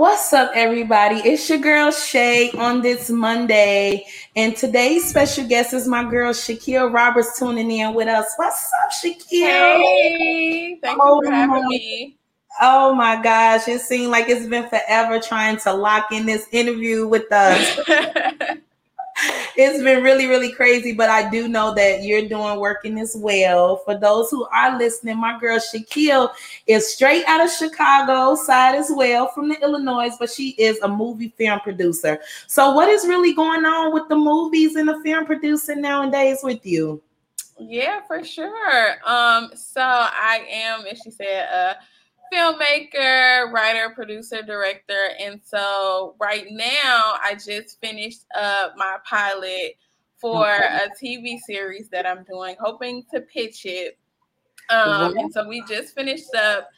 What's 0.00 0.32
up, 0.32 0.52
everybody? 0.54 1.16
It's 1.16 1.46
your 1.50 1.58
girl 1.58 1.90
Shay 1.90 2.50
on 2.52 2.80
this 2.80 3.10
Monday, 3.10 4.06
and 4.34 4.56
today's 4.56 5.06
special 5.06 5.46
guest 5.46 5.74
is 5.74 5.86
my 5.86 6.08
girl 6.08 6.32
Shaquille 6.32 6.90
Roberts 6.90 7.38
tuning 7.38 7.70
in 7.70 7.92
with 7.92 8.08
us. 8.08 8.32
What's 8.36 8.72
up, 8.82 8.92
Shaquille? 8.92 9.76
Hey, 9.76 10.78
thank 10.82 10.98
oh 10.98 11.20
you 11.20 11.28
for 11.28 11.34
having 11.34 11.64
oh 11.66 11.68
me. 11.68 12.16
Oh 12.62 12.94
my 12.94 13.22
gosh, 13.22 13.68
it 13.68 13.82
seemed 13.82 14.10
like 14.10 14.30
it's 14.30 14.46
been 14.46 14.70
forever 14.70 15.20
trying 15.20 15.58
to 15.58 15.74
lock 15.74 16.12
in 16.12 16.24
this 16.24 16.46
interview 16.50 17.06
with 17.06 17.30
us. 17.30 17.78
it's 19.56 19.82
been 19.82 20.02
really, 20.02 20.26
really 20.26 20.52
crazy, 20.52 20.92
but 20.92 21.10
I 21.10 21.28
do 21.30 21.48
know 21.48 21.74
that 21.74 22.02
you're 22.02 22.28
doing 22.28 22.58
working 22.58 22.98
as 22.98 23.16
well. 23.16 23.78
For 23.78 23.96
those 23.98 24.30
who 24.30 24.46
are 24.46 24.78
listening, 24.78 25.18
my 25.18 25.38
girl 25.38 25.58
Shaquille 25.58 26.30
is 26.66 26.92
straight 26.92 27.24
out 27.26 27.44
of 27.44 27.50
Chicago 27.50 28.34
side 28.34 28.74
as 28.76 28.90
well 28.94 29.28
from 29.28 29.48
the 29.48 29.60
Illinois, 29.62 30.10
but 30.18 30.30
she 30.30 30.50
is 30.50 30.78
a 30.80 30.88
movie 30.88 31.32
film 31.36 31.60
producer. 31.60 32.20
So, 32.46 32.72
what 32.72 32.88
is 32.88 33.06
really 33.06 33.34
going 33.34 33.64
on 33.64 33.92
with 33.92 34.08
the 34.08 34.16
movies 34.16 34.76
and 34.76 34.88
the 34.88 35.00
film 35.02 35.26
producing 35.26 35.80
nowadays 35.80 36.38
with 36.42 36.64
you? 36.64 37.02
Yeah, 37.58 38.00
for 38.06 38.24
sure. 38.24 38.92
Um, 39.06 39.50
so 39.54 39.82
I 39.82 40.46
am, 40.50 40.86
as 40.86 41.00
she 41.04 41.10
said, 41.10 41.48
uh 41.52 41.74
filmmaker, 42.32 43.50
writer, 43.52 43.90
producer, 43.94 44.42
director. 44.42 45.10
And 45.18 45.40
so 45.44 46.14
right 46.20 46.46
now 46.50 47.14
I 47.22 47.34
just 47.34 47.80
finished 47.80 48.24
up 48.36 48.74
my 48.76 48.96
pilot 49.04 49.76
for 50.20 50.46
a 50.46 50.88
TV 51.02 51.38
series 51.38 51.88
that 51.88 52.06
I'm 52.06 52.24
doing, 52.24 52.56
hoping 52.60 53.04
to 53.12 53.20
pitch 53.22 53.64
it. 53.64 53.98
Um, 54.68 55.16
and 55.16 55.32
so 55.32 55.48
we 55.48 55.64
just 55.66 55.94
finished 55.94 56.34
up 56.36 56.68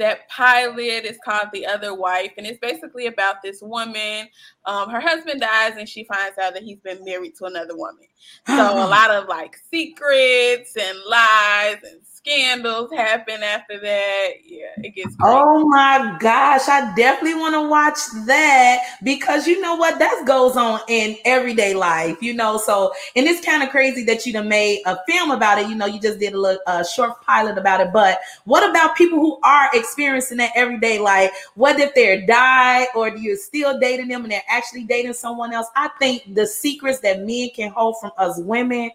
that 0.00 0.28
pilot 0.28 1.04
is 1.04 1.18
called 1.24 1.48
The 1.52 1.66
Other 1.66 1.94
Wife, 1.94 2.32
and 2.38 2.46
it's 2.46 2.58
basically 2.58 3.06
about 3.06 3.42
this 3.42 3.60
woman. 3.60 4.28
Um, 4.64 4.88
her 4.88 5.00
husband 5.00 5.40
dies, 5.40 5.76
and 5.76 5.88
she 5.88 6.04
finds 6.04 6.38
out 6.38 6.54
that 6.54 6.62
he's 6.62 6.80
been 6.80 7.04
married 7.04 7.36
to 7.36 7.44
another 7.44 7.76
woman. 7.76 8.06
So 8.46 8.54
a 8.54 8.86
lot 8.88 9.10
of 9.10 9.28
like 9.28 9.56
secrets 9.70 10.76
and 10.76 10.98
lies 11.08 11.78
and 11.84 12.00
scandals 12.22 12.90
happen 12.92 13.42
after 13.42 13.78
that. 13.80 14.28
Yeah, 14.44 14.66
it 14.78 14.94
gets. 14.94 15.16
Crazy. 15.16 15.18
Oh 15.22 15.66
my 15.68 16.16
gosh, 16.20 16.68
I 16.68 16.92
definitely 16.94 17.34
want 17.40 17.54
to 17.54 17.68
watch 17.68 17.98
that 18.26 18.98
because 19.02 19.46
you 19.46 19.60
know 19.60 19.74
what 19.74 19.98
that 19.98 20.24
goes 20.26 20.56
on 20.56 20.80
in 20.88 21.16
everyday 21.24 21.74
life, 21.74 22.22
you 22.22 22.34
know. 22.34 22.58
So, 22.58 22.92
and 23.16 23.26
it's 23.26 23.44
kind 23.44 23.62
of 23.62 23.70
crazy 23.70 24.04
that 24.04 24.26
you 24.26 24.32
done 24.32 24.48
made 24.48 24.82
a 24.86 24.98
film 25.08 25.30
about 25.30 25.58
it. 25.58 25.68
You 25.68 25.74
know, 25.74 25.86
you 25.86 26.00
just 26.00 26.18
did 26.18 26.34
a, 26.34 26.38
little, 26.38 26.62
a 26.66 26.84
short 26.84 27.22
pilot 27.22 27.58
about 27.58 27.80
it. 27.80 27.92
But 27.92 28.20
what 28.44 28.68
about 28.68 28.96
people 28.96 29.18
who 29.18 29.38
are 29.42 29.70
experiencing 29.72 30.38
that 30.38 30.52
everyday 30.54 30.98
life? 30.98 31.30
What 31.54 31.80
if 31.80 31.94
they're 31.94 32.26
died 32.26 32.88
or 32.94 33.10
do 33.10 33.20
you're 33.20 33.36
still 33.36 33.78
dating 33.78 34.08
them 34.08 34.22
and 34.22 34.32
they're 34.32 34.42
actually 34.48 34.84
dating 34.84 35.14
someone 35.14 35.52
else? 35.52 35.68
I 35.76 35.88
think 35.98 36.34
the 36.34 36.46
secrets 36.46 37.00
that 37.00 37.20
men 37.20 37.50
can 37.54 37.70
hold 37.70 37.96
from 38.00 38.12
us 38.18 38.38
women 38.38 38.90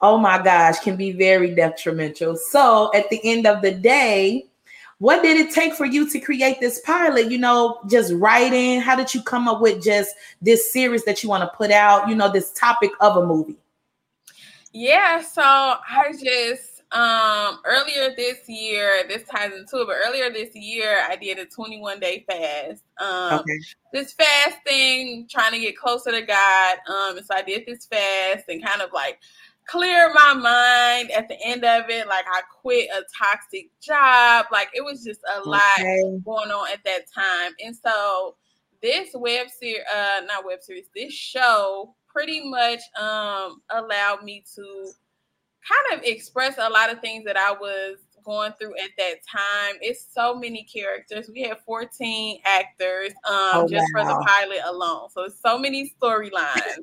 oh 0.00 0.18
my 0.18 0.42
gosh, 0.42 0.80
can 0.80 0.96
be 0.96 1.12
very 1.12 1.54
detrimental. 1.54 2.36
So 2.36 2.90
at 2.94 3.10
the 3.10 3.20
end 3.24 3.46
of 3.46 3.62
the 3.62 3.72
day, 3.72 4.46
what 4.98 5.22
did 5.22 5.36
it 5.36 5.54
take 5.54 5.74
for 5.74 5.86
you 5.86 6.10
to 6.10 6.18
create 6.18 6.60
this 6.60 6.80
pilot? 6.80 7.30
You 7.30 7.38
know, 7.38 7.80
just 7.88 8.12
writing. 8.14 8.80
How 8.80 8.96
did 8.96 9.14
you 9.14 9.22
come 9.22 9.46
up 9.46 9.60
with 9.60 9.82
just 9.82 10.14
this 10.42 10.72
series 10.72 11.04
that 11.04 11.22
you 11.22 11.28
want 11.28 11.42
to 11.42 11.56
put 11.56 11.70
out? 11.70 12.08
You 12.08 12.16
know, 12.16 12.30
this 12.30 12.52
topic 12.52 12.90
of 13.00 13.16
a 13.16 13.24
movie. 13.24 13.56
Yeah, 14.72 15.22
so 15.22 15.42
I 15.42 16.12
just 16.12 16.82
um 16.90 17.60
earlier 17.64 18.14
this 18.16 18.48
year, 18.48 19.04
this 19.08 19.22
ties 19.24 19.52
into 19.52 19.82
it, 19.82 19.86
but 19.86 19.96
earlier 20.06 20.30
this 20.30 20.54
year 20.54 21.00
I 21.08 21.16
did 21.16 21.38
a 21.38 21.44
21 21.44 22.00
day 22.00 22.24
fast. 22.28 22.82
Um 22.98 23.40
okay. 23.40 23.58
this 23.92 24.14
fasting, 24.14 25.28
trying 25.30 25.52
to 25.52 25.60
get 25.60 25.76
closer 25.76 26.10
to 26.10 26.22
God. 26.22 26.78
Um, 26.88 27.18
and 27.18 27.26
so 27.26 27.34
I 27.34 27.42
did 27.42 27.66
this 27.66 27.86
fast 27.86 28.48
and 28.48 28.64
kind 28.64 28.82
of 28.82 28.92
like 28.92 29.20
clear 29.68 30.12
my 30.12 30.34
mind 30.34 31.10
at 31.10 31.28
the 31.28 31.36
end 31.44 31.64
of 31.64 31.88
it. 31.88 32.08
Like 32.08 32.24
I 32.26 32.40
quit 32.60 32.88
a 32.90 33.02
toxic 33.16 33.70
job. 33.80 34.46
Like 34.50 34.68
it 34.74 34.84
was 34.84 35.04
just 35.04 35.20
a 35.36 35.48
lot 35.48 35.78
going 36.24 36.50
on 36.50 36.72
at 36.72 36.82
that 36.84 37.02
time. 37.14 37.52
And 37.64 37.76
so 37.76 38.36
this 38.82 39.10
web 39.14 39.48
series, 39.48 39.82
uh, 39.94 40.20
not 40.26 40.44
web 40.44 40.62
series, 40.62 40.86
this 40.94 41.12
show 41.12 41.94
pretty 42.06 42.48
much 42.48 42.80
um 43.00 43.60
allowed 43.70 44.24
me 44.24 44.42
to 44.54 44.90
kind 45.68 45.98
of 45.98 46.04
express 46.04 46.56
a 46.58 46.70
lot 46.70 46.90
of 46.90 47.00
things 47.00 47.24
that 47.24 47.36
I 47.36 47.52
was 47.52 47.98
going 48.24 48.52
through 48.58 48.74
at 48.76 48.90
that 48.98 49.16
time. 49.30 49.76
It's 49.80 50.06
so 50.12 50.34
many 50.34 50.64
characters. 50.64 51.30
We 51.32 51.42
had 51.42 51.58
14 51.60 52.40
actors 52.44 53.10
um 53.28 53.50
oh, 53.54 53.68
just 53.68 53.86
wow. 53.94 54.04
for 54.04 54.08
the 54.08 54.26
pilot 54.26 54.60
alone. 54.66 55.10
So 55.10 55.24
it's 55.24 55.40
so 55.40 55.58
many 55.58 55.92
storylines. 56.00 56.78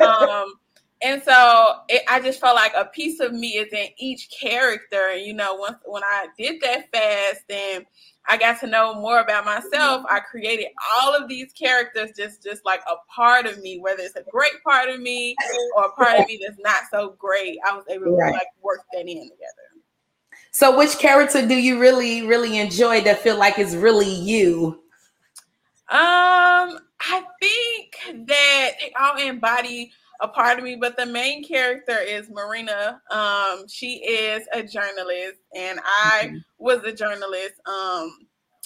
um 0.06 0.54
and 1.00 1.22
so 1.22 1.80
it, 1.88 2.02
I 2.08 2.20
just 2.20 2.40
felt 2.40 2.56
like 2.56 2.72
a 2.76 2.86
piece 2.86 3.20
of 3.20 3.32
me 3.32 3.50
is 3.50 3.72
in 3.72 3.86
each 3.98 4.28
character. 4.30 5.10
And 5.12 5.24
you 5.24 5.32
know, 5.32 5.54
once 5.54 5.78
when 5.84 6.02
I 6.02 6.26
did 6.36 6.60
that 6.62 6.90
fast 6.92 7.44
and 7.48 7.86
I 8.26 8.36
got 8.36 8.60
to 8.60 8.66
know 8.66 8.94
more 8.94 9.20
about 9.20 9.44
myself, 9.44 10.04
I 10.10 10.20
created 10.20 10.66
all 10.94 11.14
of 11.14 11.28
these 11.28 11.52
characters 11.52 12.10
just 12.16 12.42
just 12.42 12.64
like 12.64 12.80
a 12.88 12.94
part 13.14 13.46
of 13.46 13.60
me, 13.62 13.78
whether 13.78 14.02
it's 14.02 14.16
a 14.16 14.24
great 14.30 14.62
part 14.64 14.88
of 14.88 15.00
me 15.00 15.36
or 15.76 15.84
a 15.84 15.92
part 15.92 16.18
of 16.18 16.26
me 16.26 16.40
that's 16.44 16.60
not 16.60 16.82
so 16.90 17.14
great. 17.18 17.58
I 17.66 17.76
was 17.76 17.84
able 17.88 18.16
right. 18.16 18.30
to 18.30 18.32
like 18.32 18.48
work 18.62 18.80
that 18.92 19.02
in 19.02 19.22
together. 19.22 19.68
So 20.50 20.76
which 20.76 20.98
character 20.98 21.46
do 21.46 21.54
you 21.54 21.78
really, 21.78 22.26
really 22.26 22.58
enjoy 22.58 23.02
that 23.02 23.20
feel 23.20 23.38
like 23.38 23.60
is 23.60 23.76
really 23.76 24.12
you? 24.12 24.82
Um, 25.90 26.80
I 27.00 27.24
think 27.40 28.26
that 28.26 28.72
they 28.80 28.92
all 29.00 29.16
embody 29.16 29.92
a 30.20 30.28
part 30.28 30.58
of 30.58 30.64
me, 30.64 30.76
but 30.76 30.96
the 30.96 31.06
main 31.06 31.44
character 31.44 31.98
is 31.98 32.28
Marina. 32.28 33.00
Um, 33.10 33.68
she 33.68 34.04
is 34.04 34.46
a 34.52 34.62
journalist, 34.62 35.38
and 35.54 35.78
I 35.84 36.24
mm-hmm. 36.26 36.36
was 36.58 36.82
a 36.84 36.92
journalist 36.92 37.54
um 37.66 38.18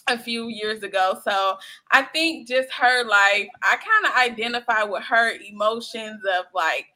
a 0.09 0.19
few 0.19 0.49
years 0.49 0.83
ago. 0.83 1.21
So 1.25 1.57
I 1.91 2.03
think 2.03 2.49
just 2.49 2.71
her 2.73 3.05
life, 3.05 3.47
I 3.63 3.77
kind 3.77 4.07
of 4.07 4.17
identify 4.17 4.83
with 4.83 5.05
her 5.05 5.33
emotions 5.49 6.21
of 6.39 6.47
like 6.55 6.87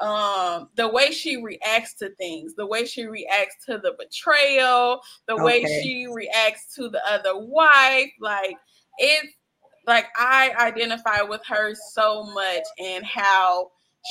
um 0.00 0.68
the 0.76 0.88
way 0.88 1.10
she 1.10 1.42
reacts 1.42 1.94
to 1.94 2.08
things 2.10 2.54
the 2.54 2.64
way 2.64 2.84
she 2.84 3.06
reacts 3.06 3.64
to 3.66 3.78
the 3.78 3.96
betrayal 3.98 5.00
the 5.26 5.34
okay. 5.34 5.42
way 5.42 5.82
she 5.82 6.06
reacts 6.06 6.72
to 6.72 6.88
the 6.88 7.04
other 7.04 7.36
wife 7.36 8.08
like 8.20 8.54
it's 8.98 9.34
like 9.88 10.06
i 10.16 10.52
identify 10.60 11.20
with 11.22 11.40
her 11.44 11.74
so 11.74 12.22
much 12.22 12.62
and 12.78 13.04
how 13.04 13.68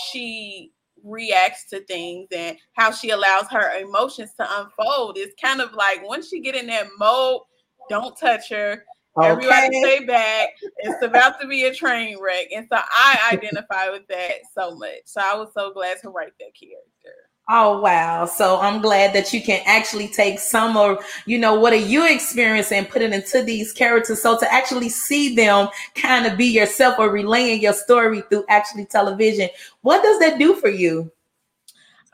she 0.09 0.71
reacts 1.03 1.69
to 1.69 1.79
things 1.85 2.27
and 2.35 2.57
how 2.73 2.91
she 2.91 3.11
allows 3.11 3.45
her 3.51 3.79
emotions 3.79 4.31
to 4.39 4.47
unfold. 4.59 5.17
It's 5.17 5.35
kind 5.41 5.61
of 5.61 5.73
like 5.73 6.07
once 6.07 6.29
she 6.29 6.39
get 6.39 6.55
in 6.55 6.67
that 6.67 6.87
mode, 6.99 7.41
don't 7.89 8.17
touch 8.17 8.49
her. 8.49 8.83
Okay. 9.17 9.29
Everybody 9.29 9.81
stay 9.81 10.05
back. 10.05 10.49
It's 10.77 11.03
about 11.03 11.41
to 11.41 11.47
be 11.47 11.63
a 11.65 11.73
train 11.73 12.17
wreck. 12.21 12.47
And 12.55 12.67
so 12.69 12.77
I 12.77 13.29
identify 13.33 13.89
with 13.89 14.07
that 14.09 14.41
so 14.53 14.75
much. 14.75 15.01
So 15.05 15.21
I 15.23 15.35
was 15.35 15.49
so 15.55 15.73
glad 15.73 15.97
to 16.01 16.09
write 16.09 16.33
that 16.39 16.51
character. 16.59 17.26
Oh 17.49 17.79
wow. 17.79 18.25
So 18.25 18.59
I'm 18.59 18.81
glad 18.81 19.13
that 19.13 19.31
you 19.31 19.41
can 19.41 19.61
actually 19.65 20.09
take 20.09 20.37
some 20.37 20.75
of, 20.75 20.97
you 21.25 21.37
know, 21.37 21.57
what 21.57 21.71
are 21.71 21.77
you 21.77 22.05
experiencing 22.05 22.79
and 22.79 22.89
put 22.89 23.01
it 23.01 23.13
into 23.13 23.41
these 23.41 23.71
characters. 23.71 24.21
So 24.21 24.37
to 24.37 24.53
actually 24.53 24.89
see 24.89 25.33
them 25.33 25.69
kind 25.95 26.25
of 26.25 26.37
be 26.37 26.45
yourself 26.45 26.99
or 26.99 27.09
relaying 27.09 27.61
your 27.61 27.71
story 27.71 28.21
through 28.29 28.43
actually 28.49 28.85
television, 28.85 29.49
what 29.81 30.03
does 30.03 30.19
that 30.19 30.39
do 30.39 30.55
for 30.55 30.67
you? 30.67 31.09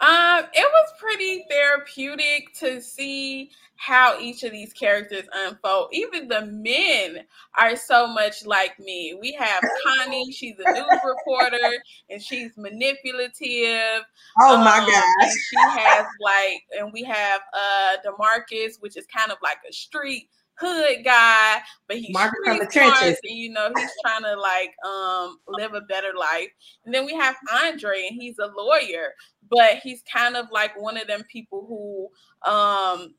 Um, 0.03 0.43
it 0.53 0.69
was 0.69 0.93
pretty 0.99 1.45
therapeutic 1.49 2.53
to 2.59 2.81
see 2.81 3.51
how 3.77 4.19
each 4.19 4.43
of 4.43 4.51
these 4.51 4.73
characters 4.73 5.23
unfold. 5.33 5.89
Even 5.93 6.27
the 6.27 6.45
men 6.45 7.23
are 7.57 7.77
so 7.77 8.05
much 8.07 8.45
like 8.45 8.77
me. 8.79 9.17
We 9.19 9.31
have 9.33 9.63
Connie, 9.85 10.29
she's 10.33 10.55
a 10.59 10.73
news 10.73 10.99
reporter 11.05 11.71
and 12.09 12.21
she's 12.21 12.51
manipulative. 12.57 14.03
Oh 14.41 14.57
my 14.57 14.79
um, 14.79 14.89
god. 14.89 15.29
She 15.29 15.79
has 15.79 16.05
like 16.19 16.63
and 16.77 16.91
we 16.91 17.03
have 17.03 17.39
uh 17.53 17.95
Demarcus, 18.05 18.81
which 18.81 18.97
is 18.97 19.05
kind 19.05 19.31
of 19.31 19.37
like 19.41 19.57
a 19.69 19.71
street 19.71 20.27
hood 20.55 21.03
guy, 21.03 21.59
but 21.87 21.97
he's 21.97 22.13
Marcus 22.13 22.39
from 22.45 22.59
the 22.59 22.65
trenches. 22.65 23.19
And, 23.23 23.37
you 23.37 23.51
know, 23.51 23.71
he's 23.75 23.91
trying 24.05 24.23
to 24.23 24.39
like 24.39 24.73
um 24.85 25.39
live 25.47 25.73
a 25.73 25.81
better 25.81 26.11
life. 26.17 26.49
And 26.85 26.93
then 26.93 27.05
we 27.05 27.13
have 27.15 27.35
Andre, 27.63 28.07
and 28.09 28.21
he's 28.21 28.37
a 28.39 28.51
lawyer, 28.57 29.13
but 29.55 29.77
he's 29.83 30.03
kind 30.11 30.35
of 30.35 30.47
like 30.51 30.79
one 30.79 30.97
of 30.97 31.07
them 31.07 31.23
people 31.31 31.65
who 31.67 32.51
um 32.51 33.13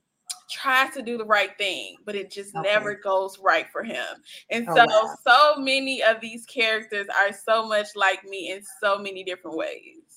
tries 0.50 0.92
to 0.94 1.02
do 1.02 1.18
the 1.18 1.24
right 1.24 1.56
thing, 1.58 1.96
but 2.04 2.14
it 2.14 2.30
just 2.30 2.54
okay. 2.54 2.68
never 2.68 2.94
goes 2.94 3.38
right 3.38 3.66
for 3.70 3.82
him. 3.82 4.04
And 4.50 4.68
oh, 4.68 4.74
so, 4.74 4.84
wow. 4.86 5.14
so 5.26 5.60
many 5.60 6.02
of 6.02 6.20
these 6.20 6.44
characters 6.46 7.06
are 7.08 7.32
so 7.32 7.66
much 7.66 7.88
like 7.96 8.24
me 8.24 8.52
in 8.52 8.62
so 8.80 8.98
many 8.98 9.24
different 9.24 9.56
ways. 9.56 10.13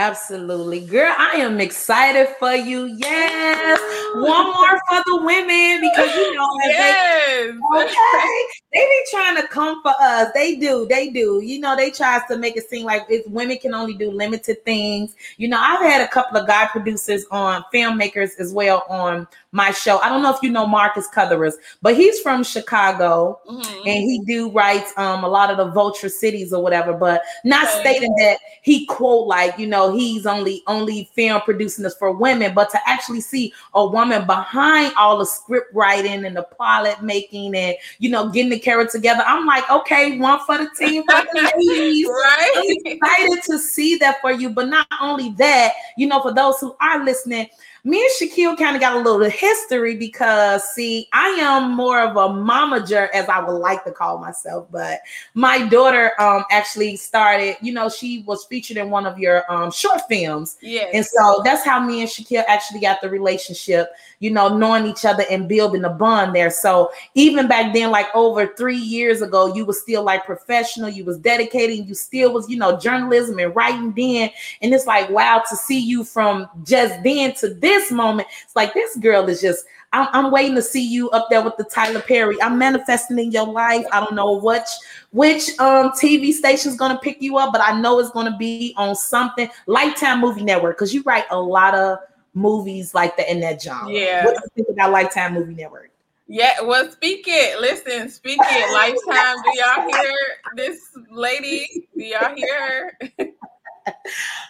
Absolutely. 0.00 0.80
Girl, 0.80 1.14
I 1.18 1.32
am 1.32 1.60
excited 1.60 2.34
for 2.38 2.54
you. 2.54 2.86
Yes. 2.86 3.78
One 4.14 4.46
more 4.46 4.80
for 4.88 5.02
the 5.04 5.16
women 5.22 5.82
because 5.82 6.16
you 6.16 6.34
know 6.34 6.48
yes. 6.64 7.52
they, 7.52 7.82
okay. 7.82 8.44
they 8.72 8.80
be 8.80 9.04
trying 9.10 9.36
to 9.36 9.46
come 9.48 9.82
for 9.82 9.92
us. 10.00 10.30
They 10.32 10.56
do, 10.56 10.86
they 10.88 11.10
do. 11.10 11.42
You 11.44 11.60
know, 11.60 11.76
they 11.76 11.90
tries 11.90 12.22
to 12.30 12.38
make 12.38 12.56
it 12.56 12.70
seem 12.70 12.86
like 12.86 13.04
it's 13.10 13.28
women 13.28 13.58
can 13.58 13.74
only 13.74 13.92
do 13.92 14.10
limited 14.10 14.64
things. 14.64 15.16
You 15.36 15.48
know, 15.48 15.58
I've 15.60 15.82
had 15.82 16.00
a 16.00 16.08
couple 16.08 16.38
of 16.38 16.46
guy 16.46 16.66
producers 16.68 17.26
on 17.30 17.62
filmmakers 17.72 18.30
as 18.38 18.54
well 18.54 18.86
on 18.88 19.28
my 19.52 19.72
show. 19.72 19.98
I 19.98 20.08
don't 20.08 20.22
know 20.22 20.34
if 20.34 20.42
you 20.42 20.50
know 20.50 20.66
Marcus 20.66 21.08
Cutherers, 21.08 21.56
but 21.82 21.96
he's 21.96 22.20
from 22.20 22.44
Chicago 22.44 23.40
mm-hmm. 23.48 23.88
and 23.88 24.02
he 24.02 24.22
do 24.26 24.50
writes 24.50 24.92
um 24.96 25.24
a 25.24 25.28
lot 25.28 25.50
of 25.50 25.56
the 25.56 25.70
vulture 25.72 26.08
cities 26.08 26.52
or 26.52 26.62
whatever, 26.62 26.92
but 26.92 27.22
not 27.44 27.64
okay. 27.68 27.80
stating 27.80 28.14
that 28.16 28.38
he 28.62 28.86
quote 28.86 29.26
like, 29.26 29.58
you 29.58 29.66
know, 29.66 29.92
he's 29.92 30.26
only 30.26 30.62
only 30.66 31.10
film 31.14 31.40
producing 31.42 31.82
this 31.82 31.96
for 31.96 32.12
women, 32.12 32.54
but 32.54 32.70
to 32.70 32.78
actually 32.86 33.20
see 33.20 33.52
a 33.74 33.84
woman 33.84 34.26
behind 34.26 34.92
all 34.96 35.18
the 35.18 35.26
script 35.26 35.74
writing 35.74 36.24
and 36.24 36.36
the 36.36 36.42
pilot 36.42 37.02
making 37.02 37.54
and 37.54 37.76
you 37.98 38.10
know 38.10 38.28
getting 38.28 38.50
the 38.50 38.58
character 38.58 38.98
together. 38.98 39.24
I'm 39.26 39.46
like, 39.46 39.68
okay, 39.70 40.18
one 40.18 40.40
for 40.46 40.58
the 40.58 40.70
team 40.78 41.02
for 41.04 41.22
the 41.32 41.52
ladies. 41.66 42.06
right. 42.06 42.52
I'm 42.56 42.92
excited 42.92 43.42
to 43.44 43.58
see 43.58 43.96
that 43.96 44.20
for 44.20 44.30
you. 44.30 44.50
But 44.50 44.68
not 44.68 44.86
only 45.00 45.30
that, 45.30 45.72
you 45.96 46.06
know, 46.06 46.22
for 46.22 46.32
those 46.32 46.58
who 46.60 46.76
are 46.80 47.04
listening, 47.04 47.48
me 47.84 48.00
and 48.02 48.30
Shaquille 48.30 48.58
kind 48.58 48.76
of 48.76 48.80
got 48.82 48.96
a 48.96 48.98
little 48.98 49.30
history 49.30 49.96
because, 49.96 50.62
see, 50.74 51.08
I 51.12 51.28
am 51.40 51.74
more 51.74 52.00
of 52.00 52.16
a 52.16 52.28
momager, 52.28 53.08
as 53.14 53.28
I 53.28 53.40
would 53.40 53.56
like 53.56 53.84
to 53.84 53.90
call 53.90 54.18
myself. 54.18 54.66
But 54.70 55.00
my 55.34 55.66
daughter 55.68 56.12
um, 56.20 56.44
actually 56.50 56.96
started, 56.96 57.56
you 57.62 57.72
know, 57.72 57.88
she 57.88 58.22
was 58.26 58.44
featured 58.44 58.76
in 58.76 58.90
one 58.90 59.06
of 59.06 59.18
your 59.18 59.50
um, 59.50 59.70
short 59.70 60.02
films. 60.08 60.58
Yeah. 60.60 60.88
And 60.92 61.06
so 61.06 61.40
that's 61.42 61.64
how 61.64 61.80
me 61.80 62.00
and 62.02 62.10
Shaquille 62.10 62.44
actually 62.48 62.80
got 62.80 63.00
the 63.00 63.08
relationship, 63.08 63.92
you 64.18 64.30
know, 64.30 64.56
knowing 64.56 64.86
each 64.86 65.06
other 65.06 65.24
and 65.30 65.48
building 65.48 65.84
a 65.84 65.90
bond 65.90 66.34
there. 66.34 66.50
So 66.50 66.90
even 67.14 67.48
back 67.48 67.72
then, 67.72 67.90
like 67.90 68.08
over 68.14 68.48
three 68.58 68.76
years 68.76 69.22
ago, 69.22 69.54
you 69.54 69.64
was 69.64 69.80
still 69.80 70.02
like 70.02 70.26
professional, 70.26 70.90
you 70.90 71.04
was 71.04 71.18
dedicating, 71.18 71.86
you 71.86 71.94
still 71.94 72.32
was, 72.32 72.48
you 72.48 72.58
know, 72.58 72.76
journalism 72.76 73.38
and 73.38 73.56
writing 73.56 73.92
then. 73.96 74.30
And 74.60 74.74
it's 74.74 74.86
like, 74.86 75.08
wow, 75.08 75.42
to 75.48 75.56
see 75.56 75.78
you 75.78 76.04
from 76.04 76.46
just 76.64 77.02
then 77.02 77.34
to 77.36 77.54
this 77.54 77.69
this 77.70 77.90
moment, 77.92 78.28
it's 78.42 78.56
like 78.56 78.74
this 78.74 78.96
girl 78.96 79.28
is 79.28 79.40
just. 79.40 79.64
I'm, 79.92 80.06
I'm 80.12 80.30
waiting 80.30 80.54
to 80.54 80.62
see 80.62 80.86
you 80.86 81.10
up 81.10 81.26
there 81.30 81.42
with 81.42 81.56
the 81.56 81.64
Tyler 81.64 82.00
Perry. 82.00 82.40
I'm 82.40 82.56
manifesting 82.56 83.18
in 83.18 83.32
your 83.32 83.46
life. 83.46 83.84
I 83.90 83.98
don't 83.98 84.14
know 84.14 84.38
which 84.38 84.68
which 85.10 85.58
um 85.58 85.90
TV 85.90 86.32
station 86.32 86.70
is 86.70 86.76
gonna 86.76 86.98
pick 87.02 87.20
you 87.20 87.38
up, 87.38 87.50
but 87.52 87.60
I 87.60 87.80
know 87.80 87.98
it's 87.98 88.10
gonna 88.10 88.36
be 88.36 88.72
on 88.76 88.94
something 88.94 89.48
Lifetime 89.66 90.20
Movie 90.20 90.44
Network 90.44 90.76
because 90.76 90.94
you 90.94 91.02
write 91.02 91.24
a 91.30 91.40
lot 91.40 91.74
of 91.74 91.98
movies 92.34 92.94
like 92.94 93.16
that 93.16 93.28
in 93.28 93.40
that 93.40 93.60
genre. 93.60 93.92
Yeah. 93.92 94.24
What 94.24 94.36
do 94.36 94.40
you 94.44 94.64
think 94.64 94.68
about 94.76 94.92
Lifetime 94.92 95.34
Movie 95.34 95.54
Network? 95.54 95.90
Yeah, 96.32 96.60
well, 96.62 96.88
speak 96.88 97.24
it. 97.26 97.60
Listen, 97.60 98.08
speak 98.08 98.38
it. 98.40 98.72
Lifetime. 98.72 99.42
Do 99.42 99.58
y'all 99.58 100.00
hear 100.00 100.16
this 100.54 100.96
lady? 101.10 101.88
Do 101.96 102.04
y'all 102.04 102.32
hear 102.36 102.92
her? 103.18 103.26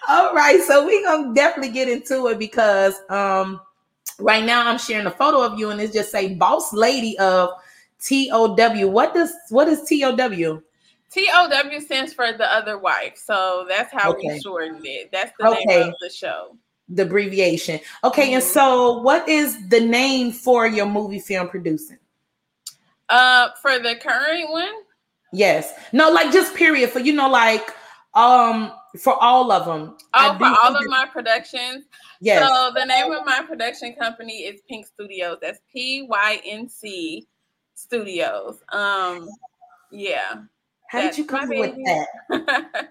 All 0.08 0.34
right, 0.34 0.60
so 0.62 0.84
we're 0.84 1.04
gonna 1.04 1.34
definitely 1.34 1.72
get 1.72 1.88
into 1.88 2.26
it 2.28 2.38
because 2.38 2.94
um 3.08 3.60
right 4.18 4.44
now 4.44 4.68
I'm 4.68 4.78
sharing 4.78 5.06
a 5.06 5.10
photo 5.10 5.42
of 5.42 5.58
you 5.58 5.70
and 5.70 5.80
it's 5.80 5.92
just 5.92 6.10
say 6.10 6.34
boss 6.34 6.72
lady 6.72 7.18
of 7.18 7.50
TOW. 8.02 8.86
What 8.88 9.14
does 9.14 9.32
what 9.50 9.68
is 9.68 9.82
TOW? 9.88 10.62
TOW 11.12 11.80
stands 11.80 12.12
for 12.12 12.32
the 12.32 12.52
other 12.52 12.78
wife. 12.78 13.16
So 13.16 13.66
that's 13.68 13.92
how 13.92 14.12
okay. 14.12 14.28
we 14.28 14.40
shortened 14.40 14.84
it. 14.84 15.10
That's 15.10 15.32
the 15.38 15.48
okay. 15.48 15.64
name 15.66 15.88
of 15.88 15.94
the 16.00 16.10
show. 16.10 16.56
The 16.88 17.02
abbreviation. 17.02 17.80
Okay, 18.04 18.26
mm-hmm. 18.26 18.34
and 18.34 18.42
so 18.42 18.98
what 19.00 19.28
is 19.28 19.68
the 19.68 19.80
name 19.80 20.32
for 20.32 20.66
your 20.66 20.86
movie 20.86 21.20
film 21.20 21.48
producing? 21.48 21.98
Uh 23.08 23.48
for 23.60 23.78
the 23.78 23.96
current 23.96 24.50
one? 24.50 24.72
Yes. 25.32 25.72
No, 25.92 26.10
like 26.10 26.32
just 26.32 26.54
period 26.54 26.90
for 26.90 27.00
you 27.00 27.12
know, 27.12 27.28
like 27.28 27.74
um 28.14 28.72
for 28.98 29.22
all 29.22 29.52
of 29.52 29.66
them. 29.66 29.96
Oh, 30.14 30.38
for 30.38 30.44
all 30.44 30.76
of 30.76 30.86
my 30.88 31.06
productions. 31.12 31.84
Yes. 32.20 32.46
So 32.46 32.72
the 32.74 32.84
name 32.84 33.12
of 33.12 33.24
my 33.24 33.42
production 33.46 33.94
company 33.94 34.40
is 34.40 34.60
PYNC 34.68 34.86
Studios. 34.86 35.38
That's 35.40 35.60
P 35.72 36.06
Y 36.08 36.40
N 36.44 36.68
C 36.68 37.26
Studios. 37.74 38.60
Um, 38.72 39.28
yeah. 39.90 40.42
How 40.88 41.02
did 41.02 41.16
you 41.16 41.24
come 41.24 41.44
up 41.44 41.48
with 41.48 41.74
that? 41.84 42.88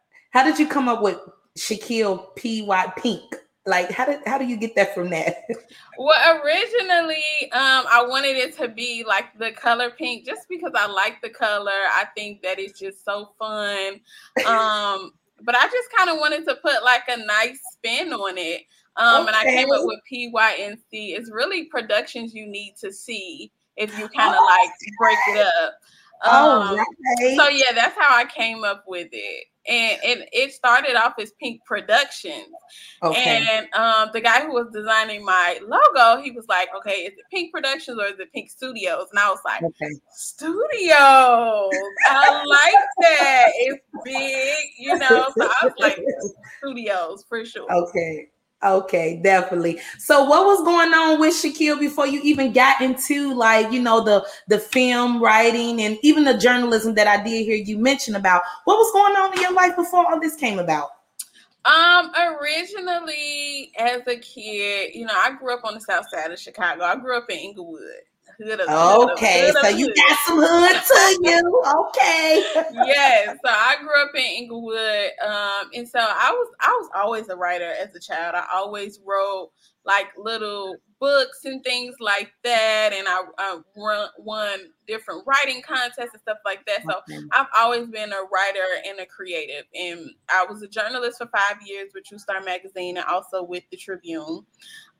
how 0.30 0.44
did 0.44 0.58
you 0.58 0.66
come 0.66 0.88
up 0.88 1.00
with 1.00 1.18
Shaquille 1.56 2.34
P 2.36 2.62
Y 2.62 2.92
Pink? 2.98 3.36
Like 3.68 3.90
how 3.90 4.06
did 4.06 4.20
how 4.26 4.38
do 4.38 4.44
you 4.44 4.56
get 4.56 4.76
that 4.76 4.94
from 4.94 5.10
that? 5.10 5.38
well, 5.98 6.40
originally, 6.40 7.24
um, 7.52 7.84
I 7.90 8.04
wanted 8.06 8.36
it 8.36 8.56
to 8.58 8.68
be 8.68 9.04
like 9.06 9.36
the 9.38 9.50
color 9.50 9.90
pink, 9.90 10.24
just 10.24 10.48
because 10.48 10.70
I 10.76 10.86
like 10.86 11.20
the 11.20 11.30
color. 11.30 11.70
I 11.72 12.04
think 12.16 12.42
that 12.42 12.60
it's 12.60 12.78
just 12.78 13.04
so 13.04 13.32
fun. 13.38 14.00
Um, 14.46 15.12
but 15.46 15.56
I 15.56 15.64
just 15.64 15.88
kind 15.96 16.10
of 16.10 16.18
wanted 16.18 16.44
to 16.48 16.56
put 16.56 16.84
like 16.84 17.04
a 17.08 17.24
nice 17.24 17.58
spin 17.72 18.12
on 18.12 18.36
it. 18.36 18.62
Um, 18.96 19.22
okay. 19.22 19.28
and 19.28 19.36
I 19.36 19.44
came 19.44 19.70
up 19.70 19.82
with 19.84 20.00
PYNC. 20.10 20.82
It's 20.90 21.30
really 21.30 21.64
productions 21.64 22.34
you 22.34 22.46
need 22.46 22.74
to 22.80 22.92
see 22.92 23.52
if 23.76 23.96
you 23.98 24.08
kind 24.08 24.34
of 24.34 24.40
oh, 24.40 24.44
like 24.44 24.70
break 24.98 25.18
it 25.28 25.46
up. 25.46 25.74
Oh, 26.24 26.60
um, 26.60 26.68
oh, 26.70 26.76
right. 26.76 27.36
so 27.36 27.48
yeah, 27.48 27.72
that's 27.72 27.96
how 27.98 28.14
I 28.14 28.24
came 28.24 28.64
up 28.64 28.84
with 28.86 29.08
it 29.12 29.44
and, 29.68 29.98
and 30.04 30.24
it 30.32 30.52
started 30.52 30.96
off 30.96 31.14
as 31.20 31.32
Pink 31.40 31.64
Productions. 31.64 32.46
Okay. 33.02 33.46
And 33.50 33.72
um, 33.74 34.10
the 34.12 34.20
guy 34.20 34.44
who 34.44 34.52
was 34.52 34.68
designing 34.72 35.24
my 35.24 35.58
logo, 35.62 36.22
he 36.22 36.30
was 36.30 36.46
like, 36.48 36.68
"Okay, 36.76 37.02
is 37.02 37.12
it 37.12 37.24
Pink 37.30 37.52
Productions 37.52 37.98
or 37.98 38.06
is 38.06 38.18
it 38.18 38.28
Pync 38.34 38.50
Studios?" 38.50 39.08
And 39.10 39.18
I 39.18 39.28
was 39.28 39.40
like, 39.44 39.62
okay. 39.62 39.90
"Studios, 40.12 41.70
I 42.06 42.44
like 42.46 42.84
that. 43.00 43.46
It's 43.56 43.84
big, 44.04 44.56
you 44.78 44.96
know." 44.98 45.28
So 45.36 45.44
I 45.44 45.64
was 45.64 45.74
like, 45.78 45.98
"Studios 46.58 47.24
for 47.28 47.44
sure." 47.44 47.70
Okay. 47.70 48.28
Okay, 48.64 49.20
definitely. 49.22 49.78
So 49.98 50.24
what 50.24 50.46
was 50.46 50.64
going 50.64 50.92
on 50.94 51.20
with 51.20 51.34
Shaquille 51.34 51.78
before 51.78 52.06
you 52.06 52.20
even 52.22 52.52
got 52.52 52.80
into 52.80 53.34
like, 53.34 53.70
you 53.70 53.82
know, 53.82 54.02
the 54.02 54.26
the 54.48 54.58
film 54.58 55.22
writing 55.22 55.82
and 55.82 55.98
even 56.02 56.24
the 56.24 56.38
journalism 56.38 56.94
that 56.94 57.06
I 57.06 57.22
did 57.22 57.44
hear 57.44 57.56
you 57.56 57.76
mention 57.78 58.16
about? 58.16 58.42
What 58.64 58.78
was 58.78 58.90
going 58.92 59.14
on 59.14 59.34
in 59.34 59.42
your 59.42 59.52
life 59.52 59.76
before 59.76 60.10
all 60.10 60.18
this 60.18 60.36
came 60.36 60.58
about? 60.58 60.88
Um, 61.66 62.12
originally 62.16 63.72
as 63.78 64.06
a 64.06 64.16
kid, 64.16 64.94
you 64.94 65.04
know, 65.04 65.14
I 65.14 65.32
grew 65.32 65.52
up 65.52 65.64
on 65.64 65.74
the 65.74 65.80
south 65.80 66.08
side 66.08 66.30
of 66.30 66.38
Chicago. 66.38 66.84
I 66.84 66.96
grew 66.96 67.16
up 67.16 67.28
in 67.28 67.38
Englewood 67.38 67.80
hood 68.38 68.60
of 68.60 68.68
Okay, 69.10 69.46
hood 69.46 69.56
so 69.62 69.68
you 69.68 69.94
got 69.94 70.18
some 70.26 70.38
hood 70.38 70.82
to 70.86 71.18
you. 71.22 71.62
Okay. 71.88 72.44
yes. 72.86 73.36
So 73.44 73.50
I 73.50 73.76
grew 73.80 74.02
up 74.02 74.14
in 74.14 74.24
Englewood, 74.24 75.10
Um, 75.24 75.70
and 75.74 75.88
so 75.88 75.98
I 76.00 76.30
was 76.30 76.54
I 76.60 76.68
was 76.68 76.90
always 76.94 77.28
a 77.28 77.36
writer 77.36 77.72
as 77.80 77.94
a 77.94 78.00
child. 78.00 78.34
I 78.34 78.46
always 78.52 79.00
wrote 79.04 79.50
like 79.86 80.08
little 80.18 80.76
books 80.98 81.44
and 81.44 81.62
things 81.62 81.94
like 82.00 82.32
that. 82.42 82.90
And 82.92 83.06
I, 83.08 83.22
I 83.38 83.58
run, 83.76 84.08
won 84.18 84.58
different 84.86 85.22
writing 85.26 85.62
contests 85.62 86.10
and 86.12 86.20
stuff 86.20 86.38
like 86.44 86.66
that. 86.66 86.82
So 86.82 86.98
okay. 86.98 87.24
I've 87.32 87.46
always 87.56 87.86
been 87.86 88.12
a 88.12 88.22
writer 88.32 88.66
and 88.86 88.98
a 88.98 89.06
creative. 89.06 89.64
And 89.74 90.10
I 90.28 90.44
was 90.44 90.62
a 90.62 90.68
journalist 90.68 91.18
for 91.18 91.28
five 91.28 91.58
years 91.64 91.92
with 91.94 92.04
True 92.04 92.18
Star 92.18 92.40
Magazine 92.42 92.96
and 92.96 93.06
also 93.06 93.42
with 93.42 93.62
the 93.70 93.76
Tribune. 93.76 94.44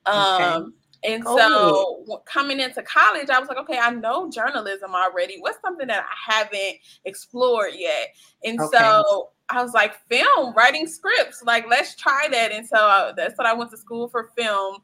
Um, 0.05 0.41
okay. 0.41 0.71
And 1.03 1.23
oh. 1.25 2.03
so 2.07 2.21
coming 2.25 2.59
into 2.59 2.81
college, 2.83 3.29
I 3.29 3.39
was 3.39 3.47
like, 3.47 3.57
okay, 3.59 3.77
I 3.77 3.91
know 3.91 4.29
journalism 4.29 4.95
already. 4.95 5.37
What's 5.39 5.61
something 5.61 5.87
that 5.87 6.03
I 6.03 6.33
haven't 6.33 6.77
explored 7.05 7.71
yet? 7.75 8.09
And 8.43 8.59
okay. 8.59 8.77
so 8.77 9.29
I 9.49 9.63
was 9.63 9.73
like, 9.73 9.95
film, 10.09 10.53
writing 10.55 10.87
scripts, 10.87 11.43
like 11.43 11.67
let's 11.69 11.95
try 11.95 12.27
that. 12.31 12.51
And 12.51 12.67
so 12.67 12.77
uh, 12.77 13.13
that's 13.13 13.37
what 13.37 13.47
I 13.47 13.53
went 13.53 13.71
to 13.71 13.77
school 13.77 14.07
for 14.09 14.31
film. 14.37 14.77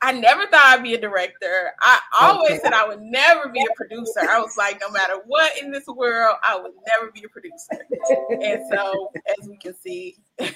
I 0.00 0.12
never 0.12 0.46
thought 0.46 0.78
I'd 0.78 0.82
be 0.82 0.94
a 0.94 1.00
director. 1.00 1.72
I 1.80 1.98
always 2.20 2.60
said 2.62 2.72
I 2.72 2.86
would 2.86 3.02
never 3.02 3.48
be 3.48 3.60
a 3.60 3.74
producer. 3.74 4.20
I 4.20 4.38
was 4.38 4.56
like, 4.56 4.80
no 4.80 4.90
matter 4.90 5.14
what 5.26 5.60
in 5.60 5.72
this 5.72 5.86
world, 5.86 6.36
I 6.42 6.58
would 6.58 6.72
never 6.86 7.10
be 7.10 7.24
a 7.24 7.28
producer. 7.28 7.84
and 8.30 8.62
so, 8.70 9.10
as 9.38 9.48
we 9.48 9.56
can 9.56 9.74
see, 9.74 10.16
God 10.38 10.54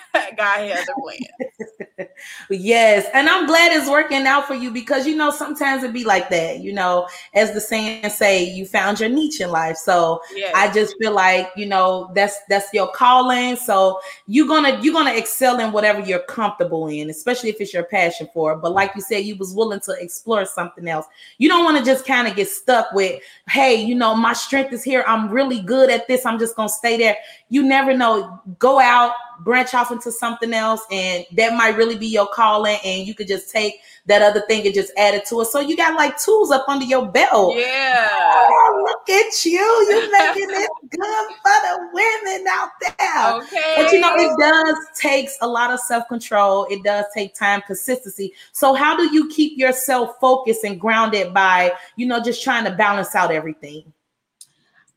has 0.71 0.89
a 0.89 1.01
plan. 1.01 2.09
yes, 2.51 3.07
and 3.13 3.29
I'm 3.29 3.47
glad 3.47 3.73
it's 3.73 3.91
working 3.91 4.27
out 4.27 4.47
for 4.47 4.55
you 4.55 4.71
because 4.71 5.07
you 5.07 5.17
know 5.17 5.31
sometimes 5.31 5.83
it 5.83 5.93
be 5.93 6.05
like 6.05 6.31
that. 6.31 6.61
You 6.61 6.73
know, 6.73 7.09
as 7.35 7.53
the 7.53 7.61
saying 7.61 8.09
say, 8.11 8.45
you 8.45 8.65
found 8.65 9.01
your 9.01 9.09
niche 9.09 9.41
in 9.41 9.51
life. 9.51 9.77
So 9.77 10.21
yes. 10.35 10.53
I 10.55 10.73
just 10.73 10.95
feel 11.01 11.13
like 11.13 11.51
you 11.57 11.67
know 11.67 12.13
that's 12.15 12.39
that's 12.49 12.73
your 12.73 12.93
calling. 12.93 13.57
So 13.57 14.01
you're 14.27 14.47
gonna 14.47 14.81
you're 14.83 14.95
gonna 14.95 15.15
excel 15.15 15.59
in 15.59 15.73
whatever 15.73 16.01
you're 16.01 16.25
comfortable 16.25 16.87
in, 16.87 17.11
especially 17.11 17.51
if 17.51 17.61
it's 17.61 17.75
your 17.75 17.85
passion 17.85 18.29
for 18.33 18.53
it. 18.53 18.59
But 18.59 18.73
like 18.73 18.95
you 18.95 19.01
said, 19.01 19.25
you 19.25 19.32
was 19.35 19.55
willing 19.55 19.81
to 19.81 19.93
explore 20.01 20.45
something 20.45 20.89
else. 20.89 21.07
You 21.39 21.49
don't 21.49 21.65
want 21.65 21.79
to 21.79 21.85
just 21.85 22.07
kind 22.07 22.29
of 22.29 22.37
get 22.37 22.49
stuck 22.49 22.93
with, 22.93 23.21
hey, 23.49 23.75
you 23.75 23.95
know, 23.95 24.15
my 24.15 24.33
strength 24.33 24.73
is 24.73 24.83
here. 24.83 25.05
I'm 25.07 25.31
really 25.31 25.61
good 25.61 25.91
at 25.91 26.09
this. 26.09 26.25
I'm 26.27 26.39
just 26.39 26.57
gonna 26.57 26.69
stay 26.69 26.97
there. 26.97 27.17
You 27.49 27.63
never 27.63 27.97
know. 27.97 28.41
Go 28.59 28.81
out 28.81 29.13
branch 29.45 29.75
off 29.75 29.91
into 29.91 30.11
something 30.13 30.53
else 30.53 30.83
and 30.91 31.25
that 31.33 31.55
might 31.57 31.77
really 31.77 31.97
be 31.97 32.07
your 32.07 32.27
calling 32.27 32.79
and 32.85 33.07
you 33.07 33.15
could 33.15 33.29
just 33.29 33.51
take 33.51 33.81
that 34.07 34.21
other 34.21 34.43
thing 34.49 34.67
and 34.67 34.75
just 34.75 34.93
add 34.97 35.15
it 35.15 35.25
to 35.27 35.41
it. 35.41 35.47
So 35.47 35.61
you 35.61 35.77
got 35.77 35.95
like 35.95 36.19
tools 36.19 36.51
up 36.51 36.69
under 36.69 36.85
your 36.85 37.07
belt. 37.07 37.57
Yeah. 37.57 38.09
Oh, 38.11 38.85
look 38.85 39.09
at 39.09 39.45
you. 39.45 39.87
You're 39.91 40.11
making 40.11 40.51
it 40.51 40.71
good 40.91 41.35
for 41.43 41.53
the 41.63 41.89
women 41.93 42.47
out 42.49 42.71
there. 42.81 43.35
Okay. 43.43 43.75
But 43.77 43.93
you 43.93 44.01
know, 44.01 44.15
it 44.17 44.37
does 44.39 44.77
takes 44.99 45.37
a 45.41 45.47
lot 45.47 45.71
of 45.71 45.79
self-control. 45.81 46.67
It 46.71 46.83
does 46.83 47.05
take 47.15 47.35
time, 47.35 47.63
consistency. 47.67 48.33
So 48.53 48.75
how 48.75 48.97
do 48.97 49.13
you 49.15 49.29
keep 49.29 49.57
yourself 49.57 50.17
focused 50.21 50.65
and 50.65 50.81
grounded 50.81 51.33
by, 51.33 51.73
you 51.97 52.07
know, 52.07 52.21
just 52.21 52.43
trying 52.43 52.65
to 52.65 52.73
balance 52.73 53.15
out 53.15 53.31
everything? 53.31 53.93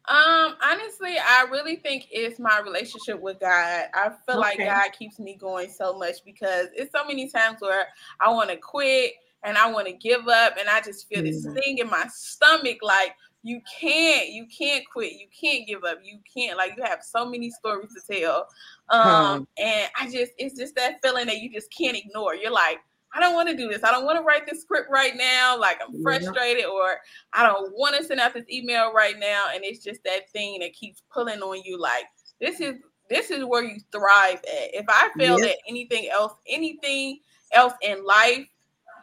Um, 0.08 0.56
honestly, 0.64 1.16
I 1.18 1.48
really 1.52 1.78
think 1.78 2.08
it's 2.12 2.40
my 2.40 2.60
relationship 2.60 3.20
with 3.20 3.40
God. 3.40 3.86
I 3.94 4.12
feel 4.26 4.40
okay. 4.40 4.40
like 4.40 4.58
God 4.60 4.92
keeps 4.98 5.20
me 5.20 5.36
going 5.36 5.70
so 5.70 5.98
much 5.98 6.18
because 6.24 6.68
it's 6.74 6.92
so 6.92 7.06
many 7.06 7.30
times 7.30 7.58
where 7.60 7.88
I 8.20 8.32
want 8.32 8.50
to 8.52 8.58
quit 8.58 9.14
and 9.44 9.58
I 9.58 9.72
want 9.72 9.88
to 9.88 9.94
give 9.94 10.28
up, 10.28 10.58
and 10.60 10.68
I 10.68 10.82
just 10.82 11.08
feel 11.08 11.24
this 11.24 11.46
mm-hmm. 11.46 11.56
thing 11.56 11.78
in 11.78 11.88
my 11.88 12.08
stomach 12.12 12.78
like 12.82 13.16
you 13.44 13.62
can't, 13.80 14.30
you 14.30 14.48
can't 14.48 14.84
quit, 14.92 15.14
you 15.14 15.28
can't 15.40 15.68
give 15.68 15.84
up, 15.84 16.00
you 16.04 16.18
can't 16.36 16.58
like 16.58 16.74
you 16.76 16.84
have 16.84 17.04
so 17.04 17.30
many 17.30 17.52
stories 17.52 17.92
to 17.94 18.20
tell. 18.20 18.48
Um, 18.90 19.38
hmm. 19.38 19.44
and 19.64 19.90
I 20.00 20.06
just 20.10 20.32
it's 20.40 20.58
just 20.58 20.76
that 20.76 20.96
feeling 21.04 21.28
that 21.28 21.38
you 21.38 21.52
just 21.52 21.72
can't 21.72 21.96
ignore. 21.96 22.34
You're 22.34 22.52
like, 22.52 22.80
I 23.16 23.20
don't 23.20 23.34
want 23.34 23.48
to 23.50 23.56
do 23.56 23.70
this. 23.70 23.84
I 23.84 23.92
don't 23.92 24.06
want 24.06 24.20
to 24.20 24.24
write 24.24 24.46
this 24.46 24.62
script 24.62 24.90
right 24.92 25.16
now. 25.16 25.58
Like 25.58 25.80
I'm 25.82 26.02
frustrated, 26.04 26.64
yeah. 26.64 26.70
or 26.70 26.98
I 27.34 27.44
don't 27.44 27.72
want 27.74 27.96
to 27.96 28.04
send 28.04 28.20
out 28.20 28.34
this 28.34 28.46
email 28.52 28.94
right 28.94 29.18
now. 29.18 29.46
And 29.54 29.64
it's 29.64 29.84
just 29.84 30.04
that 30.04 30.30
thing 30.32 30.60
that 30.60 30.74
keeps 30.74 31.02
pulling 31.12 31.42
on 31.42 31.62
you. 31.64 31.80
Like 31.80 32.06
this 32.42 32.60
is 32.60 32.76
this 33.10 33.32
is 33.32 33.46
where 33.46 33.64
you 33.64 33.80
thrive 33.92 34.40
at. 34.40 34.74
If 34.74 34.86
I 34.90 35.10
fail 35.18 35.40
yeah. 35.40 35.52
at 35.52 35.58
anything 35.68 36.10
else, 36.12 36.34
anything 36.48 37.20
else 37.54 37.74
in 37.82 38.04
life, 38.04 38.46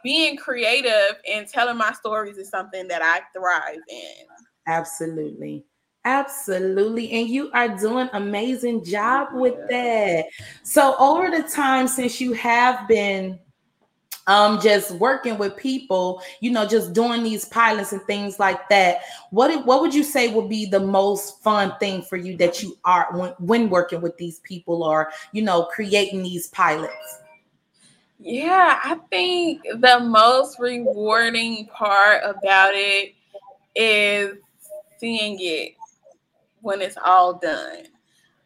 being 0.02 0.36
creative 0.36 1.16
and 1.30 1.48
telling 1.48 1.78
my 1.78 1.92
stories 1.92 2.36
is 2.36 2.50
something 2.50 2.88
that 2.88 3.02
I 3.02 3.20
thrive 3.38 3.80
in. 3.88 4.26
Absolutely. 4.66 5.64
Absolutely. 6.04 7.12
And 7.12 7.28
you 7.28 7.50
are 7.52 7.68
doing 7.68 8.10
amazing 8.12 8.84
job 8.84 9.28
with 9.32 9.54
that. 9.70 10.24
So 10.64 10.96
over 10.98 11.30
the 11.30 11.48
time 11.48 11.86
since 11.86 12.20
you 12.20 12.32
have 12.32 12.88
been 12.88 13.38
um 14.26 14.60
just 14.60 14.92
working 14.92 15.36
with 15.36 15.56
people 15.56 16.22
you 16.40 16.50
know 16.50 16.66
just 16.66 16.92
doing 16.92 17.22
these 17.22 17.44
pilots 17.46 17.92
and 17.92 18.02
things 18.02 18.38
like 18.38 18.68
that. 18.68 19.00
What 19.30 19.66
what 19.66 19.80
would 19.80 19.94
you 19.94 20.04
say 20.04 20.32
would 20.32 20.48
be 20.48 20.66
the 20.66 20.80
most 20.80 21.42
fun 21.42 21.74
thing 21.80 22.02
for 22.02 22.16
you 22.16 22.36
that 22.36 22.62
you 22.62 22.78
are 22.84 23.08
when, 23.12 23.30
when 23.38 23.70
working 23.70 24.00
with 24.00 24.16
these 24.18 24.40
people 24.40 24.84
or 24.84 25.10
you 25.32 25.42
know 25.42 25.64
creating 25.64 26.22
these 26.22 26.48
pilots? 26.48 27.18
Yeah 28.18 28.78
i 28.84 28.94
think 29.10 29.62
the 29.62 29.98
most 30.00 30.58
rewarding 30.60 31.66
part 31.66 32.22
about 32.24 32.70
it 32.74 33.14
is 33.74 34.36
seeing 34.98 35.36
it 35.40 35.74
when 36.60 36.80
it's 36.80 36.96
all 37.04 37.34
done. 37.34 37.86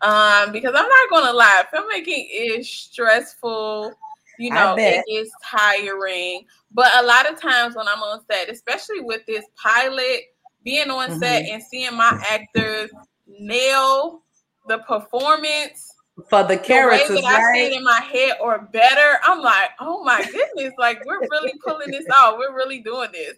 Um 0.01 0.53
because 0.53 0.75
i'm 0.75 0.89
not 0.89 1.11
gonna 1.11 1.33
lie 1.33 1.65
filmmaking 1.73 2.29
is 2.31 2.71
stressful 2.71 3.93
you 4.39 4.51
know, 4.51 4.77
it 4.79 5.05
is 5.09 5.31
tiring. 5.45 6.45
But 6.73 6.93
a 6.97 7.03
lot 7.03 7.31
of 7.31 7.41
times 7.41 7.75
when 7.77 7.89
I'm 7.89 8.03
on 8.03 8.21
set, 8.31 8.51
especially 8.51 9.01
with 9.01 9.25
this 9.27 9.45
pilot, 9.61 10.21
being 10.65 10.91
on 10.91 11.11
mm-hmm. 11.11 11.19
set 11.19 11.45
and 11.49 11.63
seeing 11.63 11.97
my 11.97 12.23
actors 12.29 12.91
nail 13.27 14.23
the 14.69 14.79
performance 14.79 15.93
for 16.29 16.43
the 16.43 16.57
characters, 16.57 17.09
the 17.09 17.15
way 17.17 17.21
that 17.21 17.39
right? 17.39 17.51
I 17.51 17.69
see 17.69 17.75
it 17.75 17.77
in 17.77 17.85
my 17.85 18.01
head 18.01 18.39
or 18.41 18.69
better, 18.73 19.19
I'm 19.23 19.41
like, 19.41 19.71
oh 19.81 20.03
my 20.03 20.25
goodness, 20.25 20.73
like 20.79 21.05
we're 21.05 21.21
really 21.21 21.53
pulling 21.65 21.91
this 21.91 22.07
off. 22.19 22.37
We're 22.39 22.57
really 22.57 22.81
doing 22.81 23.11
this. 23.13 23.37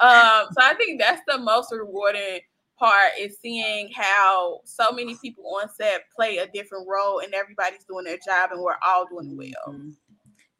Um, 0.00 0.46
so 0.52 0.60
I 0.60 0.74
think 0.76 1.00
that's 1.00 1.22
the 1.28 1.38
most 1.38 1.72
rewarding 1.72 2.40
part 2.78 3.12
is 3.18 3.38
seeing 3.40 3.90
how 3.94 4.60
so 4.64 4.92
many 4.92 5.16
people 5.22 5.44
on 5.62 5.68
set 5.72 6.02
play 6.14 6.38
a 6.38 6.48
different 6.48 6.86
role 6.88 7.20
and 7.20 7.32
everybody's 7.32 7.84
doing 7.84 8.04
their 8.04 8.18
job 8.26 8.50
and 8.52 8.60
we're 8.60 8.74
all 8.84 9.06
doing 9.06 9.36
well. 9.36 9.74
Mm-hmm. 9.74 9.90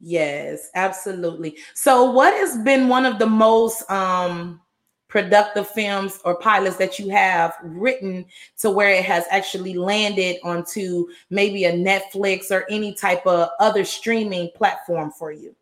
Yes, 0.00 0.68
absolutely. 0.74 1.56
So 1.74 2.10
what 2.10 2.34
has 2.34 2.58
been 2.58 2.88
one 2.88 3.06
of 3.06 3.18
the 3.18 3.26
most 3.26 3.88
um 3.90 4.60
productive 5.08 5.68
films 5.68 6.18
or 6.24 6.36
pilots 6.36 6.76
that 6.76 6.98
you 6.98 7.08
have 7.08 7.54
written 7.62 8.24
to 8.58 8.70
where 8.70 8.90
it 8.90 9.04
has 9.04 9.24
actually 9.30 9.74
landed 9.74 10.36
onto 10.42 11.06
maybe 11.30 11.64
a 11.64 11.72
Netflix 11.72 12.50
or 12.50 12.66
any 12.68 12.92
type 12.92 13.24
of 13.26 13.48
other 13.60 13.84
streaming 13.84 14.50
platform 14.54 15.12
for 15.12 15.30
you? 15.32 15.54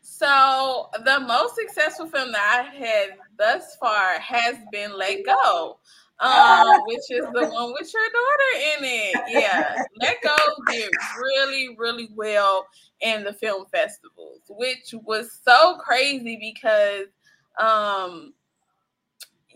So 0.00 0.88
the 1.04 1.20
most 1.20 1.54
successful 1.54 2.08
film 2.08 2.32
that 2.32 2.66
I 2.72 2.74
had 2.74 3.10
thus 3.36 3.76
far 3.76 4.18
has 4.18 4.56
been 4.72 4.96
Let 4.96 5.24
Go 5.24 5.78
um, 6.20 6.80
which 6.86 7.10
is 7.10 7.24
the 7.32 7.48
one 7.48 7.72
with 7.72 7.92
your 7.92 8.02
daughter 8.02 8.78
in 8.78 8.84
it. 8.84 9.22
Yeah, 9.28 9.82
Let 10.00 10.22
Go 10.22 10.36
did 10.70 10.90
really, 11.20 11.76
really 11.78 12.08
well 12.14 12.66
in 13.00 13.24
the 13.24 13.32
film 13.32 13.66
festivals, 13.72 14.40
which 14.48 14.94
was 15.04 15.40
so 15.44 15.78
crazy 15.78 16.36
because, 16.40 17.06
um, 17.58 18.32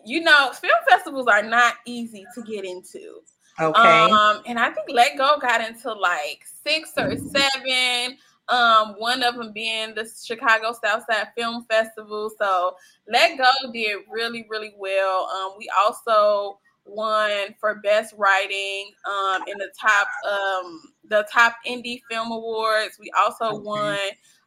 you 0.05 0.21
know, 0.21 0.51
film 0.53 0.73
festivals 0.89 1.27
are 1.27 1.43
not 1.43 1.75
easy 1.87 2.25
to 2.35 2.43
get 2.43 2.65
into. 2.65 3.23
Okay. 3.61 4.11
Um, 4.11 4.43
and 4.47 4.59
I 4.59 4.71
think 4.71 4.89
Let 4.91 5.19
Go 5.19 5.39
got 5.41 5.61
into 5.61 5.93
like 5.93 6.45
six 6.65 6.93
or 6.97 7.17
seven. 7.17 8.19
Um, 8.49 8.95
one 8.99 9.23
of 9.23 9.37
them 9.37 9.53
being 9.53 9.95
the 9.95 10.09
Chicago 10.25 10.75
Southside 10.83 11.29
Film 11.37 11.65
Festival. 11.71 12.31
So 12.39 12.77
Let 13.09 13.39
Go 13.39 13.73
did 13.73 13.99
really, 14.11 14.47
really 14.51 14.75
well. 14.77 15.29
Um, 15.31 15.53
we 15.59 15.71
also 15.79 16.59
won 16.85 17.55
for 17.61 17.77
best 17.77 18.15
writing 18.19 18.91
um, 19.07 19.43
in 19.47 19.57
the 19.59 19.71
top 19.81 20.09
um, 20.29 20.81
the 21.09 21.27
top 21.33 21.55
indie 21.67 22.01
film 22.11 22.33
awards. 22.33 22.99
We 22.99 23.11
also 23.19 23.57
okay. 23.57 23.63
won. 23.65 23.99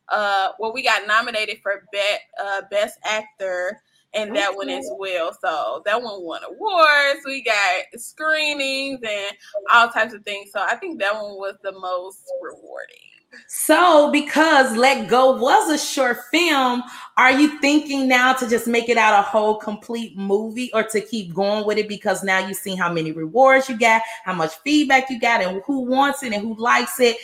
Uh, 0.09 0.49
well, 0.59 0.71
we 0.71 0.83
got 0.83 1.07
nominated 1.07 1.59
for 1.63 1.83
be- 1.91 1.99
uh, 2.39 2.61
best 2.69 2.99
actor 3.05 3.81
and 4.15 4.35
that 4.35 4.55
one 4.55 4.69
as 4.69 4.89
well. 4.97 5.35
So 5.39 5.81
that 5.85 6.01
one 6.01 6.23
won 6.23 6.41
awards. 6.43 7.21
We 7.25 7.43
got 7.43 7.99
screenings 7.99 8.99
and 9.03 9.37
all 9.73 9.89
types 9.89 10.13
of 10.13 10.23
things. 10.23 10.51
So 10.51 10.61
I 10.61 10.75
think 10.75 10.99
that 10.99 11.13
one 11.13 11.35
was 11.35 11.55
the 11.63 11.73
most 11.73 12.23
rewarding. 12.41 13.14
So, 13.48 14.12
because 14.12 14.75
Let 14.75 15.08
Go 15.08 15.38
was 15.38 15.70
a 15.70 15.77
short 15.77 16.18
film, 16.32 16.84
are 17.18 17.32
you 17.32 17.60
thinking 17.60 18.08
now 18.08 18.34
to 18.34 18.50
just 18.50 18.68
make 18.68 18.89
it 18.89 18.98
out 18.98 19.18
a 19.18 19.22
whole 19.22 19.56
complete 19.56 20.18
movie 20.18 20.72
or 20.74 20.84
to 20.84 21.01
keep 21.01 21.34
going 21.34 21.65
with 21.65 21.77
it 21.77 21.88
because 21.88 22.24
now 22.24 22.46
you've 22.46 22.58
seen 22.58 22.77
how 22.77 22.92
many 22.92 23.12
rewards 23.12 23.70
you 23.70 23.77
got, 23.77 24.01
how 24.24 24.34
much 24.34 24.54
feedback 24.63 25.10
you 25.10 25.20
got, 25.20 25.42
and 25.42 25.62
who 25.65 25.82
wants 25.82 26.24
it 26.24 26.34
and 26.34 26.42
who 26.42 26.56
likes 26.56 27.00
it? 27.00 27.18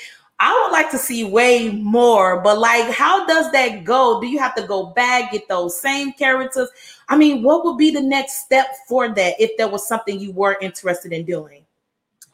I 0.43 0.59
would 0.63 0.71
like 0.71 0.89
to 0.89 0.97
see 0.97 1.23
way 1.23 1.69
more, 1.69 2.41
but 2.41 2.57
like, 2.57 2.91
how 2.91 3.27
does 3.27 3.51
that 3.51 3.83
go? 3.83 4.19
Do 4.19 4.27
you 4.27 4.39
have 4.39 4.55
to 4.55 4.65
go 4.65 4.87
back, 4.87 5.31
get 5.31 5.47
those 5.47 5.79
same 5.79 6.13
characters? 6.13 6.69
I 7.09 7.15
mean, 7.15 7.43
what 7.43 7.63
would 7.63 7.77
be 7.77 7.91
the 7.91 8.01
next 8.01 8.43
step 8.43 8.67
for 8.87 9.13
that 9.13 9.35
if 9.39 9.55
there 9.57 9.67
was 9.67 9.87
something 9.87 10.19
you 10.19 10.31
were 10.31 10.57
interested 10.59 11.13
in 11.13 11.25
doing? 11.25 11.60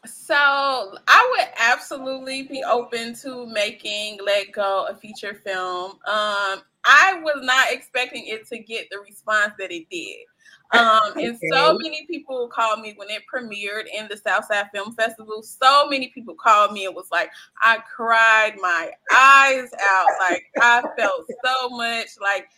So 0.08 0.34
I 0.34 1.36
would 1.36 1.48
absolutely 1.58 2.42
be 2.44 2.62
open 2.62 3.14
to 3.22 3.46
making 3.46 4.18
Let 4.24 4.52
Go 4.52 4.86
a 4.88 4.94
feature 4.94 5.34
film. 5.34 5.92
Um, 5.92 6.62
I 6.84 7.20
was 7.22 7.40
not 7.42 7.66
expecting 7.70 8.26
it 8.26 8.46
to 8.48 8.58
get 8.58 8.88
the 8.90 8.98
response 8.98 9.52
that 9.58 9.70
it 9.70 9.88
did. 9.90 10.24
Um, 10.72 11.12
and 11.16 11.34
okay. 11.34 11.48
so 11.50 11.78
many 11.78 12.04
people 12.06 12.46
called 12.48 12.80
me 12.80 12.92
when 12.96 13.08
it 13.08 13.22
premiered 13.32 13.84
in 13.96 14.06
the 14.08 14.18
Southside 14.18 14.66
Film 14.72 14.92
Festival. 14.94 15.42
So 15.42 15.88
many 15.88 16.08
people 16.08 16.34
called 16.34 16.72
me 16.72 16.84
and 16.84 16.94
was 16.94 17.08
like, 17.10 17.30
I 17.62 17.78
cried 17.78 18.56
my 18.60 18.90
eyes 19.14 19.70
out. 19.80 20.06
Like 20.20 20.44
I 20.60 20.82
felt 20.98 21.24
so 21.44 21.70
much. 21.70 22.08
Like 22.20 22.48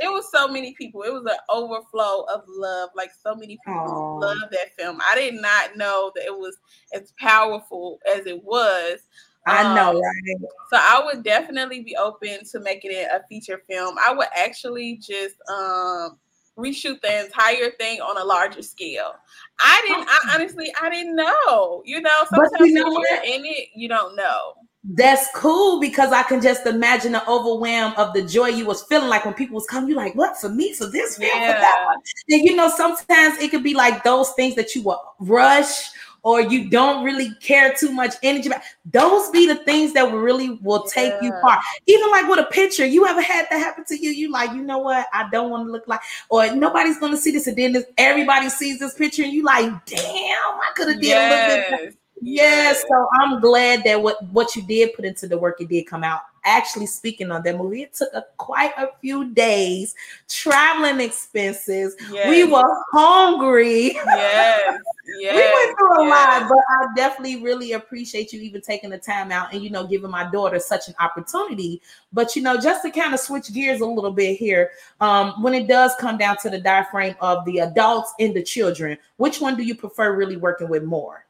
it 0.00 0.08
was 0.08 0.30
so 0.30 0.46
many 0.46 0.74
people. 0.74 1.02
It 1.02 1.12
was 1.12 1.24
an 1.24 1.38
overflow 1.50 2.22
of 2.32 2.44
love. 2.48 2.90
Like 2.94 3.10
so 3.20 3.34
many 3.34 3.58
people 3.66 4.20
love 4.20 4.50
that 4.52 4.76
film. 4.78 5.00
I 5.00 5.16
did 5.16 5.34
not 5.34 5.76
know 5.76 6.12
that 6.14 6.24
it 6.24 6.38
was 6.38 6.56
as 6.94 7.12
powerful 7.18 7.98
as 8.08 8.26
it 8.26 8.44
was. 8.44 9.00
I 9.48 9.74
know, 9.74 9.90
um, 9.90 9.96
right? 9.96 10.50
So 10.70 10.76
I 10.76 11.02
would 11.04 11.22
definitely 11.22 11.80
be 11.82 11.96
open 11.96 12.44
to 12.50 12.60
making 12.60 12.90
it 12.92 13.08
a 13.12 13.22
feature 13.28 13.62
film. 13.68 13.96
I 14.04 14.12
would 14.12 14.26
actually 14.36 14.96
just 14.96 15.36
um 15.48 16.18
reshoot 16.56 17.00
the 17.00 17.24
entire 17.24 17.70
thing 17.72 18.00
on 18.00 18.16
a 18.18 18.24
larger 18.24 18.62
scale. 18.62 19.14
I 19.58 19.84
didn't. 19.86 20.08
I 20.08 20.34
honestly, 20.34 20.72
I 20.80 20.90
didn't 20.90 21.16
know. 21.16 21.82
You 21.84 22.00
know, 22.00 22.24
sometimes 22.28 22.68
you 22.68 22.72
know 22.74 22.84
when 22.84 23.02
you're 23.10 23.36
in 23.36 23.44
it, 23.44 23.68
you 23.74 23.88
don't 23.88 24.16
know. 24.16 24.54
That's 24.88 25.26
cool 25.34 25.80
because 25.80 26.12
I 26.12 26.22
can 26.22 26.40
just 26.40 26.64
imagine 26.64 27.12
the 27.12 27.28
overwhelm 27.28 27.92
of 27.96 28.12
the 28.14 28.22
joy 28.22 28.48
you 28.48 28.64
was 28.64 28.84
feeling 28.84 29.08
like 29.08 29.24
when 29.24 29.34
people 29.34 29.56
was 29.56 29.66
coming. 29.66 29.90
You 29.90 29.96
like, 29.96 30.14
what 30.14 30.38
for 30.38 30.48
me? 30.48 30.74
For 30.74 30.86
this 30.86 31.18
film? 31.18 31.28
Yeah. 31.34 31.54
For 31.54 31.60
that 31.60 31.82
one? 31.86 31.98
And 32.30 32.42
you 32.42 32.54
know, 32.54 32.68
sometimes 32.68 33.38
it 33.38 33.50
could 33.50 33.64
be 33.64 33.74
like 33.74 34.04
those 34.04 34.30
things 34.34 34.54
that 34.54 34.76
you 34.76 34.82
will 34.82 35.02
rush 35.18 35.90
or 36.26 36.40
you 36.40 36.68
don't 36.68 37.04
really 37.04 37.32
care 37.36 37.72
too 37.78 37.92
much 37.92 38.14
energy 38.24 38.48
about 38.48 38.60
those 38.86 39.30
be 39.30 39.46
the 39.46 39.54
things 39.54 39.92
that 39.94 40.12
really 40.12 40.58
will 40.60 40.82
take 40.82 41.12
yeah. 41.12 41.22
you 41.22 41.30
far 41.40 41.60
even 41.86 42.10
like 42.10 42.28
with 42.28 42.40
a 42.40 42.48
picture 42.50 42.84
you 42.84 43.06
ever 43.06 43.22
had 43.22 43.46
that 43.48 43.60
happen 43.60 43.84
to 43.84 43.96
you 43.96 44.10
you 44.10 44.28
like 44.30 44.50
you 44.50 44.60
know 44.62 44.78
what 44.78 45.06
i 45.12 45.28
don't 45.30 45.50
want 45.50 45.64
to 45.64 45.70
look 45.70 45.86
like 45.86 46.00
or 46.28 46.52
nobody's 46.54 46.98
gonna 46.98 47.16
see 47.16 47.30
this 47.30 47.46
and 47.46 47.56
then 47.56 47.72
this, 47.72 47.84
everybody 47.96 48.48
sees 48.48 48.80
this 48.80 48.94
picture 48.94 49.22
and 49.22 49.32
you 49.32 49.44
like 49.44 49.66
damn 49.86 50.02
i 50.02 50.70
could 50.74 50.88
have 50.88 51.00
did 51.00 51.06
yes. 51.06 51.68
a 51.70 51.70
little 51.70 51.86
bit 51.86 51.98
Yes, 52.22 52.82
so 52.88 53.08
I'm 53.20 53.40
glad 53.40 53.84
that 53.84 54.02
what 54.02 54.22
what 54.30 54.56
you 54.56 54.62
did 54.62 54.94
put 54.94 55.04
into 55.04 55.28
the 55.28 55.36
work, 55.36 55.60
it 55.60 55.68
did 55.68 55.86
come 55.86 56.02
out. 56.02 56.22
Actually, 56.44 56.86
speaking 56.86 57.30
on 57.30 57.42
that 57.42 57.58
movie, 57.58 57.82
it 57.82 57.92
took 57.92 58.08
a, 58.14 58.24
quite 58.36 58.72
a 58.78 58.88
few 59.00 59.30
days, 59.34 59.94
traveling 60.28 61.00
expenses. 61.00 61.94
Yes. 62.10 62.30
We 62.30 62.44
were 62.44 62.84
hungry. 62.92 63.94
Yes, 63.94 64.80
yes. 65.18 65.34
we 65.34 65.66
went 65.66 65.78
through 65.78 66.04
a 66.04 66.06
yes. 66.06 66.40
lot, 66.40 66.48
but 66.48 66.58
I 66.58 66.94
definitely 66.94 67.42
really 67.42 67.72
appreciate 67.72 68.32
you 68.32 68.40
even 68.40 68.62
taking 68.62 68.90
the 68.90 68.98
time 68.98 69.30
out 69.30 69.52
and 69.52 69.62
you 69.62 69.68
know 69.68 69.86
giving 69.86 70.10
my 70.10 70.30
daughter 70.30 70.58
such 70.58 70.88
an 70.88 70.94
opportunity. 71.00 71.82
But 72.14 72.34
you 72.34 72.40
know, 72.40 72.58
just 72.58 72.82
to 72.82 72.90
kind 72.90 73.12
of 73.12 73.20
switch 73.20 73.52
gears 73.52 73.82
a 73.82 73.86
little 73.86 74.12
bit 74.12 74.38
here, 74.38 74.70
um, 75.02 75.42
when 75.42 75.52
it 75.52 75.68
does 75.68 75.92
come 76.00 76.16
down 76.16 76.38
to 76.38 76.48
the 76.48 76.60
diaphragm 76.60 77.14
of 77.20 77.44
the 77.44 77.58
adults 77.58 78.14
and 78.20 78.34
the 78.34 78.42
children, 78.42 78.96
which 79.18 79.38
one 79.38 79.54
do 79.54 79.62
you 79.62 79.74
prefer 79.74 80.16
really 80.16 80.38
working 80.38 80.70
with 80.70 80.82
more? 80.82 81.25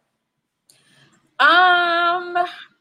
Um, 1.38 2.35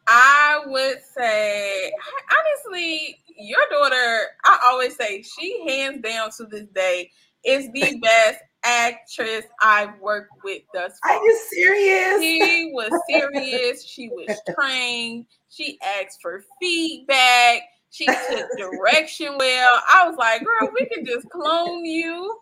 I 0.07 0.61
would 0.65 0.97
say 1.17 1.91
honestly, 2.31 3.17
your 3.37 3.59
daughter, 3.69 4.27
I 4.45 4.59
always 4.65 4.95
say 4.95 5.23
she 5.23 5.65
hands 5.67 6.01
down 6.01 6.29
to 6.37 6.45
this 6.45 6.67
day 6.73 7.11
is 7.45 7.69
the 7.73 7.99
best 8.01 8.39
actress 8.63 9.45
I've 9.61 9.99
worked 9.99 10.31
with 10.43 10.61
thus 10.73 10.97
far. 11.03 11.17
Are 11.17 11.23
you 11.23 11.39
serious? 11.51 12.21
She 12.21 12.71
was 12.73 12.91
serious. 13.09 13.85
she 13.85 14.09
was 14.09 14.39
trained. 14.57 15.25
She 15.49 15.77
asked 15.83 16.19
for 16.21 16.43
feedback. 16.61 17.63
She 17.89 18.05
took 18.05 18.49
direction 18.57 19.35
well. 19.37 19.81
I 19.93 20.07
was 20.07 20.17
like, 20.17 20.43
girl, 20.43 20.71
we 20.79 20.85
can 20.87 21.05
just 21.05 21.29
clone 21.29 21.83
you 21.83 22.39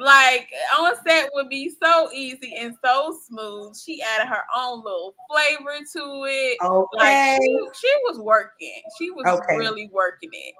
like 0.00 0.50
on 0.78 0.92
set 1.06 1.30
would 1.34 1.48
be 1.48 1.74
so 1.82 2.10
easy 2.12 2.54
and 2.56 2.74
so 2.84 3.16
smooth. 3.26 3.76
She 3.76 4.02
added 4.02 4.28
her 4.28 4.44
own 4.56 4.82
little 4.84 5.14
flavor 5.30 5.78
to 5.96 6.24
it. 6.28 6.58
Okay. 6.62 6.96
Like 6.98 7.42
she, 7.42 7.58
she 7.80 7.92
was 8.04 8.18
working. 8.18 8.82
She 8.98 9.10
was 9.10 9.26
okay. 9.26 9.56
really 9.56 9.90
working 9.92 10.30
it. 10.32 10.54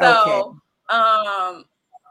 So 0.00 0.58
okay. 0.90 0.98
um 0.98 1.64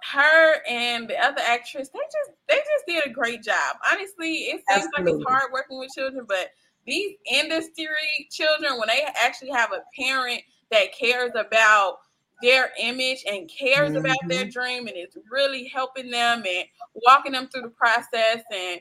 her 0.03 0.55
and 0.67 1.07
the 1.07 1.17
other 1.23 1.41
actress, 1.45 1.89
they 1.89 2.00
just 2.00 2.38
they 2.47 2.55
just 2.55 2.85
did 2.88 3.05
a 3.05 3.13
great 3.13 3.43
job. 3.43 3.77
Honestly, 3.91 4.33
it 4.33 4.63
seems 4.69 4.88
Absolutely. 4.95 5.13
like 5.13 5.21
it's 5.21 5.29
hard 5.29 5.51
working 5.53 5.79
with 5.79 5.91
children, 5.95 6.25
but 6.27 6.50
these 6.85 7.15
industry 7.31 8.27
children, 8.31 8.79
when 8.79 8.88
they 8.88 9.05
actually 9.23 9.51
have 9.51 9.71
a 9.71 9.83
parent 10.00 10.41
that 10.71 10.95
cares 10.97 11.31
about 11.35 11.97
their 12.41 12.71
image 12.79 13.24
and 13.27 13.50
cares 13.50 13.95
about 13.95 14.17
their 14.27 14.45
mm-hmm. 14.45 14.50
dream 14.50 14.88
and 14.88 14.98
is 14.98 15.17
really 15.29 15.67
helping 15.67 16.10
them 16.10 16.43
and 16.48 16.65
walking 17.05 17.31
them 17.33 17.48
through 17.48 17.63
the 17.63 17.69
process 17.69 18.43
and 18.51 18.79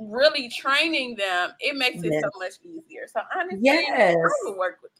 really 0.00 0.48
training 0.48 1.14
them, 1.16 1.50
it 1.60 1.76
makes 1.76 2.02
it 2.02 2.12
yes. 2.12 2.22
so 2.22 2.30
much 2.38 2.52
easier. 2.62 3.06
So 3.12 3.20
honestly, 3.36 3.60
yes. 3.62 4.16
I 4.16 4.48
would 4.48 4.56
work 4.56 4.78
with 4.82 4.92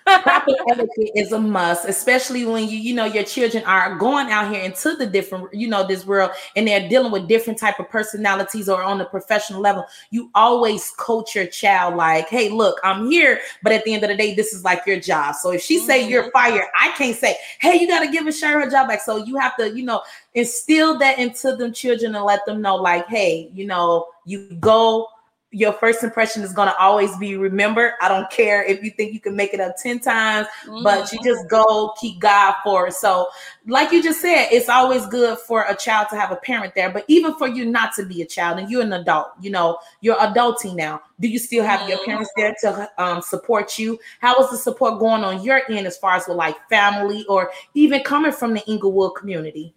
proper 0.06 0.52
etiquette 0.70 1.10
is 1.14 1.32
a 1.32 1.38
must, 1.38 1.88
especially 1.88 2.44
when 2.44 2.68
you 2.68 2.78
you 2.78 2.94
know 2.94 3.04
your 3.04 3.24
children 3.24 3.64
are 3.64 3.96
going 3.96 4.30
out 4.30 4.52
here 4.52 4.62
into 4.62 4.94
the 4.96 5.06
different 5.06 5.52
you 5.54 5.68
know 5.68 5.86
this 5.86 6.06
world 6.06 6.30
and 6.56 6.66
they're 6.68 6.88
dealing 6.88 7.12
with 7.12 7.28
different 7.28 7.58
type 7.58 7.78
of 7.78 7.88
personalities 7.88 8.68
or 8.68 8.82
on 8.82 9.00
a 9.00 9.04
professional 9.04 9.60
level. 9.60 9.84
You 10.10 10.30
always 10.34 10.90
coach 10.96 11.34
your 11.34 11.46
child 11.46 11.96
like, 11.96 12.28
hey, 12.28 12.48
look, 12.48 12.78
I'm 12.84 13.10
here, 13.10 13.40
but 13.62 13.72
at 13.72 13.84
the 13.84 13.94
end 13.94 14.04
of 14.04 14.10
the 14.10 14.16
day, 14.16 14.34
this 14.34 14.52
is 14.52 14.64
like 14.64 14.86
your 14.86 15.00
job. 15.00 15.34
So 15.36 15.52
if 15.52 15.62
she 15.62 15.78
mm-hmm. 15.78 15.86
say 15.86 16.08
you're 16.08 16.30
fired, 16.30 16.66
I 16.74 16.92
can't 16.96 17.16
say, 17.16 17.36
hey, 17.60 17.78
you 17.80 17.88
got 17.88 18.00
to 18.00 18.10
give 18.10 18.26
a 18.26 18.32
share 18.32 18.60
her 18.60 18.70
job 18.70 18.88
back. 18.88 19.00
So 19.02 19.16
you 19.16 19.36
have 19.36 19.56
to 19.56 19.70
you 19.76 19.84
know 19.84 20.02
instill 20.34 20.98
that 20.98 21.18
into 21.18 21.56
them 21.56 21.72
children 21.72 22.14
and 22.14 22.24
let 22.24 22.44
them 22.46 22.60
know 22.60 22.76
like, 22.76 23.06
hey, 23.08 23.50
you 23.52 23.66
know, 23.66 24.06
you 24.24 24.48
go 24.60 25.08
your 25.52 25.74
first 25.74 26.02
impression 26.02 26.42
is 26.42 26.52
going 26.54 26.68
to 26.68 26.76
always 26.78 27.14
be 27.18 27.36
remembered. 27.36 27.92
I 28.00 28.08
don't 28.08 28.28
care 28.30 28.64
if 28.64 28.82
you 28.82 28.90
think 28.90 29.12
you 29.12 29.20
can 29.20 29.36
make 29.36 29.52
it 29.52 29.60
up 29.60 29.76
10 29.76 30.00
times, 30.00 30.48
mm-hmm. 30.66 30.82
but 30.82 31.12
you 31.12 31.20
just 31.22 31.46
go 31.48 31.92
keep 32.00 32.18
God 32.18 32.54
for 32.64 32.88
it. 32.88 32.94
So, 32.94 33.28
like 33.66 33.92
you 33.92 34.02
just 34.02 34.20
said, 34.20 34.48
it's 34.50 34.70
always 34.70 35.06
good 35.06 35.38
for 35.38 35.64
a 35.68 35.76
child 35.76 36.08
to 36.10 36.16
have 36.16 36.32
a 36.32 36.36
parent 36.36 36.74
there, 36.74 36.90
but 36.90 37.04
even 37.06 37.34
for 37.34 37.46
you 37.46 37.66
not 37.66 37.94
to 37.96 38.06
be 38.06 38.22
a 38.22 38.26
child 38.26 38.58
and 38.58 38.70
you're 38.70 38.82
an 38.82 38.94
adult, 38.94 39.28
you 39.40 39.50
know, 39.50 39.78
you're 40.00 40.16
adulting 40.16 40.74
now. 40.74 41.02
Do 41.20 41.28
you 41.28 41.38
still 41.38 41.64
have 41.64 41.80
mm-hmm. 41.80 41.90
your 41.90 42.04
parents 42.04 42.30
there 42.34 42.54
to 42.62 42.90
um, 42.98 43.20
support 43.20 43.78
you? 43.78 43.98
How 44.20 44.42
is 44.42 44.50
the 44.50 44.56
support 44.56 44.98
going 44.98 45.22
on 45.22 45.44
your 45.44 45.60
end 45.70 45.86
as 45.86 45.98
far 45.98 46.16
as 46.16 46.26
with 46.26 46.38
like 46.38 46.56
family 46.70 47.26
or 47.28 47.52
even 47.74 48.02
coming 48.02 48.32
from 48.32 48.54
the 48.54 48.68
Englewood 48.68 49.14
community? 49.16 49.74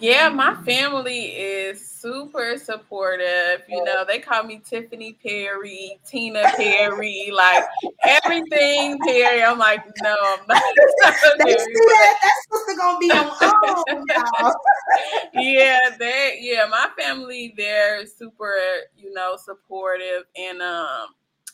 Yeah, 0.00 0.28
my 0.28 0.54
family 0.64 1.26
is 1.26 1.84
super 1.84 2.56
supportive. 2.58 3.62
You 3.68 3.82
know, 3.84 4.04
they 4.06 4.18
call 4.18 4.44
me 4.44 4.60
Tiffany 4.64 5.14
Perry, 5.14 5.98
Tina 6.06 6.42
Perry, 6.56 7.30
like 7.32 7.64
everything 8.04 8.98
Perry. 9.04 9.42
I'm 9.42 9.58
like, 9.58 9.82
no, 10.02 10.14
I'm 10.20 10.46
not. 10.46 10.62
they 11.38 11.56
see 11.56 11.72
that. 11.74 12.18
That's 12.22 12.42
supposed 12.44 12.68
to 12.68 12.76
gonna 12.76 12.98
be 12.98 13.10
on 13.10 14.04
own 14.44 14.52
Yeah, 15.34 15.78
they 15.98 16.38
yeah, 16.40 16.66
my 16.70 16.88
family, 16.98 17.54
they're 17.56 18.06
super, 18.06 18.54
you 18.96 19.12
know, 19.12 19.36
supportive 19.42 20.24
and 20.36 20.60
um, 20.62 21.08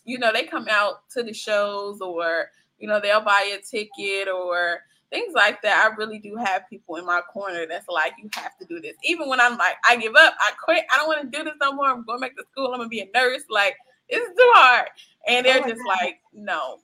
you 0.04 0.18
know, 0.18 0.32
they 0.32 0.44
come 0.44 0.66
out 0.70 1.08
to 1.10 1.22
the 1.22 1.32
shows 1.32 2.00
or, 2.00 2.50
you 2.78 2.88
know, 2.88 3.00
they'll 3.00 3.20
buy 3.22 3.56
a 3.56 3.62
ticket 3.62 4.28
or 4.28 4.80
things 5.14 5.32
like 5.34 5.62
that. 5.62 5.88
I 5.88 5.94
really 5.94 6.18
do 6.18 6.36
have 6.36 6.68
people 6.68 6.96
in 6.96 7.06
my 7.06 7.20
corner 7.32 7.66
that's 7.68 7.88
like, 7.88 8.12
you 8.20 8.28
have 8.34 8.58
to 8.58 8.66
do 8.66 8.80
this. 8.80 8.96
Even 9.04 9.28
when 9.28 9.40
I'm 9.40 9.56
like, 9.56 9.76
I 9.88 9.96
give 9.96 10.14
up, 10.16 10.34
I 10.40 10.50
quit, 10.62 10.84
I 10.92 10.96
don't 10.96 11.06
want 11.06 11.22
to 11.22 11.38
do 11.38 11.44
this 11.44 11.54
no 11.60 11.72
more. 11.72 11.88
I'm 11.88 12.04
going 12.04 12.20
back 12.20 12.36
to 12.36 12.44
school. 12.50 12.72
I'm 12.72 12.78
gonna 12.78 12.88
be 12.88 13.00
a 13.00 13.08
nurse. 13.14 13.42
Like, 13.48 13.76
it's 14.08 14.26
too 14.26 14.50
hard. 14.54 14.88
And 15.28 15.46
they're 15.46 15.62
oh 15.64 15.68
just 15.68 15.80
God. 15.84 15.96
like, 16.00 16.20
no, 16.32 16.80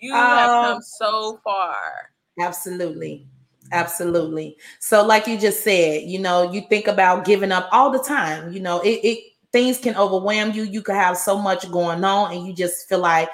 you 0.00 0.14
um, 0.14 0.18
have 0.18 0.72
come 0.72 0.82
so 0.82 1.40
far. 1.44 1.76
Absolutely. 2.40 3.26
Absolutely. 3.72 4.56
So, 4.80 5.06
like 5.06 5.28
you 5.28 5.38
just 5.38 5.62
said, 5.62 6.02
you 6.02 6.18
know, 6.18 6.50
you 6.50 6.62
think 6.62 6.88
about 6.88 7.24
giving 7.24 7.52
up 7.52 7.68
all 7.70 7.90
the 7.90 8.02
time. 8.02 8.52
You 8.52 8.58
know, 8.58 8.80
it, 8.80 8.98
it 9.04 9.24
things 9.52 9.78
can 9.78 9.94
overwhelm 9.96 10.50
you. 10.52 10.64
You 10.64 10.82
could 10.82 10.96
have 10.96 11.16
so 11.16 11.38
much 11.38 11.70
going 11.70 12.02
on, 12.02 12.32
and 12.32 12.44
you 12.44 12.52
just 12.52 12.88
feel 12.88 12.98
like 12.98 13.28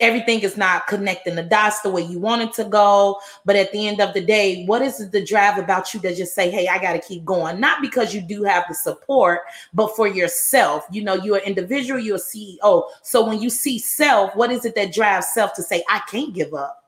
everything 0.00 0.40
is 0.40 0.56
not 0.56 0.86
connecting 0.86 1.34
the 1.34 1.42
dots 1.42 1.80
the 1.80 1.90
way 1.90 2.02
you 2.02 2.18
want 2.18 2.42
it 2.42 2.52
to 2.54 2.64
go. 2.64 3.18
But 3.44 3.56
at 3.56 3.72
the 3.72 3.86
end 3.86 4.00
of 4.00 4.14
the 4.14 4.20
day, 4.20 4.64
what 4.66 4.82
is 4.82 5.10
the 5.10 5.24
drive 5.24 5.58
about 5.58 5.92
you 5.92 6.00
that 6.00 6.16
just 6.16 6.34
say, 6.34 6.50
hey, 6.50 6.68
I 6.68 6.78
got 6.78 6.92
to 6.92 7.00
keep 7.00 7.24
going? 7.24 7.60
Not 7.60 7.82
because 7.82 8.14
you 8.14 8.20
do 8.20 8.44
have 8.44 8.64
the 8.68 8.74
support, 8.74 9.40
but 9.74 9.94
for 9.96 10.06
yourself. 10.06 10.84
You 10.90 11.02
know, 11.02 11.14
you're 11.14 11.38
an 11.38 11.44
individual, 11.44 12.00
you're 12.00 12.16
a 12.16 12.20
CEO. 12.20 12.84
So 13.02 13.26
when 13.26 13.40
you 13.40 13.50
see 13.50 13.78
self, 13.78 14.34
what 14.36 14.50
is 14.50 14.64
it 14.64 14.74
that 14.76 14.92
drives 14.92 15.28
self 15.28 15.54
to 15.54 15.62
say, 15.62 15.82
I 15.88 16.00
can't 16.10 16.34
give 16.34 16.54
up? 16.54 16.84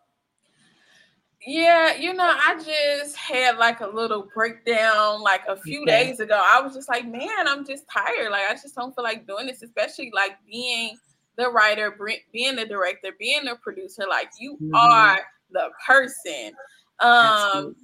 Yeah, 1.46 1.96
you 1.96 2.12
know, 2.12 2.24
I 2.36 2.62
just 2.62 3.16
had 3.16 3.56
like 3.56 3.80
a 3.80 3.86
little 3.86 4.28
breakdown 4.34 5.22
like 5.22 5.40
a 5.48 5.56
few 5.56 5.82
okay. 5.82 6.04
days 6.04 6.20
ago. 6.20 6.38
I 6.52 6.60
was 6.60 6.74
just 6.74 6.88
like, 6.88 7.08
man, 7.08 7.48
I'm 7.48 7.66
just 7.66 7.88
tired. 7.88 8.30
Like, 8.30 8.42
I 8.50 8.52
just 8.52 8.74
don't 8.74 8.94
feel 8.94 9.04
like 9.04 9.26
doing 9.26 9.46
this, 9.46 9.62
especially 9.62 10.12
like 10.14 10.32
being 10.46 10.98
the 11.40 11.50
writer, 11.50 11.96
being 12.32 12.56
the 12.56 12.66
director, 12.66 13.10
being 13.18 13.44
the 13.44 13.56
producer. 13.56 14.04
Like 14.08 14.30
you 14.38 14.54
mm-hmm. 14.54 14.74
are 14.74 15.20
the 15.50 15.70
person. 15.86 16.52
Um, 17.00 17.74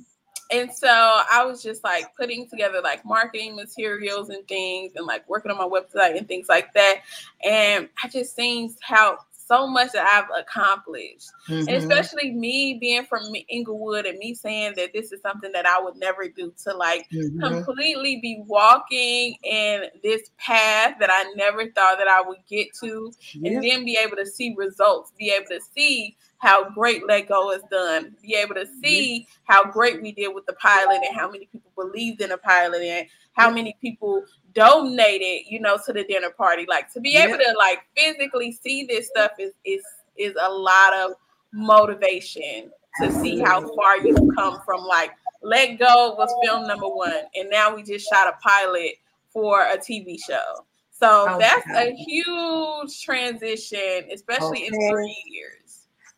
and 0.53 0.71
so 0.73 0.89
I 0.89 1.45
was 1.45 1.63
just 1.63 1.83
like 1.83 2.07
putting 2.17 2.49
together 2.49 2.81
like 2.83 3.05
marketing 3.05 3.57
materials 3.57 4.29
and 4.29 4.47
things 4.47 4.93
and 4.95 5.07
like 5.07 5.29
working 5.29 5.51
on 5.51 5.59
my 5.59 5.65
website 5.65 6.17
and 6.17 6.29
things 6.29 6.49
like 6.49 6.73
that. 6.75 7.01
And 7.45 7.89
I 8.03 8.09
just 8.09 8.37
seen 8.37 8.75
how 8.81 9.19
so 9.47 9.67
much 9.67 9.93
that 9.93 10.07
I've 10.07 10.43
accomplished. 10.43 11.31
Mm-hmm. 11.49 11.69
And 11.69 11.77
especially 11.77 12.33
me 12.33 12.79
being 12.81 13.05
from 13.05 13.23
Englewood 13.49 14.05
and 14.05 14.19
me 14.19 14.35
saying 14.35 14.75
that 14.77 14.93
this 14.93 15.13
is 15.13 15.21
something 15.23 15.53
that 15.53 15.67
I 15.67 15.81
would 15.81 15.97
never 15.97 16.29
do 16.29 16.53
to 16.65 16.75
like 16.75 17.09
mm-hmm. 17.11 17.41
completely 17.41 18.19
be 18.21 18.43
walking 18.47 19.37
in 19.45 19.85
this 20.03 20.31
path 20.39 20.97
that 20.99 21.11
I 21.13 21.33
never 21.37 21.71
thought 21.71 21.99
that 21.99 22.09
I 22.09 22.23
would 22.23 22.39
get 22.49 22.69
to 22.81 23.13
yeah. 23.35 23.53
and 23.53 23.63
then 23.63 23.85
be 23.85 23.97
able 23.97 24.17
to 24.17 24.27
see 24.27 24.55
results, 24.57 25.13
be 25.17 25.31
able 25.31 25.47
to 25.47 25.61
see 25.75 26.17
how 26.39 26.69
great 26.71 27.07
Let 27.07 27.29
Go 27.29 27.53
is 27.53 27.63
done, 27.71 28.15
be 28.23 28.35
able 28.35 28.55
to 28.57 28.67
see 28.83 29.27
how 29.45 29.71
great 29.71 30.03
we 30.03 30.13
did 30.13 30.35
with 30.35 30.47
the 30.47 30.53
pilot 30.55 31.01
and 31.07 31.17
how 31.17 31.31
many 31.31 31.47
people 31.47 31.71
believed 31.77 32.21
in 32.21 32.31
the 32.31 32.39
pilot 32.39 32.83
and 32.83 33.07
how 33.33 33.51
many 33.51 33.77
people 33.81 34.23
donated, 34.57 35.47
you 35.49 35.61
know, 35.61 35.79
to 35.87 35.93
the 35.93 36.03
dinner 36.05 36.31
party. 36.31 36.67
Like 36.69 36.93
to 36.95 37.01
be 37.01 37.11
yeah. 37.11 37.27
able 37.27 37.39
to 37.39 37.55
like 37.57 37.81
physically 37.97 38.51
see 38.53 38.85
this 38.85 39.07
stuff 39.07 39.33
is 39.39 39.53
is 39.65 39.83
is 40.17 40.35
a 40.41 40.51
lot 40.51 40.95
of 40.95 41.13
motivation 41.53 42.73
to 43.01 43.13
see 43.13 43.39
how 43.39 43.61
far 43.75 43.99
you've 43.99 44.19
come 44.35 44.61
from 44.65 44.83
like 44.83 45.13
Let 45.43 45.79
Go 45.79 46.15
was 46.19 46.35
film 46.43 46.67
number 46.67 46.89
one, 46.89 47.23
and 47.37 47.49
now 47.51 47.77
we 47.77 47.83
just 47.83 48.09
shot 48.09 48.27
a 48.27 48.33
pilot 48.43 48.95
for 49.29 49.61
a 49.61 49.77
TV 49.77 50.17
show. 50.19 50.65
So 50.91 51.27
oh, 51.29 51.39
that's 51.39 51.67
God. 51.67 51.89
a 51.89 51.95
huge 51.95 53.03
transition, 53.03 54.09
especially 54.13 54.67
okay. 54.67 54.71
in 54.73 54.91
three 54.91 55.25
years. 55.27 55.66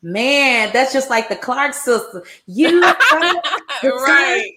Man, 0.00 0.70
that's 0.72 0.92
just 0.92 1.10
like 1.10 1.28
the 1.28 1.34
Clark 1.34 1.74
sister. 1.74 2.22
You 2.46 2.80
right. 3.82 4.52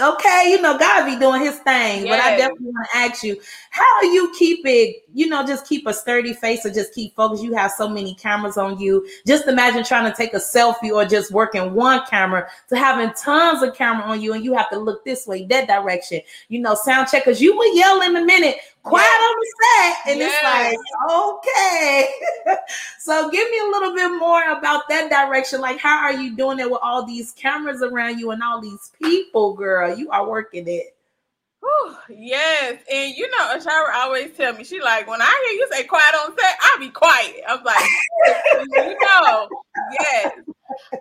okay, 0.00 0.50
you 0.50 0.62
know, 0.62 0.78
God 0.78 1.04
be 1.04 1.18
doing 1.18 1.42
his 1.42 1.56
thing. 1.56 2.06
Yes. 2.06 2.08
But 2.08 2.20
I 2.20 2.36
definitely 2.38 2.68
want 2.68 2.88
to 2.90 2.98
ask 2.98 3.22
you, 3.22 3.38
how 3.68 4.00
do 4.00 4.06
you 4.06 4.32
keep 4.38 4.60
it, 4.64 5.04
you 5.12 5.28
know, 5.28 5.46
just 5.46 5.68
keep 5.68 5.86
a 5.86 5.92
sturdy 5.92 6.32
face 6.32 6.64
or 6.64 6.70
just 6.70 6.94
keep 6.94 7.14
focused? 7.16 7.44
You 7.44 7.52
have 7.54 7.70
so 7.72 7.86
many 7.86 8.14
cameras 8.14 8.56
on 8.56 8.80
you. 8.80 9.06
Just 9.26 9.46
imagine 9.46 9.84
trying 9.84 10.10
to 10.10 10.16
take 10.16 10.32
a 10.32 10.38
selfie 10.38 10.90
or 10.90 11.04
just 11.04 11.30
working 11.30 11.74
one 11.74 12.00
camera 12.06 12.48
to 12.70 12.78
having 12.78 13.12
tons 13.12 13.62
of 13.62 13.74
camera 13.74 14.06
on 14.06 14.22
you 14.22 14.32
and 14.32 14.42
you 14.42 14.54
have 14.54 14.70
to 14.70 14.78
look 14.78 15.04
this 15.04 15.26
way, 15.26 15.44
that 15.46 15.68
direction, 15.68 16.22
you 16.48 16.60
know, 16.60 16.74
sound 16.74 17.08
check 17.08 17.26
because 17.26 17.42
you 17.42 17.54
will 17.54 17.76
yell 17.76 18.00
in 18.00 18.16
a 18.16 18.24
minute 18.24 18.56
quiet 18.82 19.04
on 19.04 19.36
the 19.40 19.52
set. 19.62 20.12
And 20.12 20.22
it's 20.22 20.42
like, 20.42 20.78
okay. 21.10 22.08
so 22.98 23.30
give 23.30 23.50
me 23.50 23.58
a 23.58 23.70
little 23.70 23.94
bit 23.94 24.18
more 24.18 24.42
about 24.50 24.88
that 24.88 25.10
direction. 25.10 25.60
Like, 25.60 25.78
how 25.78 25.98
are 25.98 26.12
you 26.12 26.36
doing 26.36 26.58
it 26.58 26.70
with 26.70 26.80
all 26.82 27.04
these 27.04 27.32
cameras 27.32 27.82
around 27.82 28.18
you 28.18 28.30
and 28.30 28.42
all 28.42 28.60
these 28.60 28.92
people, 29.02 29.54
girl? 29.54 29.96
You 29.96 30.10
are 30.10 30.28
working 30.28 30.66
it. 30.68 30.94
Whew, 31.60 31.96
yes, 32.08 32.80
and 32.90 33.14
you 33.16 33.28
know, 33.30 33.56
Ashara 33.56 33.92
always 33.94 34.30
tell 34.36 34.54
me 34.54 34.62
she 34.62 34.80
like 34.80 35.08
when 35.08 35.20
I 35.20 35.48
hear 35.48 35.58
you 35.58 35.68
say 35.72 35.84
quiet 35.84 36.14
on 36.14 36.36
set, 36.38 36.56
I'll 36.62 36.78
be 36.78 36.88
quiet. 36.88 37.42
I'm 37.48 37.64
like, 37.64 37.84
you 38.76 38.96
know, 39.00 39.48
yes. 39.98 40.32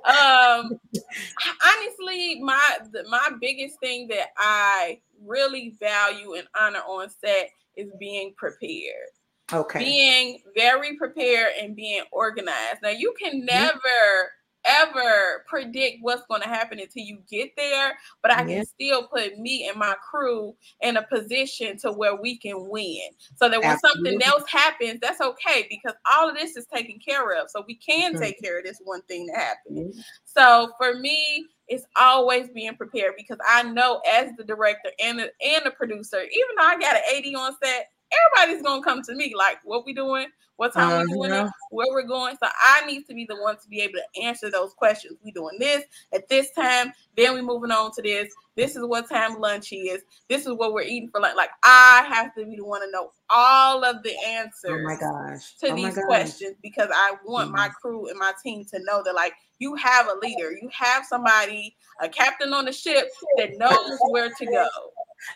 Um, 0.06 0.80
honestly, 1.66 2.40
my 2.42 2.78
my 3.10 3.30
biggest 3.42 3.80
thing 3.80 4.08
that 4.08 4.28
I 4.38 5.00
really 5.24 5.76
value 5.80 6.34
and 6.36 6.48
honor 6.60 6.80
on 6.88 7.10
set 7.10 7.50
is 7.76 7.92
being 8.00 8.34
prepared. 8.38 9.10
Okay. 9.52 9.80
Being 9.80 10.40
very 10.56 10.98
prepared 10.98 11.54
and 11.60 11.76
being 11.76 12.04
organized. 12.12 12.82
Now 12.84 12.90
you 12.90 13.14
can 13.22 13.46
never 13.46 14.32
ever 14.65 15.43
predict 15.48 15.98
what's 16.02 16.26
going 16.30 16.41
to 16.41 16.48
happen 16.48 16.80
until 16.80 17.04
you 17.04 17.20
get 17.30 17.52
there, 17.56 17.98
but 18.22 18.32
I 18.32 18.43
can 18.43 18.65
still 18.65 19.08
put 19.08 19.38
me 19.38 19.67
and 19.67 19.78
my 19.78 19.96
crew 20.10 20.56
in 20.82 20.98
a 20.98 21.04
position 21.04 21.78
to 21.80 21.91
where 21.91 22.15
we 22.15 22.38
can 22.38 22.70
win. 22.70 23.10
So 23.36 23.50
that 23.50 23.60
when 23.60 23.72
Absolutely. 23.72 24.12
something 24.12 24.28
else 24.28 24.43
happens, 24.50 25.00
that's 25.02 25.22
okay 25.22 25.67
because 25.70 25.96
all 26.12 26.30
of 26.30 26.36
this 26.36 26.56
is 26.56 26.65
taken 26.74 27.00
care 27.00 27.39
of. 27.41 27.50
So 27.50 27.63
we 27.67 27.76
can 27.76 28.13
mm-hmm. 28.13 28.22
take 28.22 28.41
care 28.41 28.60
of 28.60 28.65
this 28.65 28.82
one 28.84 29.02
thing 29.04 29.28
that 29.28 29.38
happened. 29.38 29.93
Mm-hmm. 29.93 30.00
So 30.26 30.72
for 30.78 30.96
me, 31.00 31.46
it's 31.67 31.86
always 31.96 32.50
being 32.50 32.76
prepared 32.76 33.13
because 33.17 33.38
I 33.48 33.63
know 33.63 34.02
as 34.10 34.30
the 34.38 34.43
director 34.43 34.89
and 35.04 35.20
the, 35.20 35.32
and 35.46 35.65
the 35.65 35.72
producer, 35.72 36.22
even 36.22 36.56
though 36.58 36.63
I 36.63 36.80
got 36.80 36.96
an 36.96 37.02
AD 37.15 37.36
on 37.36 37.56
set, 37.62 37.88
everybody's 38.12 38.63
gonna 38.63 38.84
come 38.84 39.02
to 39.04 39.15
me 39.15 39.34
like, 39.36 39.60
"What 39.63 39.86
we 39.86 39.93
doing? 39.93 40.28
What 40.58 40.74
time 40.74 40.91
uh, 40.91 41.04
we 41.04 41.13
doing 41.13 41.30
yeah. 41.32 41.46
it? 41.46 41.52
Where 41.72 41.88
we're 41.89 42.08
going?" 42.08 42.36
So 42.41 42.50
I 42.63 42.86
need 42.86 43.06
to 43.08 43.13
be 43.13 43.26
the 43.26 43.36
one 43.36 43.58
to 43.58 43.67
be 43.70 43.82
able 43.82 43.96
to 43.96 44.22
answer 44.22 44.50
those 44.50 44.74
questions. 44.74 45.17
We 45.24 45.32
doing 45.32 45.58
this 45.60 45.84
at 46.13 46.28
this 46.30 46.52
time, 46.52 46.93
then 47.15 47.34
we 47.34 47.41
moving 47.41 47.72
on 47.72 47.91
to 47.93 48.02
this. 48.02 48.34
This 48.56 48.76
is 48.76 48.84
what 48.86 49.08
time 49.10 49.39
lunch 49.39 49.72
is. 49.72 50.04
This 50.30 50.48
is 50.48 50.54
what 50.54 50.74
we're 50.74 50.82
eating 50.82 51.10
for 51.10 51.22
lunch. 51.22 51.36
Like 51.36 51.52
I 51.63 52.08
have 52.10 52.34
to 52.36 52.46
be 52.46 52.56
the 52.56 52.65
one 52.65 52.82
to 52.82 52.91
know 52.91 53.12
all 53.30 53.84
of 53.84 54.04
the 54.04 54.13
answers. 54.26 54.72
Oh 54.72 54.84
my 54.84 54.96
gosh! 54.96 55.54
To 55.60 55.72
oh 55.72 55.76
these 55.76 56.00
questions 56.06 56.56
because 56.62 56.89
I 56.93 57.15
want 57.26 57.48
mm-hmm. 57.48 57.58
my 57.58 57.70
crew 57.70 58.10
and 58.10 58.17
my 58.17 58.34
team 58.43 58.65
to 58.65 58.80
know 58.84 59.04
that 59.04 59.15
like 59.15 59.34
you 59.60 59.76
have 59.76 60.08
a 60.08 60.17
leader, 60.26 60.52
you 60.52 60.70
have 60.72 61.06
somebody, 61.06 61.76
a 62.02 62.10
captain 62.10 62.54
on 62.54 62.65
the 62.65 62.72
ship 62.72 63.08
that 63.38 63.58
knows 63.58 63.98
where 64.10 64.30
to 64.30 64.46
go. 64.46 64.67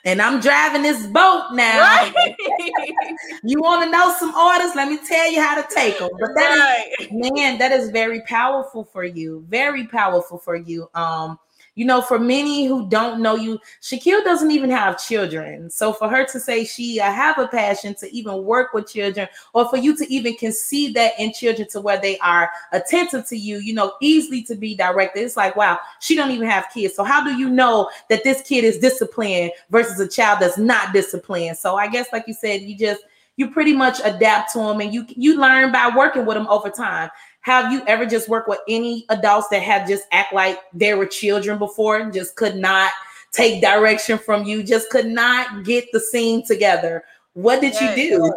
And 0.05 0.21
I'm 0.21 0.39
driving 0.39 0.83
this 0.83 1.05
boat 1.07 1.49
now. 1.53 1.79
Right. 1.79 2.35
you 3.43 3.61
want 3.61 3.83
to 3.83 3.91
know 3.91 4.15
some 4.19 4.33
orders? 4.33 4.75
Let 4.75 4.87
me 4.89 4.97
tell 5.07 5.31
you 5.31 5.41
how 5.41 5.61
to 5.61 5.67
take 5.73 5.99
them. 5.99 6.09
But 6.19 6.31
that 6.35 6.57
right. 6.57 6.95
is, 6.99 7.07
man, 7.11 7.57
that 7.59 7.71
is 7.71 7.89
very 7.89 8.21
powerful 8.21 8.83
for 8.83 9.03
you. 9.03 9.45
Very 9.49 9.87
powerful 9.87 10.37
for 10.37 10.55
you. 10.55 10.89
Um, 10.93 11.39
you 11.75 11.85
know, 11.85 12.01
for 12.01 12.19
many 12.19 12.65
who 12.65 12.89
don't 12.89 13.21
know 13.21 13.35
you, 13.35 13.57
Shaquille 13.81 14.23
doesn't 14.23 14.51
even 14.51 14.69
have 14.69 15.01
children. 15.01 15.69
So 15.69 15.93
for 15.93 16.09
her 16.09 16.25
to 16.25 16.39
say 16.39 16.65
she 16.65 16.99
I 16.99 17.09
have 17.09 17.39
a 17.39 17.47
passion 17.47 17.95
to 17.95 18.13
even 18.13 18.43
work 18.43 18.73
with 18.73 18.91
children, 18.91 19.27
or 19.53 19.69
for 19.69 19.77
you 19.77 19.95
to 19.97 20.13
even 20.13 20.35
conceive 20.35 20.93
that 20.95 21.13
in 21.17 21.31
children 21.33 21.67
to 21.69 21.79
where 21.79 21.99
they 21.99 22.17
are 22.19 22.49
attentive 22.73 23.25
to 23.27 23.37
you, 23.37 23.59
you 23.59 23.73
know, 23.73 23.93
easily 24.01 24.43
to 24.43 24.55
be 24.55 24.75
directed. 24.75 25.21
It's 25.21 25.37
like, 25.37 25.55
wow, 25.55 25.79
she 26.01 26.15
don't 26.15 26.31
even 26.31 26.49
have 26.49 26.67
kids. 26.73 26.95
So 26.95 27.03
how 27.03 27.23
do 27.23 27.37
you 27.37 27.49
know 27.49 27.89
that 28.09 28.23
this 28.23 28.41
kid 28.41 28.65
is 28.65 28.77
disciplined 28.77 29.51
versus 29.69 29.99
a 29.99 30.07
child 30.07 30.39
that's 30.41 30.57
not 30.57 30.93
disciplined? 30.93 31.57
So 31.57 31.75
I 31.75 31.87
guess, 31.87 32.07
like 32.11 32.25
you 32.27 32.33
said, 32.33 32.61
you 32.61 32.77
just 32.77 33.01
you 33.37 33.49
pretty 33.49 33.73
much 33.73 33.99
adapt 34.03 34.51
to 34.53 34.59
them 34.59 34.81
and 34.81 34.93
you 34.93 35.05
you 35.07 35.39
learn 35.39 35.71
by 35.71 35.89
working 35.95 36.25
with 36.25 36.35
them 36.35 36.47
over 36.47 36.69
time 36.69 37.09
have 37.41 37.71
you 37.71 37.83
ever 37.87 38.05
just 38.05 38.29
worked 38.29 38.47
with 38.47 38.59
any 38.67 39.05
adults 39.09 39.47
that 39.49 39.63
have 39.63 39.87
just 39.87 40.05
act 40.11 40.33
like 40.33 40.59
they 40.73 40.93
were 40.93 41.07
children 41.07 41.57
before 41.57 41.97
and 41.97 42.13
just 42.13 42.35
could 42.35 42.55
not 42.55 42.91
take 43.31 43.61
direction 43.61 44.17
from 44.17 44.43
you, 44.43 44.63
just 44.63 44.89
could 44.89 45.07
not 45.07 45.63
get 45.65 45.85
the 45.91 45.99
scene 45.99 46.45
together? 46.45 47.03
What 47.33 47.61
did 47.61 47.73
yes. 47.73 47.97
you 47.97 48.19
do? 48.19 48.33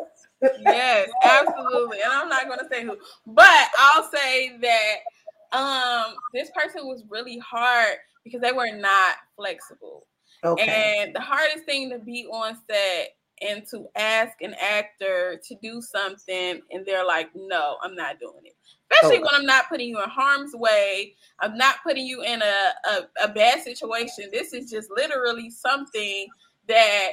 yes, 0.63 1.11
absolutely. 1.23 1.99
And 2.03 2.13
I'm 2.13 2.29
not 2.29 2.49
gonna 2.49 2.69
say 2.71 2.83
who, 2.83 2.97
but 3.27 3.69
I'll 3.79 4.11
say 4.11 4.57
that 4.59 4.97
um 5.57 6.15
this 6.33 6.51
person 6.57 6.87
was 6.87 7.05
really 7.09 7.39
hard 7.39 7.97
because 8.25 8.41
they 8.41 8.53
were 8.53 8.75
not 8.75 9.17
flexible. 9.37 10.07
Okay. 10.43 11.03
And 11.03 11.15
the 11.15 11.21
hardest 11.21 11.65
thing 11.67 11.91
to 11.91 11.99
be 11.99 12.27
on 12.27 12.57
set 12.71 13.17
and 13.43 13.65
to 13.71 13.87
ask 13.97 14.41
an 14.41 14.55
actor 14.61 15.41
to 15.47 15.55
do 15.63 15.83
something 15.83 16.61
and 16.71 16.87
they're 16.87 17.05
like, 17.05 17.29
no, 17.35 17.77
I'm 17.83 17.95
not 17.95 18.19
doing 18.21 18.45
it 18.45 18.55
especially 19.03 19.19
when 19.19 19.35
I'm 19.35 19.47
not 19.47 19.69
putting 19.69 19.89
you 19.89 20.03
in 20.03 20.09
harm's 20.09 20.55
way. 20.55 21.15
I'm 21.41 21.57
not 21.57 21.77
putting 21.83 22.07
you 22.07 22.23
in 22.23 22.43
a, 22.43 22.73
a, 22.91 23.25
a 23.25 23.29
bad 23.29 23.63
situation. 23.63 24.29
This 24.33 24.53
is 24.53 24.71
just 24.71 24.91
literally 24.97 25.51
something 25.51 26.29
that 26.69 27.13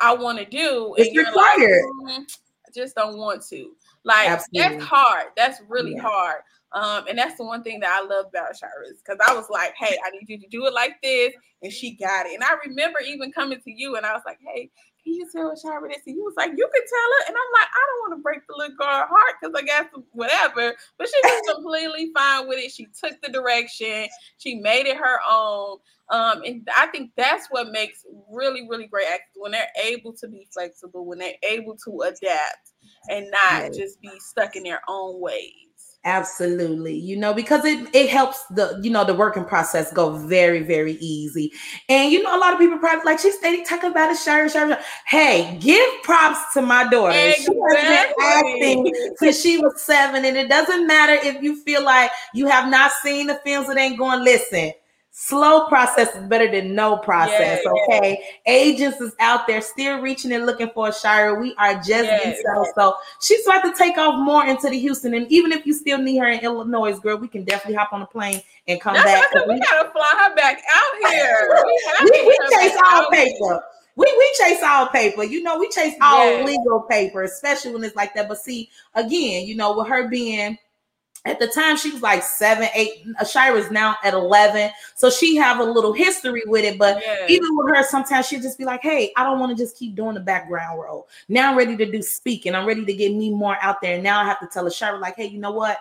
I 0.00 0.14
want 0.14 0.38
to 0.38 0.44
do. 0.44 0.94
It's 0.98 1.16
required. 1.16 1.84
Like, 2.04 2.20
mm, 2.20 2.38
I 2.66 2.70
just 2.74 2.94
don't 2.94 3.16
want 3.16 3.42
to. 3.48 3.72
Like 4.04 4.28
Absolutely. 4.28 4.76
that's 4.76 4.84
hard. 4.84 5.26
That's 5.36 5.60
really 5.68 5.94
yeah. 5.94 6.02
hard. 6.02 6.40
Um, 6.72 7.06
and 7.08 7.16
that's 7.16 7.36
the 7.36 7.44
one 7.44 7.62
thing 7.62 7.80
that 7.80 8.00
I 8.02 8.04
love 8.04 8.26
about 8.26 8.56
Shira's 8.56 8.98
because 8.98 9.18
I 9.26 9.32
was 9.32 9.48
like, 9.48 9.74
hey, 9.78 9.96
I 10.04 10.10
need 10.10 10.28
you 10.28 10.38
to 10.40 10.48
do 10.48 10.66
it 10.66 10.74
like 10.74 11.00
this. 11.02 11.32
And 11.62 11.72
she 11.72 11.92
got 11.94 12.26
it. 12.26 12.34
And 12.34 12.42
I 12.42 12.56
remember 12.66 12.98
even 13.00 13.30
coming 13.30 13.60
to 13.60 13.70
you 13.70 13.96
and 13.96 14.04
I 14.04 14.12
was 14.12 14.22
like, 14.26 14.38
hey, 14.44 14.70
can 15.04 15.14
you 15.14 15.28
tell 15.30 15.54
Shira 15.54 15.88
this? 15.88 16.02
And 16.06 16.16
he 16.16 16.20
was 16.20 16.34
like, 16.36 16.50
you 16.56 16.68
can 16.74 16.82
tell 16.82 17.10
her. 17.12 17.28
And 17.28 17.36
I'm 17.36 17.52
like, 17.52 17.68
I 17.68 17.82
don't 17.86 18.10
want 18.10 18.18
to 18.18 18.22
break 18.22 18.46
the 18.48 18.54
little 18.56 18.76
girl 18.76 19.06
heart 19.06 19.34
because 19.40 19.54
I 19.54 19.62
got 19.62 19.90
some 19.92 20.04
whatever. 20.12 20.74
But 20.98 21.08
she 21.08 21.20
was 21.22 21.54
completely 21.54 22.10
fine 22.16 22.48
with 22.48 22.58
it. 22.58 22.72
She 22.72 22.86
took 22.86 23.20
the 23.22 23.30
direction. 23.30 24.08
She 24.38 24.56
made 24.56 24.86
it 24.86 24.96
her 24.96 25.18
own. 25.28 25.78
Um, 26.10 26.42
and 26.44 26.68
I 26.76 26.86
think 26.86 27.12
that's 27.16 27.48
what 27.50 27.70
makes 27.70 28.04
really, 28.30 28.66
really 28.68 28.86
great 28.86 29.06
actors 29.06 29.36
when 29.36 29.52
they're 29.52 29.68
able 29.82 30.12
to 30.14 30.28
be 30.28 30.46
flexible, 30.52 31.04
when 31.06 31.18
they're 31.18 31.34
able 31.42 31.76
to 31.84 32.00
adapt 32.02 32.72
and 33.08 33.30
not 33.30 33.72
just 33.72 34.00
be 34.00 34.10
stuck 34.18 34.56
in 34.56 34.64
their 34.64 34.82
own 34.88 35.20
ways. 35.20 35.73
Absolutely. 36.06 36.94
You 36.94 37.16
know, 37.16 37.32
because 37.32 37.64
it 37.64 37.88
it 37.94 38.10
helps 38.10 38.44
the 38.50 38.78
you 38.82 38.90
know 38.90 39.04
the 39.04 39.14
working 39.14 39.44
process 39.44 39.90
go 39.90 40.10
very, 40.10 40.62
very 40.62 40.94
easy. 40.94 41.50
And 41.88 42.12
you 42.12 42.22
know, 42.22 42.36
a 42.36 42.38
lot 42.38 42.52
of 42.52 42.58
people 42.58 42.76
probably 42.76 43.04
like 43.06 43.18
she's 43.18 43.38
steady 43.38 43.64
talking 43.64 43.90
about 43.90 44.12
a 44.12 44.16
shirt, 44.16 44.50
shirt, 44.50 44.68
shirt. 44.68 44.80
Hey, 45.06 45.58
give 45.62 45.86
props 46.02 46.52
to 46.52 46.60
my 46.60 46.86
daughter. 46.90 47.16
Exactly. 47.16 47.54
She 47.54 47.60
has 47.60 48.06
been 48.06 48.14
acting 48.20 48.94
since 49.16 49.40
she 49.40 49.56
was 49.56 49.80
seven. 49.80 50.26
And 50.26 50.36
it 50.36 50.50
doesn't 50.50 50.86
matter 50.86 51.14
if 51.14 51.42
you 51.42 51.62
feel 51.62 51.82
like 51.82 52.10
you 52.34 52.48
have 52.48 52.70
not 52.70 52.92
seen 53.02 53.26
the 53.26 53.40
films 53.44 53.68
that 53.68 53.78
ain't 53.78 53.98
going, 53.98 54.22
listen 54.22 54.72
Slow 55.16 55.68
process 55.68 56.12
is 56.16 56.26
better 56.26 56.50
than 56.50 56.74
no 56.74 56.96
process. 56.96 57.64
Okay. 57.64 58.18
Agents 58.46 59.00
is 59.00 59.14
out 59.20 59.46
there 59.46 59.60
still 59.60 60.00
reaching 60.00 60.32
and 60.32 60.44
looking 60.44 60.70
for 60.74 60.88
a 60.88 60.92
Shira. 60.92 61.38
We 61.40 61.54
are 61.56 61.74
just 61.74 61.88
yeah, 61.88 62.18
getting. 62.18 62.72
So 62.74 62.96
she's 63.20 63.46
about 63.46 63.62
to 63.62 63.72
take 63.78 63.96
off 63.96 64.18
more 64.18 64.44
into 64.44 64.68
the 64.68 64.76
Houston. 64.76 65.14
And 65.14 65.30
even 65.30 65.52
if 65.52 65.66
you 65.66 65.72
still 65.72 65.98
need 65.98 66.18
her 66.18 66.26
in 66.26 66.40
Illinois, 66.40 66.98
girl, 66.98 67.16
we 67.16 67.28
can 67.28 67.44
definitely 67.44 67.76
hop 67.76 67.92
on 67.92 68.02
a 68.02 68.06
plane 68.06 68.42
and 68.66 68.80
come 68.80 68.94
That's 68.94 69.32
back. 69.32 69.46
We, 69.46 69.54
we 69.54 69.60
gotta 69.60 69.88
fly 69.90 70.28
her 70.28 70.34
back 70.34 70.60
out 70.74 71.10
here. 71.12 71.62
We, 71.64 72.10
we, 72.10 72.26
we 72.26 72.38
chase 72.50 72.76
all 72.84 73.08
paper. 73.08 73.62
We, 73.94 74.12
we 74.18 74.34
chase 74.36 74.64
all 74.64 74.88
paper, 74.88 75.22
you 75.22 75.44
know, 75.44 75.56
we 75.56 75.68
chase 75.68 75.94
all 76.02 76.42
legal 76.42 76.80
paper, 76.90 77.22
especially 77.22 77.72
when 77.72 77.84
it's 77.84 77.94
like 77.94 78.12
that. 78.14 78.28
But 78.28 78.38
see, 78.38 78.68
again, 78.96 79.46
you 79.46 79.54
know, 79.54 79.78
with 79.78 79.86
her 79.86 80.08
being 80.08 80.58
at 81.26 81.38
the 81.38 81.46
time 81.46 81.76
she 81.76 81.90
was 81.90 82.02
like 82.02 82.22
seven, 82.22 82.68
eight. 82.74 83.06
Shira's 83.28 83.70
now 83.70 83.96
at 84.04 84.12
11. 84.12 84.70
So 84.94 85.08
she 85.08 85.36
have 85.36 85.58
a 85.58 85.64
little 85.64 85.92
history 85.92 86.42
with 86.46 86.64
it. 86.64 86.78
But 86.78 87.02
yeah. 87.04 87.26
even 87.28 87.48
with 87.56 87.74
her, 87.74 87.82
sometimes 87.82 88.26
she'll 88.26 88.42
just 88.42 88.58
be 88.58 88.64
like, 88.64 88.82
hey, 88.82 89.12
I 89.16 89.24
don't 89.24 89.40
want 89.40 89.56
to 89.56 89.62
just 89.62 89.78
keep 89.78 89.94
doing 89.94 90.14
the 90.14 90.20
background 90.20 90.80
role. 90.80 91.08
Now 91.28 91.50
I'm 91.50 91.56
ready 91.56 91.76
to 91.78 91.90
do 91.90 92.02
speaking. 92.02 92.54
I'm 92.54 92.66
ready 92.66 92.84
to 92.84 92.92
get 92.92 93.14
me 93.14 93.30
more 93.30 93.56
out 93.62 93.80
there. 93.80 94.00
Now 94.02 94.20
I 94.20 94.24
have 94.24 94.40
to 94.40 94.46
tell 94.46 94.68
Shira, 94.68 94.98
like, 94.98 95.16
hey, 95.16 95.26
you 95.26 95.38
know 95.38 95.52
what? 95.52 95.78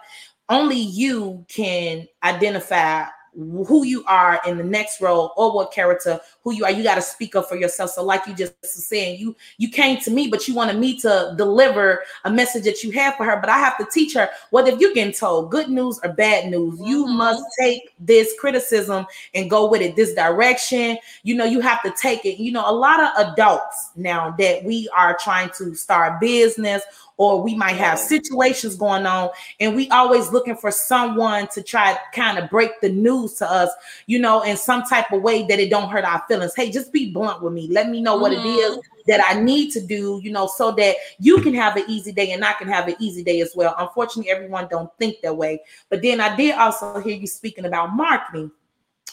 Only 0.49 0.79
you 0.79 1.45
can 1.49 2.07
identify 2.23 3.05
who 3.35 3.83
you 3.83 4.03
are 4.05 4.39
in 4.45 4.57
the 4.57 4.63
next 4.63 5.01
role 5.01 5.31
or 5.37 5.53
what 5.53 5.71
character 5.71 6.19
who 6.43 6.53
you 6.53 6.65
are 6.65 6.71
you 6.71 6.83
got 6.83 6.95
to 6.95 7.01
speak 7.01 7.35
up 7.35 7.47
for 7.47 7.55
yourself. 7.55 7.91
So 7.91 8.03
like 8.03 8.27
you 8.27 8.33
just 8.33 8.63
saying 8.63 9.19
you 9.19 9.35
you 9.57 9.69
came 9.69 9.99
to 10.01 10.11
me 10.11 10.27
but 10.27 10.47
you 10.47 10.53
wanted 10.53 10.77
me 10.77 10.99
to 10.99 11.33
deliver 11.37 12.03
a 12.25 12.31
message 12.31 12.63
that 12.63 12.83
you 12.83 12.91
have 12.91 13.15
for 13.15 13.25
her 13.25 13.39
but 13.39 13.49
i 13.49 13.57
have 13.57 13.77
to 13.77 13.85
teach 13.91 14.13
her 14.13 14.29
what 14.51 14.67
if 14.67 14.79
you're 14.79 14.93
getting 14.93 15.13
told 15.13 15.51
good 15.51 15.69
news 15.69 15.99
or 16.03 16.13
bad 16.13 16.49
news? 16.49 16.75
Mm-hmm. 16.75 16.85
you 16.85 17.07
must 17.07 17.43
take 17.59 17.93
this 17.99 18.33
criticism 18.39 19.05
and 19.33 19.49
go 19.49 19.69
with 19.69 19.81
it 19.81 19.95
this 19.95 20.13
direction. 20.13 20.97
You 21.23 21.35
know 21.35 21.45
you 21.45 21.59
have 21.61 21.81
to 21.83 21.93
take 21.99 22.25
it. 22.25 22.41
You 22.41 22.51
know 22.51 22.69
a 22.69 22.71
lot 22.71 22.99
of 22.99 23.33
adults 23.33 23.91
now 23.95 24.31
that 24.37 24.63
we 24.63 24.89
are 24.95 25.17
trying 25.19 25.49
to 25.57 25.75
start 25.75 26.19
business 26.19 26.83
or 27.17 27.41
we 27.41 27.55
might 27.55 27.75
have 27.75 27.99
situations 27.99 28.75
going 28.75 29.05
on 29.05 29.29
and 29.59 29.75
we 29.75 29.89
always 29.89 30.31
looking 30.31 30.55
for 30.55 30.71
someone 30.71 31.47
to 31.47 31.61
try 31.61 31.97
kind 32.13 32.37
of 32.37 32.49
break 32.49 32.71
the 32.81 32.89
news 32.89 33.33
to 33.33 33.49
us 33.49 33.69
you 34.07 34.19
know 34.19 34.41
in 34.41 34.57
some 34.57 34.83
type 34.83 35.11
of 35.11 35.21
way 35.21 35.45
that 35.47 35.59
it 35.59 35.69
don't 35.69 35.89
hurt 35.89 36.03
our 36.03 36.23
feelings. 36.27 36.53
Hey 36.55 36.71
just 36.71 36.91
be 36.91 37.11
blunt 37.11 37.41
with 37.41 37.53
me. 37.53 37.67
Let 37.67 37.89
me 37.89 38.01
know 38.01 38.17
what 38.17 38.31
mm-hmm. 38.31 38.45
it 38.45 38.51
is 38.51 38.79
that 39.05 39.21
i 39.27 39.37
need 39.37 39.69
to 39.69 39.85
do 39.85 40.21
you 40.23 40.31
know 40.31 40.47
so 40.47 40.71
that 40.71 40.95
you 41.19 41.41
can 41.41 41.53
have 41.53 41.75
an 41.75 41.83
easy 41.89 42.13
day 42.13 42.31
and 42.31 42.45
i 42.45 42.53
can 42.53 42.69
have 42.69 42.87
an 42.87 42.95
easy 42.99 43.23
day 43.23 43.41
as 43.41 43.53
well. 43.55 43.75
Unfortunately 43.77 44.31
everyone 44.31 44.67
don't 44.69 44.89
think 44.97 45.17
that 45.21 45.35
way. 45.35 45.61
But 45.89 46.01
then 46.01 46.21
i 46.21 46.35
did 46.35 46.55
also 46.55 46.99
hear 46.99 47.15
you 47.15 47.27
speaking 47.27 47.65
about 47.65 47.95
marketing 47.95 48.51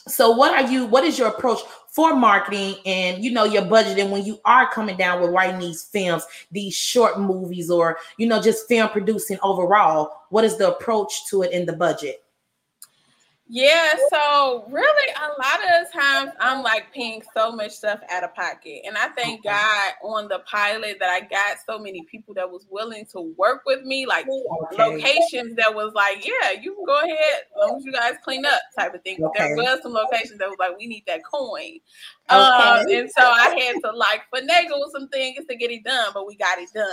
so 0.08 0.30
what 0.30 0.52
are 0.52 0.70
you 0.70 0.86
what 0.86 1.04
is 1.04 1.18
your 1.18 1.28
approach 1.28 1.60
for 1.86 2.14
marketing 2.14 2.76
and 2.86 3.22
you 3.22 3.30
know 3.30 3.44
your 3.44 3.64
budget 3.64 3.98
and 3.98 4.10
when 4.10 4.24
you 4.24 4.38
are 4.44 4.70
coming 4.72 4.96
down 4.96 5.20
with 5.20 5.30
writing 5.30 5.60
these 5.60 5.84
films 5.84 6.24
these 6.50 6.74
short 6.74 7.20
movies 7.20 7.70
or 7.70 7.98
you 8.16 8.26
know 8.26 8.40
just 8.40 8.68
film 8.68 8.88
producing 8.90 9.38
overall? 9.42 10.12
What 10.30 10.44
is 10.44 10.56
the 10.56 10.74
approach 10.74 11.26
to 11.28 11.42
it 11.42 11.52
in 11.52 11.66
the 11.66 11.72
budget 11.72 12.24
yeah, 13.52 13.94
so 14.10 14.64
really 14.70 15.12
a 15.16 15.26
lot 15.26 15.82
of 15.82 15.92
times 15.92 16.30
I'm 16.38 16.62
like 16.62 16.92
paying 16.94 17.20
so 17.34 17.50
much 17.50 17.72
stuff 17.72 17.98
out 18.08 18.22
of 18.22 18.32
pocket. 18.32 18.82
And 18.86 18.96
I 18.96 19.08
thank 19.08 19.42
God 19.42 19.92
on 20.04 20.28
the 20.28 20.38
pilot 20.46 20.98
that 21.00 21.08
I 21.08 21.26
got 21.26 21.56
so 21.66 21.76
many 21.76 22.04
people 22.04 22.32
that 22.34 22.48
was 22.48 22.64
willing 22.70 23.06
to 23.06 23.34
work 23.36 23.62
with 23.66 23.82
me, 23.82 24.06
like 24.06 24.28
okay. 24.28 24.76
locations 24.76 25.56
that 25.56 25.74
was 25.74 25.92
like, 25.94 26.24
yeah, 26.24 26.52
you 26.52 26.76
can 26.76 26.84
go 26.84 27.00
ahead 27.00 27.18
as 27.18 27.68
long 27.68 27.78
as 27.78 27.84
you 27.84 27.92
guys 27.92 28.14
clean 28.22 28.46
up 28.46 28.60
type 28.78 28.94
of 28.94 29.02
thing. 29.02 29.18
Okay. 29.20 29.48
There 29.48 29.56
was 29.56 29.80
some 29.82 29.94
locations 29.94 30.38
that 30.38 30.48
was 30.48 30.58
like, 30.60 30.78
we 30.78 30.86
need 30.86 31.02
that 31.08 31.22
coin. 31.24 31.80
Okay. 32.30 32.38
Um, 32.38 32.86
and 32.88 33.10
so 33.10 33.22
I 33.24 33.48
had 33.58 33.80
to 33.84 33.90
like 33.96 34.22
finagle 34.32 34.92
some 34.92 35.08
things 35.08 35.44
to 35.48 35.56
get 35.56 35.72
it 35.72 35.82
done, 35.82 36.12
but 36.14 36.24
we 36.24 36.36
got 36.36 36.60
it 36.60 36.68
done. 36.72 36.86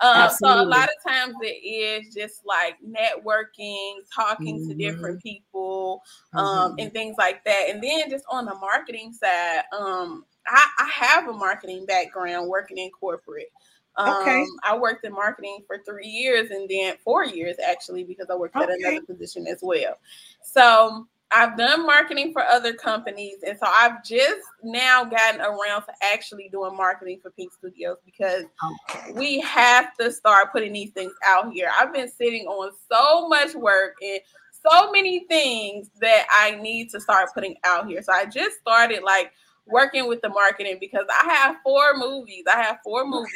Uh, 0.00 0.28
so 0.28 0.62
a 0.62 0.64
lot 0.64 0.88
of 0.88 1.10
times 1.10 1.34
it 1.42 1.46
is 1.46 2.14
just 2.14 2.40
like 2.46 2.76
networking, 2.80 3.96
talking 4.14 4.60
mm-hmm. 4.60 4.68
to 4.68 4.74
different 4.74 5.18
mm-hmm. 5.18 5.28
people, 5.28 6.02
um, 6.32 6.46
mm-hmm. 6.46 6.74
and 6.78 6.92
things 6.92 7.16
like 7.18 7.44
that. 7.44 7.66
And 7.68 7.82
then 7.82 8.08
just 8.08 8.24
on 8.30 8.46
the 8.46 8.54
marketing 8.54 9.12
side, 9.12 9.62
um, 9.78 10.24
I, 10.46 10.66
I 10.78 10.88
have 10.88 11.28
a 11.28 11.32
marketing 11.32 11.84
background 11.86 12.48
working 12.48 12.78
in 12.78 12.90
corporate. 12.90 13.48
Um, 13.96 14.22
okay. 14.22 14.46
I 14.64 14.78
worked 14.78 15.04
in 15.04 15.12
marketing 15.12 15.64
for 15.66 15.78
three 15.84 16.06
years 16.06 16.50
and 16.50 16.68
then 16.68 16.94
four 17.04 17.24
years 17.24 17.56
actually 17.64 18.04
because 18.04 18.28
I 18.30 18.36
worked 18.36 18.56
okay. 18.56 18.64
at 18.64 18.70
another 18.70 19.04
position 19.04 19.46
as 19.46 19.58
well. 19.62 19.98
So 20.42 21.06
I've 21.32 21.56
done 21.56 21.86
marketing 21.86 22.32
for 22.32 22.42
other 22.42 22.72
companies, 22.72 23.36
and 23.46 23.56
so 23.58 23.66
I've 23.66 24.04
just 24.04 24.42
now 24.64 25.04
gotten 25.04 25.40
around 25.40 25.82
to 25.82 25.92
actually 26.12 26.48
doing 26.50 26.76
marketing 26.76 27.20
for 27.22 27.30
PYNC 27.30 27.52
Studios 27.52 27.98
because 28.04 28.44
okay. 28.90 29.12
we 29.12 29.38
have 29.40 29.96
to 29.98 30.10
start 30.10 30.52
putting 30.52 30.72
these 30.72 30.90
things 30.90 31.12
out 31.24 31.52
here. 31.52 31.70
I've 31.78 31.92
been 31.92 32.10
sitting 32.10 32.46
on 32.46 32.72
so 32.90 33.28
much 33.28 33.54
work 33.54 33.94
and 34.02 34.20
so 34.68 34.90
many 34.90 35.26
things 35.28 35.90
that 36.00 36.26
I 36.32 36.60
need 36.60 36.90
to 36.90 37.00
start 37.00 37.30
putting 37.32 37.56
out 37.64 37.86
here. 37.86 38.02
So 38.02 38.12
I 38.12 38.26
just 38.26 38.58
started 38.58 39.02
like 39.04 39.32
working 39.66 40.08
with 40.08 40.20
the 40.22 40.28
marketing 40.28 40.78
because 40.80 41.06
I 41.08 41.32
have 41.32 41.56
four 41.62 41.96
movies. 41.96 42.44
I 42.52 42.60
have 42.60 42.78
four 42.82 43.06
movies, 43.06 43.32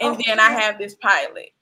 and 0.00 0.22
then 0.26 0.38
I 0.38 0.50
have 0.50 0.78
this 0.78 0.94
pilot 0.96 1.52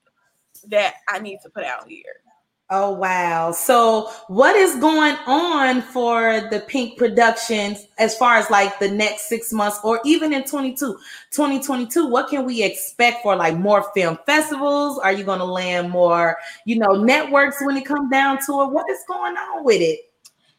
that 0.68 0.94
I 1.08 1.20
need 1.20 1.38
to 1.44 1.50
put 1.50 1.64
out 1.64 1.88
here. 1.88 2.20
Oh 2.68 2.90
wow. 2.90 3.52
So 3.52 4.10
what 4.26 4.56
is 4.56 4.74
going 4.76 5.14
on 5.26 5.82
for 5.82 6.48
the 6.50 6.64
Pink 6.66 6.98
Productions 6.98 7.86
as 7.98 8.16
far 8.16 8.36
as 8.36 8.50
like 8.50 8.80
the 8.80 8.90
next 8.90 9.28
6 9.28 9.52
months 9.52 9.78
or 9.84 10.00
even 10.04 10.32
in 10.32 10.42
22 10.42 10.98
2022 11.30 12.08
what 12.08 12.28
can 12.28 12.44
we 12.44 12.64
expect 12.64 13.22
for 13.22 13.36
like 13.36 13.56
more 13.56 13.84
film 13.94 14.18
festivals? 14.26 14.98
Are 14.98 15.12
you 15.12 15.22
going 15.22 15.38
to 15.38 15.44
land 15.44 15.90
more, 15.90 16.38
you 16.64 16.76
know, 16.76 17.00
networks 17.00 17.64
when 17.64 17.76
it 17.76 17.84
comes 17.84 18.10
down 18.10 18.38
to 18.46 18.62
it? 18.62 18.72
What 18.72 18.90
is 18.90 19.04
going 19.06 19.36
on 19.36 19.64
with 19.64 19.80
it? 19.80 20.00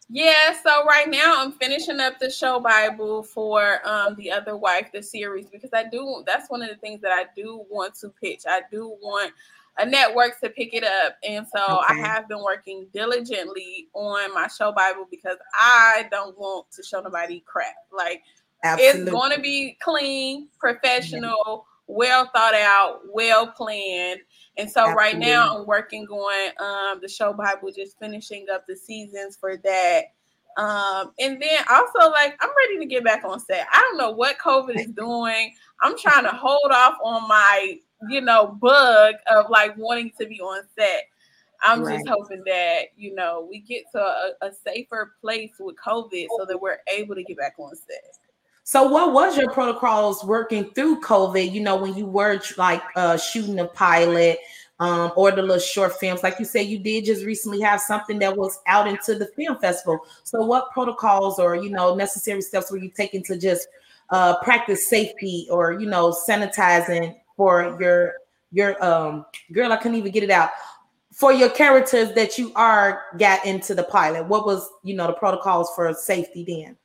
Yeah, 0.09 0.53
so 0.63 0.85
right 0.85 1.09
now 1.09 1.43
I'm 1.43 1.51
finishing 1.51 1.99
up 1.99 2.17
the 2.19 2.29
show 2.31 2.61
Bible 2.61 3.23
for 3.23 3.85
um 3.85 4.15
the 4.15 4.31
other 4.31 4.55
wife, 4.55 4.93
the 4.93 5.03
series, 5.03 5.47
because 5.47 5.71
I 5.73 5.83
do 5.83 6.23
that's 6.25 6.49
one 6.49 6.61
of 6.61 6.69
the 6.69 6.77
things 6.77 7.01
that 7.01 7.11
I 7.11 7.25
do 7.35 7.65
want 7.69 7.95
to 7.95 8.07
pitch. 8.07 8.43
I 8.47 8.61
do 8.71 8.95
want 9.01 9.33
a 9.77 9.85
network 9.85 10.39
to 10.41 10.49
pick 10.49 10.73
it 10.73 10.83
up. 10.83 11.15
And 11.27 11.45
so 11.53 11.61
okay. 11.61 11.85
I 11.89 12.07
have 12.07 12.27
been 12.27 12.43
working 12.43 12.87
diligently 12.93 13.87
on 13.93 14.33
my 14.33 14.47
show 14.47 14.71
Bible 14.71 15.07
because 15.09 15.37
I 15.53 16.07
don't 16.11 16.37
want 16.37 16.71
to 16.71 16.83
show 16.83 17.01
nobody 17.01 17.43
crap. 17.45 17.75
Like 17.91 18.21
Absolutely. 18.63 19.01
it's 19.01 19.11
going 19.11 19.35
to 19.35 19.41
be 19.41 19.77
clean, 19.81 20.47
professional, 20.59 21.65
well 21.87 22.29
thought 22.33 22.55
out, 22.55 23.01
well 23.11 23.47
planned. 23.47 24.19
And 24.57 24.69
so 24.69 24.81
Absolutely. 24.81 25.03
right 25.03 25.17
now 25.17 25.57
I'm 25.57 25.67
working 25.67 26.05
on 26.07 26.93
um, 26.93 26.99
the 27.01 27.07
show 27.07 27.33
Bible, 27.33 27.71
just 27.75 27.99
finishing 27.99 28.47
up 28.51 28.65
the 28.67 28.75
seasons 28.75 29.37
for 29.39 29.57
that. 29.57 30.05
Um, 30.57 31.11
and 31.19 31.39
then 31.39 31.63
also 31.69 32.09
like 32.09 32.35
I'm 32.41 32.49
ready 32.49 32.79
to 32.79 32.85
get 32.87 33.03
back 33.03 33.23
on 33.23 33.39
set. 33.39 33.67
I 33.71 33.79
don't 33.79 33.97
know 33.97 34.09
what 34.09 34.39
COVID 34.39 34.75
is 34.75 34.87
doing. 34.87 35.53
I'm 35.81 35.95
trying 35.95 36.23
to 36.23 36.31
hold 36.31 36.71
off 36.71 36.95
on 37.03 37.27
my 37.27 37.77
you 38.09 38.21
know, 38.21 38.57
bug 38.61 39.15
of 39.31 39.49
like 39.49 39.75
wanting 39.77 40.11
to 40.19 40.27
be 40.27 40.39
on 40.39 40.63
set. 40.77 41.03
I'm 41.63 41.83
right. 41.83 41.97
just 41.97 42.07
hoping 42.07 42.43
that, 42.45 42.87
you 42.95 43.15
know, 43.15 43.47
we 43.49 43.59
get 43.59 43.83
to 43.93 43.99
a, 43.99 44.31
a 44.41 44.51
safer 44.51 45.15
place 45.21 45.51
with 45.59 45.75
COVID 45.75 46.27
so 46.37 46.45
that 46.45 46.61
we're 46.61 46.79
able 46.87 47.15
to 47.15 47.23
get 47.23 47.37
back 47.37 47.55
on 47.57 47.75
set. 47.75 48.17
So, 48.63 48.83
what 48.83 49.13
was 49.13 49.37
your 49.37 49.49
protocols 49.51 50.25
working 50.25 50.71
through 50.71 50.99
COVID? 50.99 51.51
You 51.51 51.61
know, 51.61 51.77
when 51.77 51.95
you 51.95 52.05
were 52.05 52.41
like 52.57 52.83
uh, 52.97 53.17
shooting 53.17 53.59
a 53.59 53.65
pilot 53.65 54.39
um, 54.81 55.13
or 55.15 55.31
the 55.31 55.41
little 55.41 55.57
short 55.57 55.93
films, 55.93 56.21
like 56.21 56.37
you 56.37 56.43
said, 56.43 56.67
you 56.67 56.77
did 56.77 57.05
just 57.05 57.23
recently 57.25 57.61
have 57.61 57.79
something 57.79 58.19
that 58.19 58.35
was 58.35 58.59
out 58.67 58.85
into 58.85 59.15
the 59.15 59.27
film 59.27 59.57
festival. 59.59 59.99
So, 60.23 60.45
what 60.45 60.69
protocols 60.71 61.39
or 61.39 61.55
you 61.55 61.69
know 61.69 61.95
necessary 61.95 62.41
steps 62.41 62.69
were 62.69 62.77
you 62.77 62.89
taking 62.89 63.23
to 63.23 63.37
just 63.37 63.69
uh, 64.09 64.37
practice 64.43 64.89
safety 64.89 65.47
or 65.49 65.79
you 65.79 65.87
know 65.87 66.11
sanitizing 66.11 67.15
for 67.37 67.77
your 67.79 68.13
your 68.51 68.83
um 68.83 69.25
girl, 69.53 69.71
I 69.71 69.77
couldn't 69.77 69.97
even 69.97 70.11
get 70.11 70.23
it 70.23 70.31
out. 70.31 70.49
For 71.13 71.31
your 71.31 71.49
characters 71.49 72.13
that 72.13 72.37
you 72.37 72.51
are 72.55 73.03
got 73.17 73.45
into 73.45 73.73
the 73.73 73.83
pilot, 73.83 74.25
what 74.25 74.45
was 74.45 74.69
you 74.83 74.95
know 74.95 75.07
the 75.07 75.13
protocols 75.13 75.71
for 75.75 75.93
safety 75.93 76.43
then? 76.43 76.75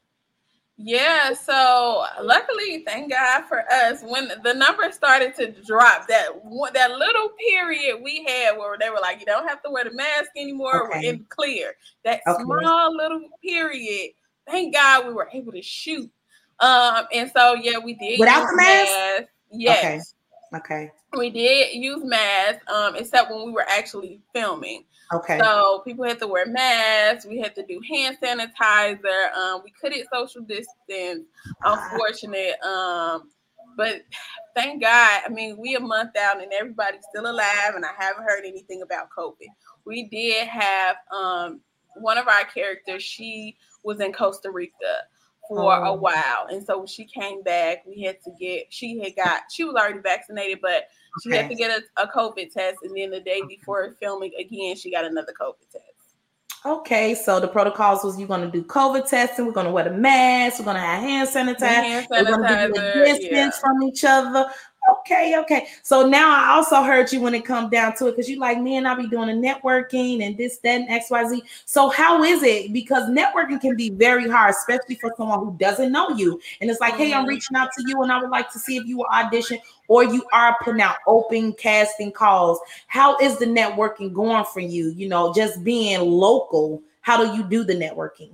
Yeah, 0.79 1.35
so 1.35 2.05
luckily, 2.21 2.83
thank 2.85 3.13
God 3.13 3.45
for 3.47 3.63
us, 3.71 4.03
when 4.03 4.33
the 4.43 4.55
numbers 4.55 4.95
started 4.95 5.35
to 5.37 5.53
drop, 5.63 6.09
that 6.09 6.29
that 6.73 6.91
little 6.91 7.29
period 7.51 8.01
we 8.03 8.25
had 8.25 8.57
where 8.57 8.77
they 8.81 8.89
were 8.91 8.99
like, 9.01 9.21
you 9.21 9.27
don't 9.27 9.47
have 9.47 9.63
to 9.63 9.71
wear 9.71 9.85
the 9.85 9.93
mask 9.93 10.31
anymore, 10.37 10.89
okay. 10.89 11.01
we're 11.01 11.11
in 11.11 11.27
clear. 11.29 11.75
That 12.05 12.21
okay. 12.27 12.43
small 12.43 12.97
little 12.97 13.29
period, 13.45 14.13
thank 14.47 14.75
God 14.75 15.07
we 15.07 15.13
were 15.13 15.29
able 15.33 15.53
to 15.53 15.63
shoot. 15.63 16.11
Um, 16.59 17.05
and 17.13 17.31
so 17.37 17.55
yeah, 17.55 17.79
we 17.79 17.95
did 17.95 18.19
without 18.19 18.47
the 18.47 18.57
mask. 18.57 18.91
mask. 18.91 19.29
Yes. 19.53 19.85
Okay. 19.85 20.01
Okay. 20.55 20.91
We 21.17 21.31
did 21.31 21.75
use 21.75 22.03
masks, 22.05 22.65
um, 22.73 22.97
except 22.97 23.31
when 23.31 23.47
we 23.47 23.53
were 23.53 23.67
actually 23.69 24.21
filming. 24.35 24.85
Okay. 25.13 25.39
So 25.39 25.83
people 25.85 26.05
had 26.05 26.19
to 26.21 26.27
wear 26.27 26.47
masks. 26.47 27.27
We 27.27 27.39
had 27.39 27.55
to 27.57 27.67
do 27.67 27.81
hand 27.89 28.19
sanitizer. 28.23 29.33
Um, 29.35 29.63
we 29.65 29.73
couldn't 29.81 30.07
social 30.13 30.43
distance, 30.43 31.27
unfortunate. 31.63 32.61
Um, 32.63 33.31
but 33.77 34.03
thank 34.55 34.83
God. 34.83 35.23
I 35.25 35.29
mean, 35.29 35.57
we 35.59 35.77
a 35.77 35.81
month 35.81 36.17
out 36.17 36.43
and 36.43 36.53
everybody's 36.53 37.05
still 37.11 37.31
alive, 37.31 37.75
and 37.75 37.85
I 37.85 37.91
haven't 37.99 38.25
heard 38.25 38.45
anything 38.45 38.83
about 38.83 39.09
COVID. 39.17 39.49
We 39.85 40.05
did 40.05 40.47
have 40.49 40.97
um 41.15 41.61
one 41.97 42.19
of 42.19 42.29
our 42.29 42.45
characters. 42.45 43.03
She 43.03 43.57
was 43.83 44.01
in 44.01 44.13
Costa 44.13 44.51
Rica 44.51 45.07
for 45.55 45.73
oh. 45.73 45.93
a 45.93 45.95
while. 45.95 46.47
And 46.51 46.65
so 46.65 46.79
when 46.79 46.87
she 46.87 47.05
came 47.05 47.43
back, 47.43 47.85
we 47.87 48.03
had 48.03 48.23
to 48.25 48.31
get, 48.39 48.67
she 48.71 48.99
had 49.01 49.17
got, 49.17 49.43
she 49.51 49.65
was 49.65 49.75
already 49.75 50.01
vaccinated, 50.01 50.59
but 50.61 50.89
she 51.23 51.31
okay. 51.31 51.43
had 51.43 51.51
to 51.51 51.55
get 51.55 51.71
a, 51.71 52.03
a, 52.03 52.09
COVID 52.09 52.53
test. 52.53 52.79
And 52.83 52.97
then 52.97 53.11
the 53.11 53.21
day 53.21 53.43
before 53.47 53.95
filming 54.01 54.33
again, 54.39 54.77
she 54.77 54.91
got 54.91 55.05
another 55.05 55.33
COVID 55.39 55.71
test. 55.71 55.85
Okay, 56.65 57.17
so 57.17 57.41
the 57.41 57.49
protocols 57.49 58.05
was 58.05 58.19
you're 58.19 58.29
going 58.29 58.43
to 58.43 58.51
do 58.51 58.63
COVID 58.63 59.09
testing, 59.09 59.47
we're 59.47 59.53
going 59.53 59.67
to 59.67 59.73
wear 59.73 59.83
the 59.83 59.91
mask, 59.91 60.61
we're 60.61 60.65
going 60.65 60.77
to 60.77 60.81
have 60.81 61.03
hand 61.03 61.29
sanitizer, 61.29 61.61
hand 61.61 62.07
sanitizer 62.09 62.31
we're 62.31 62.71
going 62.71 62.75
to 62.75 63.05
distance 63.05 63.31
yeah. 63.33 63.51
from 63.51 63.83
each 63.83 64.05
other. 64.05 64.49
Okay, 64.91 65.39
okay. 65.39 65.69
So 65.85 66.09
now 66.09 66.31
I 66.31 66.55
also 66.55 66.83
heard 66.83 67.13
you 67.13 67.21
when 67.21 67.35
it 67.35 67.45
comes 67.45 67.71
down 67.71 67.95
to 67.97 68.09
it 68.09 68.13
because 68.13 68.29
you 68.29 68.41
like, 68.41 68.61
man, 68.61 68.85
I'll 68.85 68.97
be 68.97 69.07
doing 69.07 69.31
a 69.31 69.33
networking 69.33 70.27
and 70.27 70.37
this, 70.37 70.59
that, 70.59 70.81
and 70.81 70.89
XYZ. 70.89 71.41
So 71.67 71.89
how 71.91 72.25
is 72.25 72.43
it? 72.43 72.73
Because 72.73 73.09
networking 73.09 73.61
can 73.61 73.77
be 73.77 73.91
very 73.91 74.29
hard, 74.29 74.51
especially 74.51 74.97
for 74.97 75.13
someone 75.17 75.39
who 75.39 75.57
doesn't 75.57 75.93
know 75.93 76.11
you. 76.11 76.41
And 76.61 76.69
it's 76.69 76.81
like, 76.81 76.95
hey, 76.95 77.13
I'm 77.13 77.21
mm-hmm. 77.21 77.29
reaching 77.29 77.57
out 77.57 77.71
to 77.77 77.85
you 77.87 78.03
and 78.03 78.11
I 78.11 78.21
would 78.21 78.31
like 78.31 78.51
to 78.53 78.59
see 78.59 78.77
if 78.77 78.85
you 78.85 78.97
will 78.97 79.07
audition 79.13 79.59
or 79.87 80.03
you 80.03 80.25
are 80.33 80.57
putting 80.65 80.83
out 80.83 80.97
open 81.07 81.53
casting 81.53 82.11
calls. 82.11 82.59
How 82.89 83.17
is 83.19 83.39
the 83.39 83.47
networking 83.47 84.13
going 84.13 84.45
for 84.47 84.61
you? 84.61 84.91
You 84.91 85.09
know, 85.09 85.33
just 85.33 85.63
being 85.63 86.01
local, 86.01 86.83
how 87.03 87.25
do 87.25 87.37
you 87.37 87.45
do 87.45 87.63
the 87.63 87.75
networking? 87.75 88.33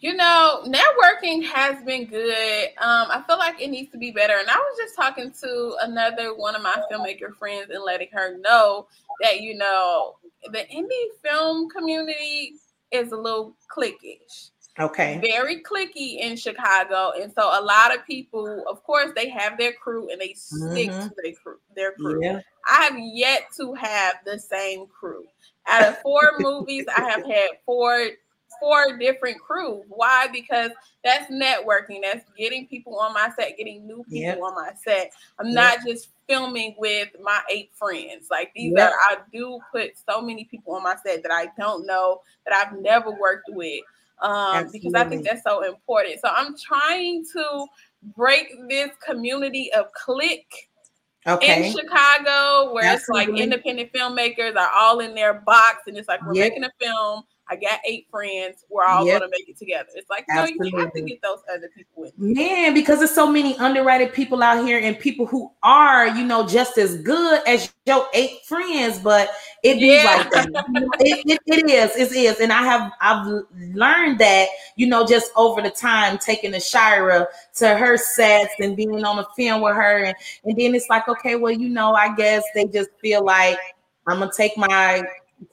You 0.00 0.14
know, 0.14 0.64
networking 0.64 1.44
has 1.44 1.82
been 1.82 2.06
good. 2.06 2.68
Um, 2.78 3.08
I 3.10 3.22
feel 3.26 3.36
like 3.36 3.60
it 3.60 3.68
needs 3.68 3.90
to 3.92 3.98
be 3.98 4.12
better. 4.12 4.34
And 4.38 4.48
I 4.48 4.56
was 4.56 4.78
just 4.78 4.94
talking 4.94 5.32
to 5.42 5.76
another 5.82 6.36
one 6.36 6.54
of 6.54 6.62
my 6.62 6.80
filmmaker 6.90 7.34
friends 7.36 7.70
and 7.70 7.82
letting 7.84 8.08
her 8.12 8.38
know 8.38 8.86
that, 9.22 9.40
you 9.40 9.56
know, 9.56 10.16
the 10.52 10.64
indie 10.72 11.08
film 11.24 11.68
community 11.68 12.54
is 12.92 13.10
a 13.10 13.16
little 13.16 13.56
cliquish. 13.76 14.50
Okay. 14.78 15.18
Very 15.20 15.60
clicky 15.62 16.20
in 16.20 16.36
Chicago. 16.36 17.12
And 17.20 17.32
so 17.36 17.42
a 17.42 17.62
lot 17.62 17.92
of 17.92 18.06
people, 18.06 18.64
of 18.70 18.82
course, 18.84 19.10
they 19.16 19.28
have 19.28 19.58
their 19.58 19.72
crew 19.72 20.08
and 20.10 20.20
they 20.20 20.34
stick 20.34 20.90
mm-hmm. 20.90 21.08
to 21.08 21.14
their 21.22 21.32
crew, 21.32 21.56
their 21.74 21.92
crew. 21.92 22.22
Yeah. 22.22 22.40
I 22.68 22.84
have 22.84 22.98
yet 22.98 23.48
to 23.56 23.74
have 23.74 24.16
the 24.24 24.38
same 24.38 24.86
crew. 24.86 25.24
Out 25.66 25.88
of 25.88 25.98
four 25.98 26.34
movies, 26.38 26.84
I 26.96 27.02
have 27.10 27.26
had 27.26 27.48
four 27.66 28.06
four 28.60 28.96
different 28.98 29.40
crews. 29.40 29.84
Why? 29.88 30.28
Because 30.32 30.70
that's 31.04 31.30
networking. 31.30 32.00
That's 32.02 32.24
getting 32.36 32.66
people 32.66 32.98
on 32.98 33.14
my 33.14 33.30
set, 33.38 33.56
getting 33.56 33.86
new 33.86 34.04
people 34.04 34.20
yep. 34.20 34.38
on 34.42 34.54
my 34.54 34.70
set. 34.84 35.12
I'm 35.38 35.46
yep. 35.46 35.54
not 35.54 35.78
just 35.86 36.10
filming 36.28 36.74
with 36.78 37.08
my 37.22 37.40
eight 37.50 37.70
friends. 37.74 38.28
Like 38.30 38.52
these 38.54 38.72
yep. 38.76 38.90
are 38.90 38.96
I 39.10 39.16
do 39.32 39.58
put 39.72 39.92
so 40.08 40.20
many 40.20 40.44
people 40.44 40.74
on 40.74 40.82
my 40.82 40.96
set 41.04 41.22
that 41.22 41.32
I 41.32 41.48
don't 41.58 41.86
know 41.86 42.20
that 42.46 42.54
I've 42.54 42.78
never 42.80 43.10
worked 43.10 43.48
with. 43.48 43.82
Um, 44.20 44.68
because 44.72 44.94
I 44.94 45.04
think 45.04 45.24
that's 45.24 45.44
so 45.44 45.62
important. 45.62 46.20
So 46.20 46.28
I'm 46.28 46.56
trying 46.58 47.24
to 47.34 47.66
break 48.16 48.48
this 48.68 48.90
community 49.06 49.72
of 49.72 49.92
click 49.92 50.44
okay. 51.26 51.66
in 51.66 51.72
Chicago 51.72 52.72
where 52.72 52.84
Absolutely. 52.84 52.94
it's 52.94 53.08
like 53.08 53.40
independent 53.40 53.92
filmmakers 53.92 54.56
are 54.56 54.70
all 54.74 55.00
in 55.00 55.14
their 55.14 55.34
box 55.34 55.82
and 55.86 55.96
it's 55.96 56.08
like 56.08 56.24
we're 56.26 56.34
yep. 56.34 56.50
making 56.50 56.64
a 56.64 56.70
film 56.80 57.22
I 57.50 57.56
got 57.56 57.80
eight 57.86 58.06
friends. 58.10 58.64
We're 58.68 58.84
all 58.84 59.06
yep. 59.06 59.20
gonna 59.20 59.30
make 59.30 59.48
it 59.48 59.56
together. 59.56 59.88
It's 59.94 60.10
like 60.10 60.26
no, 60.28 60.44
you 60.44 60.76
have 60.78 60.92
to 60.92 61.00
get 61.00 61.22
those 61.22 61.38
other 61.52 61.70
people 61.74 62.04
in. 62.04 62.12
Man, 62.16 62.74
because 62.74 62.98
there's 62.98 63.14
so 63.14 63.30
many 63.30 63.56
underrated 63.58 64.12
people 64.12 64.42
out 64.42 64.66
here 64.66 64.78
and 64.78 64.98
people 64.98 65.24
who 65.26 65.50
are, 65.62 66.08
you 66.08 66.24
know, 66.24 66.46
just 66.46 66.76
as 66.76 66.98
good 66.98 67.40
as 67.46 67.72
your 67.86 68.06
eight 68.12 68.44
friends, 68.44 68.98
but 68.98 69.30
it 69.62 69.76
be 69.80 69.86
yeah. 69.86 70.04
like 70.04 70.30
that. 70.30 70.48
it, 71.00 71.26
it, 71.26 71.40
it 71.46 71.70
is, 71.70 71.96
it 71.96 72.14
is. 72.14 72.40
And 72.40 72.52
I 72.52 72.62
have 72.62 72.92
I've 73.00 73.26
learned 73.72 74.18
that, 74.18 74.48
you 74.76 74.86
know, 74.86 75.06
just 75.06 75.32
over 75.34 75.62
the 75.62 75.70
time 75.70 76.18
taking 76.18 76.50
the 76.50 76.60
Shira 76.60 77.28
to 77.56 77.76
her 77.76 77.96
sets 77.96 78.52
and 78.60 78.76
being 78.76 79.04
on 79.04 79.16
the 79.16 79.26
film 79.36 79.62
with 79.62 79.74
her. 79.74 80.04
And, 80.04 80.16
and 80.44 80.56
then 80.56 80.74
it's 80.74 80.88
like, 80.90 81.08
okay, 81.08 81.36
well, 81.36 81.52
you 81.52 81.70
know, 81.70 81.94
I 81.94 82.14
guess 82.14 82.44
they 82.54 82.66
just 82.66 82.90
feel 83.00 83.24
like 83.24 83.58
I'm 84.06 84.18
gonna 84.18 84.30
take 84.34 84.56
my 84.56 85.02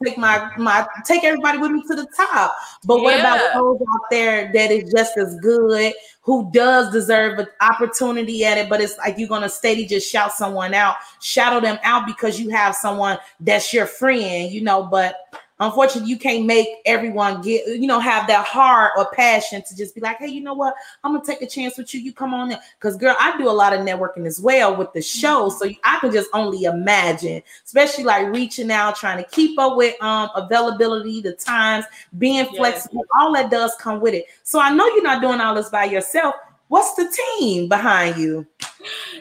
take 0.03 0.17
my 0.17 0.51
my 0.57 0.87
take 1.05 1.23
everybody 1.23 1.57
with 1.57 1.71
me 1.71 1.83
to 1.87 1.95
the 1.95 2.07
top. 2.15 2.55
But 2.85 3.01
what 3.01 3.17
yeah. 3.17 3.35
about 3.35 3.53
those 3.53 3.79
out 3.81 4.01
there 4.09 4.51
that 4.53 4.71
is 4.71 4.91
just 4.91 5.17
as 5.17 5.37
good, 5.39 5.93
who 6.21 6.49
does 6.51 6.91
deserve 6.91 7.39
an 7.39 7.47
opportunity 7.61 8.45
at 8.45 8.57
it, 8.57 8.69
but 8.69 8.81
it's 8.81 8.97
like 8.97 9.17
you're 9.17 9.29
gonna 9.29 9.49
steady 9.49 9.85
just 9.85 10.09
shout 10.09 10.33
someone 10.33 10.73
out, 10.73 10.95
shadow 11.21 11.59
them 11.59 11.79
out 11.83 12.05
because 12.05 12.39
you 12.39 12.49
have 12.49 12.75
someone 12.75 13.17
that's 13.39 13.73
your 13.73 13.85
friend, 13.85 14.51
you 14.51 14.61
know, 14.61 14.83
but 14.83 15.15
Unfortunately, 15.59 16.09
you 16.09 16.19
can't 16.19 16.45
make 16.45 16.67
everyone 16.85 17.41
get, 17.41 17.65
you 17.67 17.87
know, 17.87 17.99
have 17.99 18.27
that 18.27 18.45
heart 18.45 18.91
or 18.97 19.09
passion 19.11 19.63
to 19.65 19.75
just 19.75 19.95
be 19.95 20.01
like, 20.01 20.17
hey, 20.17 20.27
you 20.27 20.41
know 20.41 20.53
what? 20.53 20.73
I'm 21.03 21.13
gonna 21.13 21.25
take 21.25 21.41
a 21.41 21.47
chance 21.47 21.77
with 21.77 21.93
you. 21.93 22.01
You 22.01 22.11
come 22.11 22.33
on 22.33 22.51
in. 22.51 22.57
Because 22.77 22.97
girl, 22.97 23.15
I 23.19 23.37
do 23.37 23.47
a 23.47 23.51
lot 23.51 23.71
of 23.71 23.79
networking 23.79 24.25
as 24.25 24.41
well 24.41 24.75
with 24.75 24.91
the 24.91 25.01
show. 25.01 25.49
So 25.49 25.69
I 25.85 25.99
can 25.99 26.11
just 26.11 26.29
only 26.33 26.63
imagine, 26.63 27.41
especially 27.63 28.03
like 28.03 28.27
reaching 28.33 28.69
out, 28.69 28.97
trying 28.97 29.23
to 29.23 29.29
keep 29.29 29.57
up 29.57 29.77
with 29.77 30.01
um 30.03 30.29
availability, 30.35 31.21
the 31.21 31.33
times, 31.33 31.85
being 32.17 32.45
yes. 32.45 32.55
flexible, 32.57 33.05
all 33.17 33.33
that 33.33 33.49
does 33.49 33.73
come 33.79 34.01
with 34.01 34.13
it. 34.13 34.25
So 34.43 34.59
I 34.59 34.73
know 34.73 34.85
you're 34.87 35.03
not 35.03 35.21
doing 35.21 35.39
all 35.39 35.55
this 35.55 35.69
by 35.69 35.85
yourself. 35.85 36.35
What's 36.67 36.95
the 36.95 37.15
team 37.37 37.69
behind 37.69 38.17
you? 38.17 38.45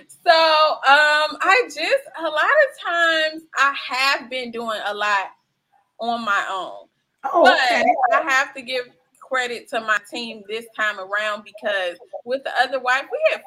So 0.09 0.31
um 0.31 1.39
I 1.41 1.63
just 1.67 2.05
a 2.19 2.23
lot 2.23 2.43
of 2.43 2.83
times 2.83 3.43
I 3.57 3.75
have 3.89 4.31
been 4.31 4.51
doing 4.51 4.81
a 4.85 4.95
lot 4.95 5.31
on 6.01 6.25
my 6.25 6.47
own. 6.51 6.89
Oh, 7.25 7.51
okay. 7.51 7.85
But 8.11 8.23
I 8.23 8.31
have 8.31 8.55
to 8.55 8.63
give 8.63 8.87
credit 9.21 9.69
to 9.69 9.81
my 9.81 9.99
team 10.11 10.43
this 10.49 10.67
time 10.77 10.99
around 10.99 11.45
because 11.45 11.99
with 12.25 12.45
the 12.45 12.53
other 12.61 12.79
wife, 12.79 13.05
we 13.11 13.19
had 13.33 13.43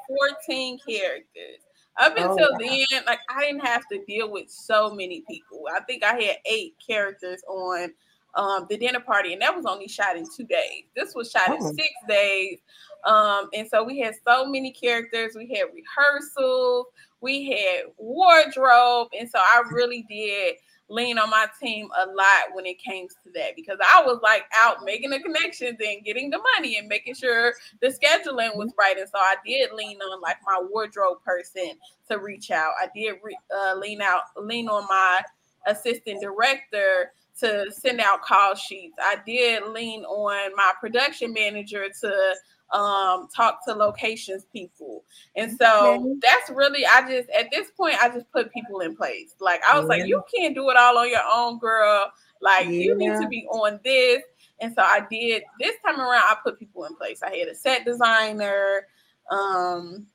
14 0.46 0.78
characters. 0.86 1.64
Up 2.00 2.14
oh, 2.16 2.30
until 2.30 2.48
oh, 2.48 2.52
wow. 2.52 2.58
then, 2.90 3.04
like 3.06 3.18
I 3.28 3.40
didn't 3.40 3.66
have 3.66 3.82
to 3.90 4.04
deal 4.04 4.30
with 4.30 4.48
so 4.48 4.94
many 4.94 5.24
people. 5.28 5.64
I 5.74 5.80
think 5.80 6.04
I 6.04 6.14
had 6.14 6.36
eight 6.46 6.76
characters 6.84 7.42
on 7.48 7.92
um, 8.34 8.66
the 8.70 8.76
dinner 8.76 9.00
party, 9.00 9.32
and 9.32 9.42
that 9.42 9.54
was 9.56 9.66
only 9.66 9.88
shot 9.88 10.16
in 10.16 10.24
two 10.36 10.44
days. 10.44 10.84
This 10.94 11.14
was 11.16 11.30
shot 11.30 11.48
oh. 11.48 11.54
in 11.56 11.62
six 11.74 11.88
days. 12.08 12.58
Um, 13.04 13.48
and 13.52 13.66
so 13.68 13.82
we 13.82 13.98
had 13.98 14.14
so 14.26 14.46
many 14.46 14.70
characters. 14.70 15.32
We 15.34 15.48
had 15.48 15.66
rehearsals, 15.74 16.86
we 17.20 17.50
had 17.50 17.92
wardrobe, 17.96 19.08
and 19.18 19.28
so 19.28 19.38
I 19.38 19.62
really 19.72 20.04
did 20.08 20.54
lean 20.88 21.18
on 21.18 21.30
my 21.30 21.46
team 21.60 21.88
a 21.98 22.06
lot 22.06 22.54
when 22.54 22.64
it 22.66 22.78
came 22.78 23.08
to 23.08 23.30
that 23.34 23.54
because 23.54 23.78
I 23.94 24.02
was 24.02 24.20
like 24.22 24.44
out 24.56 24.84
making 24.84 25.10
the 25.10 25.20
connections 25.20 25.78
and 25.84 26.04
getting 26.04 26.30
the 26.30 26.40
money 26.56 26.78
and 26.78 26.88
making 26.88 27.14
sure 27.14 27.54
the 27.80 27.88
scheduling 27.88 28.56
was 28.56 28.72
right. 28.78 28.96
And 28.98 29.08
so 29.08 29.18
I 29.18 29.36
did 29.44 29.72
lean 29.72 29.98
on 30.00 30.20
like 30.20 30.38
my 30.46 30.62
wardrobe 30.70 31.18
person 31.24 31.72
to 32.10 32.18
reach 32.18 32.50
out. 32.50 32.72
I 32.80 32.88
did 32.94 33.16
re- 33.22 33.38
uh, 33.54 33.74
lean 33.76 34.00
out, 34.00 34.22
lean 34.36 34.68
on 34.68 34.86
my 34.88 35.20
assistant 35.66 36.22
director 36.22 37.12
to 37.40 37.70
send 37.70 38.00
out 38.00 38.22
call 38.22 38.54
sheets. 38.54 38.96
I 39.00 39.16
did 39.24 39.64
lean 39.68 40.04
on 40.04 40.56
my 40.56 40.72
production 40.80 41.32
manager 41.32 41.86
to 42.00 42.34
um 42.72 43.28
talk 43.34 43.64
to 43.64 43.72
locations 43.72 44.44
people. 44.52 45.04
And 45.36 45.56
so 45.56 45.94
okay. 45.94 46.14
that's 46.20 46.50
really 46.50 46.84
i 46.86 47.00
just 47.08 47.30
at 47.30 47.50
this 47.50 47.70
point 47.70 47.96
i 48.02 48.08
just 48.08 48.30
put 48.30 48.52
people 48.52 48.80
in 48.80 48.94
place. 48.96 49.34
Like 49.40 49.62
i 49.64 49.78
was 49.78 49.84
yeah. 49.84 49.96
like 49.96 50.06
you 50.06 50.22
can't 50.34 50.54
do 50.54 50.68
it 50.70 50.76
all 50.76 50.98
on 50.98 51.08
your 51.08 51.22
own 51.32 51.58
girl. 51.58 52.12
Like 52.40 52.66
yeah. 52.66 52.72
you 52.72 52.94
need 52.96 53.20
to 53.20 53.28
be 53.28 53.46
on 53.50 53.80
this. 53.84 54.22
And 54.60 54.74
so 54.74 54.82
i 54.82 55.00
did 55.10 55.44
this 55.58 55.76
time 55.84 55.98
around 55.98 56.22
i 56.28 56.36
put 56.42 56.58
people 56.58 56.84
in 56.84 56.94
place. 56.96 57.22
I 57.22 57.34
had 57.34 57.48
a 57.48 57.54
set 57.54 57.84
designer. 57.84 58.86
Um 59.30 60.06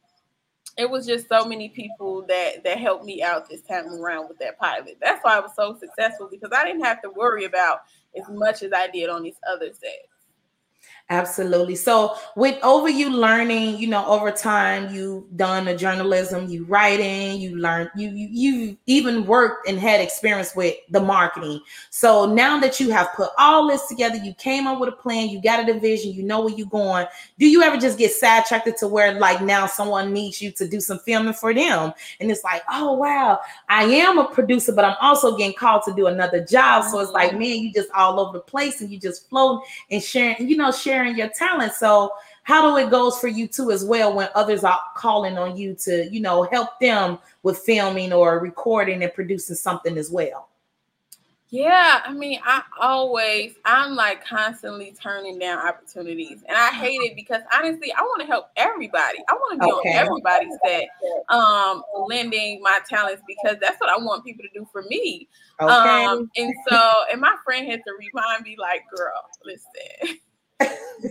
it 0.76 0.90
was 0.90 1.06
just 1.06 1.30
so 1.30 1.46
many 1.46 1.70
people 1.70 2.24
that 2.28 2.64
that 2.64 2.78
helped 2.78 3.06
me 3.06 3.24
out 3.24 3.50
this 3.50 3.62
time 3.62 3.88
around 3.88 4.28
with 4.28 4.38
that 4.40 4.60
pilot. 4.60 4.98
That's 5.02 5.24
why 5.24 5.38
i 5.38 5.40
was 5.40 5.56
so 5.56 5.76
successful 5.80 6.28
because 6.30 6.52
i 6.54 6.64
didn't 6.64 6.84
have 6.84 7.02
to 7.02 7.10
worry 7.10 7.46
about 7.46 7.80
as 8.16 8.30
much 8.30 8.62
as 8.62 8.72
i 8.74 8.88
did 8.88 9.10
on 9.10 9.24
these 9.24 9.40
other 9.52 9.68
sets 9.68 10.13
Absolutely. 11.14 11.76
So 11.76 12.16
with 12.36 12.58
over 12.64 12.90
you 12.90 13.12
learning, 13.12 13.78
you 13.78 13.86
know, 13.86 14.04
over 14.08 14.32
time, 14.32 14.92
you 14.92 15.28
done 15.36 15.66
the 15.66 15.76
journalism, 15.76 16.50
you 16.50 16.66
writing, 16.66 17.40
you 17.40 17.56
learned, 17.56 17.92
you, 17.96 18.10
you 18.10 18.30
you 18.32 18.78
even 18.88 19.28
worked 19.28 19.68
and 19.70 19.78
had 19.78 20.02
experience 20.02 20.56
with 20.56 20.76
the 20.90 21.00
marketing. 21.00 21.62
So 21.92 22.26
now 22.26 22.60
that 22.62 22.80
you 22.80 22.90
have 22.90 23.14
put 23.14 23.30
all 23.38 23.68
this 23.68 23.86
together, 23.86 24.16
you 24.16 24.34
came 24.34 24.66
up 24.66 24.80
with 24.80 24.90
a 24.90 24.94
plan, 24.94 25.30
you 25.30 25.40
got 25.40 25.60
a 25.60 25.72
division, 25.72 26.14
you 26.14 26.24
know 26.24 26.46
where 26.46 26.56
you're 26.56 26.66
going. 26.66 27.06
Do 27.38 27.48
you 27.48 27.62
ever 27.62 27.78
just 27.78 28.00
get 28.00 28.12
sidetracked 28.12 28.80
to 28.80 28.88
where 28.88 29.14
like 29.20 29.40
now 29.40 29.68
someone 29.68 30.14
needs 30.14 30.42
you 30.42 30.50
to 30.54 30.68
do 30.68 30.80
some 30.80 30.98
filming 30.98 31.34
for 31.34 31.54
them? 31.54 31.94
And 32.22 32.32
it's 32.32 32.44
like, 32.44 32.64
oh 32.72 32.94
wow, 32.94 33.40
I 33.70 33.84
am 33.84 34.18
a 34.18 34.26
producer, 34.26 34.72
but 34.72 34.84
I'm 34.84 34.98
also 35.00 35.38
getting 35.38 35.54
called 35.54 35.84
to 35.84 35.94
do 35.94 36.08
another 36.08 36.44
job. 36.44 36.86
So 36.86 37.00
it's 37.02 37.12
like, 37.12 37.32
mm-hmm. 37.32 37.40
man, 37.40 37.60
you 37.60 37.72
just 37.72 37.92
all 37.92 38.20
over 38.20 38.34
the 38.34 38.44
place 38.44 38.82
and 38.82 38.92
you 38.92 39.00
just 39.00 39.30
float 39.30 39.62
and 39.92 40.02
sharing, 40.02 40.50
you 40.50 40.58
know, 40.58 40.72
sharing 40.72 41.03
sharing 41.04 41.18
your 41.18 41.30
talent. 41.30 41.74
So 41.74 42.14
how 42.44 42.62
do 42.62 42.78
it 42.78 42.90
goes 42.90 43.20
for 43.20 43.28
you 43.28 43.48
too 43.48 43.72
as 43.72 43.84
well 43.86 44.14
when 44.14 44.30
others 44.36 44.64
are 44.64 44.80
calling 44.96 45.38
on 45.38 45.58
you 45.58 45.76
to, 45.76 46.10
you 46.12 46.20
know, 46.20 46.44
help 46.44 46.80
them 46.80 47.20
with 47.44 47.60
filming 47.60 48.14
or 48.14 48.40
recording 48.40 49.04
and 49.04 49.14
producing 49.14 49.56
something 49.56 49.98
as 49.98 50.10
well? 50.10 50.50
Yeah, 51.50 52.02
I 52.04 52.12
mean, 52.12 52.40
I 52.44 52.64
always, 52.82 53.58
I'm 53.64 53.94
like 53.94 54.26
constantly 54.26 54.92
turning 55.00 55.38
down 55.38 55.60
opportunities, 55.60 56.44
and 56.50 56.58
I 56.58 56.70
hate 56.70 57.00
it 57.02 57.16
because 57.16 57.44
honestly, 57.54 57.94
I 57.94 58.02
want 58.02 58.22
to 58.22 58.26
help 58.26 58.48
everybody. 58.56 59.20
I 59.30 59.34
want 59.34 59.62
to 59.62 59.68
be 59.68 59.72
okay. 59.72 59.90
on 59.90 60.08
everybody's 60.08 60.58
set, 60.66 60.88
um, 61.30 61.84
lending 62.10 62.60
my 62.64 62.80
talents 62.90 63.22
because 63.28 63.58
that's 63.62 63.80
what 63.80 63.92
I 63.92 64.04
want 64.04 64.26
people 64.26 64.44
to 64.44 64.60
do 64.60 64.68
for 64.72 64.82
me. 64.90 65.28
Okay. 65.62 65.72
Um, 65.72 66.32
and 66.36 66.52
so, 66.68 66.92
and 67.12 67.22
my 67.22 67.36
friend 67.46 67.70
had 67.70 67.82
to 67.86 67.92
remind 68.00 68.46
me, 68.46 68.56
like, 68.60 68.86
girl, 68.90 69.14
listen, 69.46 70.18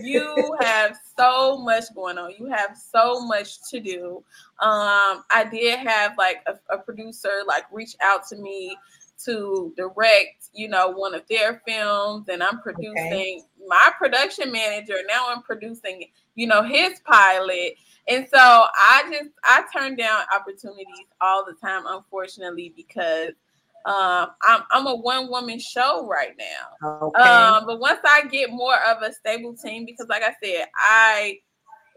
you 0.01 0.57
have 0.59 0.97
so 1.17 1.57
much 1.57 1.85
going 1.95 2.17
on. 2.17 2.33
You 2.37 2.47
have 2.47 2.77
so 2.77 3.25
much 3.25 3.69
to 3.69 3.79
do. 3.79 4.23
Um, 4.61 5.23
I 5.31 5.47
did 5.51 5.79
have 5.79 6.17
like 6.17 6.43
a, 6.47 6.75
a 6.75 6.77
producer 6.77 7.43
like 7.47 7.65
reach 7.71 7.95
out 8.01 8.27
to 8.27 8.35
me 8.37 8.77
to 9.25 9.73
direct, 9.77 10.49
you 10.53 10.67
know, 10.67 10.89
one 10.89 11.13
of 11.13 11.23
their 11.29 11.61
films, 11.67 12.27
and 12.29 12.43
I'm 12.43 12.59
producing 12.59 12.95
okay. 12.97 13.41
my 13.67 13.91
production 13.97 14.51
manager. 14.51 14.95
Now 15.07 15.27
I'm 15.29 15.43
producing, 15.43 16.05
you 16.35 16.47
know, 16.47 16.63
his 16.63 16.99
pilot. 17.05 17.75
And 18.07 18.27
so 18.29 18.37
I 18.37 19.03
just 19.09 19.29
I 19.43 19.63
turn 19.71 19.95
down 19.95 20.21
opportunities 20.33 21.07
all 21.21 21.45
the 21.45 21.53
time, 21.53 21.83
unfortunately, 21.87 22.73
because 22.75 23.31
um, 23.85 24.29
I'm 24.41 24.61
I'm 24.71 24.87
a 24.87 24.95
one 24.95 25.29
woman 25.29 25.59
show 25.59 26.07
right 26.07 26.35
now. 26.37 26.87
Okay. 27.01 27.21
Um, 27.21 27.65
but 27.65 27.79
once 27.79 27.99
I 28.05 28.25
get 28.27 28.49
more 28.49 28.77
of 28.87 29.01
a 29.01 29.11
stable 29.11 29.55
team, 29.55 29.85
because 29.85 30.07
like 30.07 30.23
I 30.23 30.33
said, 30.41 30.67
I 30.75 31.39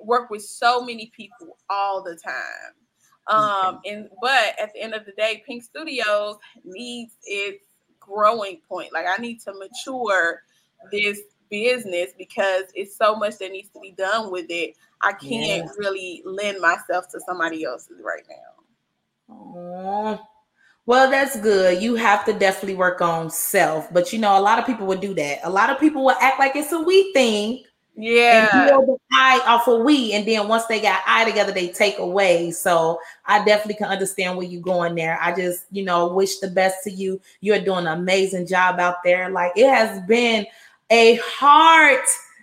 work 0.01 0.29
with 0.31 0.43
so 0.43 0.83
many 0.83 1.13
people 1.17 1.57
all 1.71 2.03
the 2.03 2.17
time. 2.17 2.75
Um, 3.29 3.77
okay. 3.77 3.91
and 3.91 4.09
but 4.21 4.59
at 4.61 4.73
the 4.73 4.83
end 4.83 4.95
of 4.95 5.05
the 5.07 5.13
day, 5.13 5.45
PYNC 5.47 5.63
Studios 5.63 6.37
needs 6.65 7.15
its 7.25 7.65
growing 8.01 8.61
point. 8.69 8.93
Like 8.93 9.07
I 9.07 9.21
need 9.21 9.41
to 9.43 9.53
mature 9.53 10.43
this 10.91 11.21
business 11.51 12.11
because 12.19 12.65
it's 12.75 12.97
so 12.97 13.15
much 13.15 13.39
that 13.39 13.53
needs 13.53 13.69
to 13.71 13.81
be 13.81 13.93
done 13.93 14.33
with 14.33 14.47
it. 14.49 14.75
I 15.03 15.13
can't 15.13 15.67
yeah. 15.67 15.73
really 15.77 16.23
lend 16.25 16.61
myself 16.61 17.09
to 17.13 17.21
somebody 17.27 17.65
else's 17.65 18.01
right 18.03 18.25
now. 18.29 19.35
Aww. 19.35 20.21
Well, 20.87 21.11
that's 21.11 21.39
good. 21.41 21.83
You 21.83 21.97
have 21.97 22.25
to 22.27 22.33
definitely 22.33 22.77
work 22.77 23.01
on 23.01 23.29
self. 23.29 23.93
But 23.93 24.13
you 24.13 24.21
know, 24.21 24.39
a 24.39 24.41
lot 24.41 24.61
of 24.61 24.67
people 24.67 24.87
would 24.87 25.01
do 25.01 25.15
that. 25.15 25.41
A 25.43 25.51
lot 25.51 25.69
of 25.69 25.81
people 25.81 26.05
will 26.05 26.17
act 26.21 26.39
like 26.39 26.55
it's 26.55 26.73
a 26.73 26.81
we 26.81 27.13
thing. 27.13 27.65
Yeah. 27.97 28.77
And 28.77 28.87
the 28.87 28.97
I 29.13 29.43
off 29.47 29.67
of 29.67 29.83
we. 29.83 30.13
And 30.13 30.29
then 30.29 30.47
once 30.49 30.67
they 30.67 30.81
got 30.81 31.01
I 31.07 31.25
together, 31.25 31.51
they 31.51 31.69
take 31.69 31.99
away. 31.99 32.51
So 32.53 33.01
I 33.25 33.45
definitely 33.45 33.75
can 33.75 33.89
understand 33.89 34.37
where 34.37 34.47
you're 34.47 34.63
going 34.63 34.95
there. 34.95 35.19
I 35.21 35.35
just, 35.35 35.65
you 35.73 35.83
know, 35.83 36.13
wish 36.13 36.39
the 36.39 36.49
best 36.49 36.85
to 36.85 36.91
you. 36.91 37.21
You're 37.41 37.59
doing 37.59 37.87
an 37.87 37.99
amazing 37.99 38.47
job 38.47 38.79
out 38.79 39.03
there. 39.03 39.31
Like 39.31 39.53
it 39.57 39.69
has 39.69 40.01
been 40.07 40.47
a 40.91 41.17
hard 41.25 42.01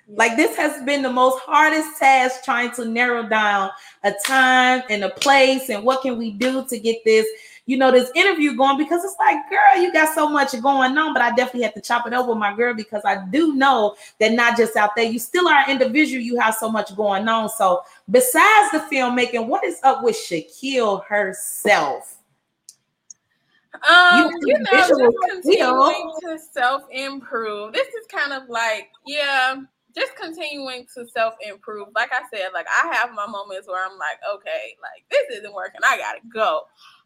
like 0.09 0.35
this 0.35 0.57
has 0.57 0.83
been 0.83 1.01
the 1.01 1.11
most 1.11 1.39
hardest 1.43 1.97
task 1.97 2.43
trying 2.43 2.71
to 2.71 2.83
narrow 2.83 3.27
down 3.27 3.69
a 4.03 4.11
time 4.25 4.83
and 4.89 5.03
a 5.05 5.09
place 5.09 5.69
and 5.69 5.83
what 5.83 6.01
can 6.01 6.17
we 6.17 6.31
do 6.31 6.65
to 6.67 6.77
get 6.77 6.97
this 7.05 7.25
you 7.65 7.77
know, 7.77 7.91
this 7.91 8.11
interview 8.13 8.55
going 8.55 8.77
because 8.77 9.03
it's 9.05 9.15
like, 9.19 9.37
girl, 9.49 9.81
you 9.81 9.93
got 9.93 10.13
so 10.13 10.27
much 10.27 10.51
going 10.61 10.97
on, 10.97 11.13
but 11.13 11.21
I 11.21 11.29
definitely 11.29 11.63
have 11.63 11.73
to 11.75 11.81
chop 11.81 12.05
it 12.05 12.13
up 12.13 12.27
with 12.27 12.37
my 12.37 12.53
girl 12.53 12.73
because 12.73 13.03
I 13.05 13.23
do 13.25 13.55
know 13.55 13.95
that 14.19 14.33
not 14.33 14.57
just 14.57 14.75
out 14.75 14.91
there, 14.95 15.05
you 15.05 15.17
still 15.17 15.47
are 15.47 15.63
an 15.63 15.71
individual, 15.71 16.21
you 16.21 16.37
have 16.39 16.55
so 16.55 16.69
much 16.69 16.93
going 16.95 17.27
on. 17.27 17.47
So, 17.49 17.83
besides 18.11 18.71
the 18.71 18.79
filmmaking, 18.91 19.47
what 19.47 19.63
is 19.63 19.79
up 19.83 20.03
with 20.03 20.15
Shaquille 20.15 21.05
herself? 21.05 22.17
Um, 23.89 24.29
you, 24.41 24.59
know, 24.59 24.65
just 24.71 24.93
continuing 25.29 26.11
to 26.21 26.37
self 26.51 26.83
improve. 26.91 27.73
This 27.73 27.87
is 27.87 28.05
kind 28.07 28.33
of 28.33 28.47
like, 28.49 28.89
yeah, 29.05 29.55
just 29.95 30.15
continuing 30.15 30.85
to 30.95 31.07
self 31.07 31.35
improve. 31.41 31.87
Like 31.95 32.11
I 32.11 32.21
said, 32.33 32.49
like 32.53 32.67
I 32.67 32.93
have 32.93 33.13
my 33.13 33.25
moments 33.25 33.67
where 33.67 33.83
I'm 33.85 33.97
like, 33.97 34.19
okay, 34.35 34.75
like 34.81 35.05
this 35.09 35.39
isn't 35.39 35.53
working. 35.53 35.81
I 35.83 35.97
gotta 35.97 36.19
go. 36.31 36.63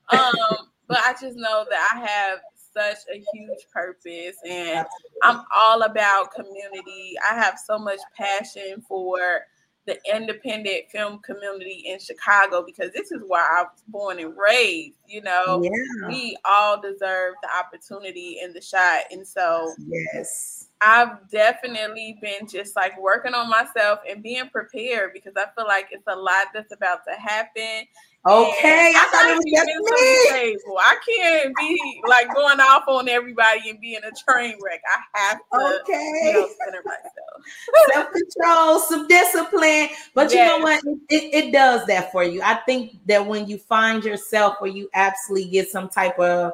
Um, 0.09 0.69
but 0.87 0.99
I 0.99 1.13
just 1.19 1.35
know 1.35 1.65
that 1.69 1.89
I 1.93 1.99
have 1.99 2.39
such 2.73 2.97
a 3.13 3.23
huge 3.33 3.67
purpose 3.73 4.37
and 4.47 4.85
I'm 5.23 5.41
all 5.55 5.81
about 5.81 6.33
community. 6.33 7.15
I 7.29 7.35
have 7.35 7.57
so 7.57 7.77
much 7.77 7.99
passion 8.15 8.83
for 8.87 9.41
the 9.87 9.97
independent 10.13 10.83
film 10.91 11.19
community 11.19 11.83
in 11.87 11.97
Chicago 11.97 12.61
because 12.63 12.91
this 12.91 13.09
is 13.11 13.21
where 13.25 13.41
I 13.41 13.63
was 13.63 13.81
born 13.87 14.19
and 14.19 14.33
raised. 14.37 14.97
You 15.07 15.21
know, 15.21 15.61
yeah. 15.63 16.07
we 16.09 16.37
all 16.43 16.79
deserve 16.79 17.35
the 17.41 17.49
opportunity 17.57 18.39
and 18.43 18.53
the 18.53 18.61
shot. 18.61 19.03
And 19.11 19.25
so, 19.25 19.73
yes, 20.13 20.67
I've 20.81 21.29
definitely 21.31 22.19
been 22.21 22.47
just 22.47 22.75
like 22.75 22.99
working 22.99 23.33
on 23.33 23.49
myself 23.49 23.99
and 24.07 24.21
being 24.21 24.49
prepared 24.49 25.11
because 25.13 25.33
I 25.37 25.45
feel 25.55 25.65
like 25.65 25.87
it's 25.91 26.07
a 26.07 26.15
lot 26.15 26.47
that's 26.53 26.73
about 26.73 26.99
to 27.07 27.15
happen. 27.19 27.87
Okay, 28.27 28.91
I, 28.93 29.05
I 29.05 29.09
thought 29.09 29.29
it 29.29 29.37
was 29.37 29.45
just 29.45 30.35
me. 30.35 30.57
I 30.79 30.95
can't 31.07 31.55
be 31.55 32.01
like 32.09 32.33
going 32.33 32.59
off 32.59 32.83
on 32.87 33.07
everybody 33.07 33.69
and 33.69 33.79
being 33.79 34.01
a 34.03 34.11
train 34.11 34.57
wreck. 34.61 34.81
I 34.85 35.19
have 35.19 35.39
to 35.53 35.81
okay. 35.81 36.21
you 36.25 36.33
know, 36.33 36.49
center 36.65 36.83
myself. 36.83 37.93
Self 37.93 38.07
control, 38.11 38.79
some 38.79 39.07
discipline. 39.07 39.89
But 40.13 40.33
yes. 40.33 40.33
you 40.33 40.57
know 40.57 40.63
what? 40.63 40.83
It, 41.09 41.33
it 41.33 41.51
does 41.53 41.85
that 41.85 42.11
for 42.11 42.23
you. 42.23 42.41
I 42.41 42.55
think 42.65 42.99
that 43.05 43.25
when 43.25 43.47
you 43.47 43.57
find 43.57 44.03
yourself 44.03 44.55
where 44.59 44.71
you 44.71 44.89
absolutely 44.93 45.49
get 45.49 45.69
some 45.69 45.87
type 45.87 46.19
of 46.19 46.51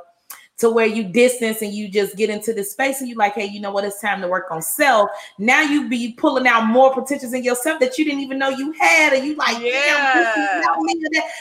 to 0.57 0.69
where 0.69 0.85
you 0.85 1.03
distance 1.03 1.61
and 1.61 1.73
you 1.73 1.89
just 1.89 2.15
get 2.15 2.29
into 2.29 2.53
the 2.53 2.63
space 2.63 3.01
and 3.01 3.09
you 3.09 3.15
like, 3.15 3.33
hey, 3.33 3.45
you 3.45 3.59
know 3.59 3.71
what? 3.71 3.83
It's 3.83 3.99
time 3.99 4.21
to 4.21 4.27
work 4.27 4.51
on 4.51 4.61
self. 4.61 5.09
Now 5.39 5.61
you 5.61 5.89
be 5.89 6.13
pulling 6.13 6.47
out 6.47 6.67
more 6.67 6.93
potentials 6.93 7.33
in 7.33 7.43
yourself 7.43 7.79
that 7.79 7.97
you 7.97 8.05
didn't 8.05 8.21
even 8.21 8.37
know 8.37 8.49
you 8.49 8.71
had, 8.73 9.13
and 9.13 9.25
you 9.25 9.35
like, 9.35 9.61
yeah. 9.61 10.63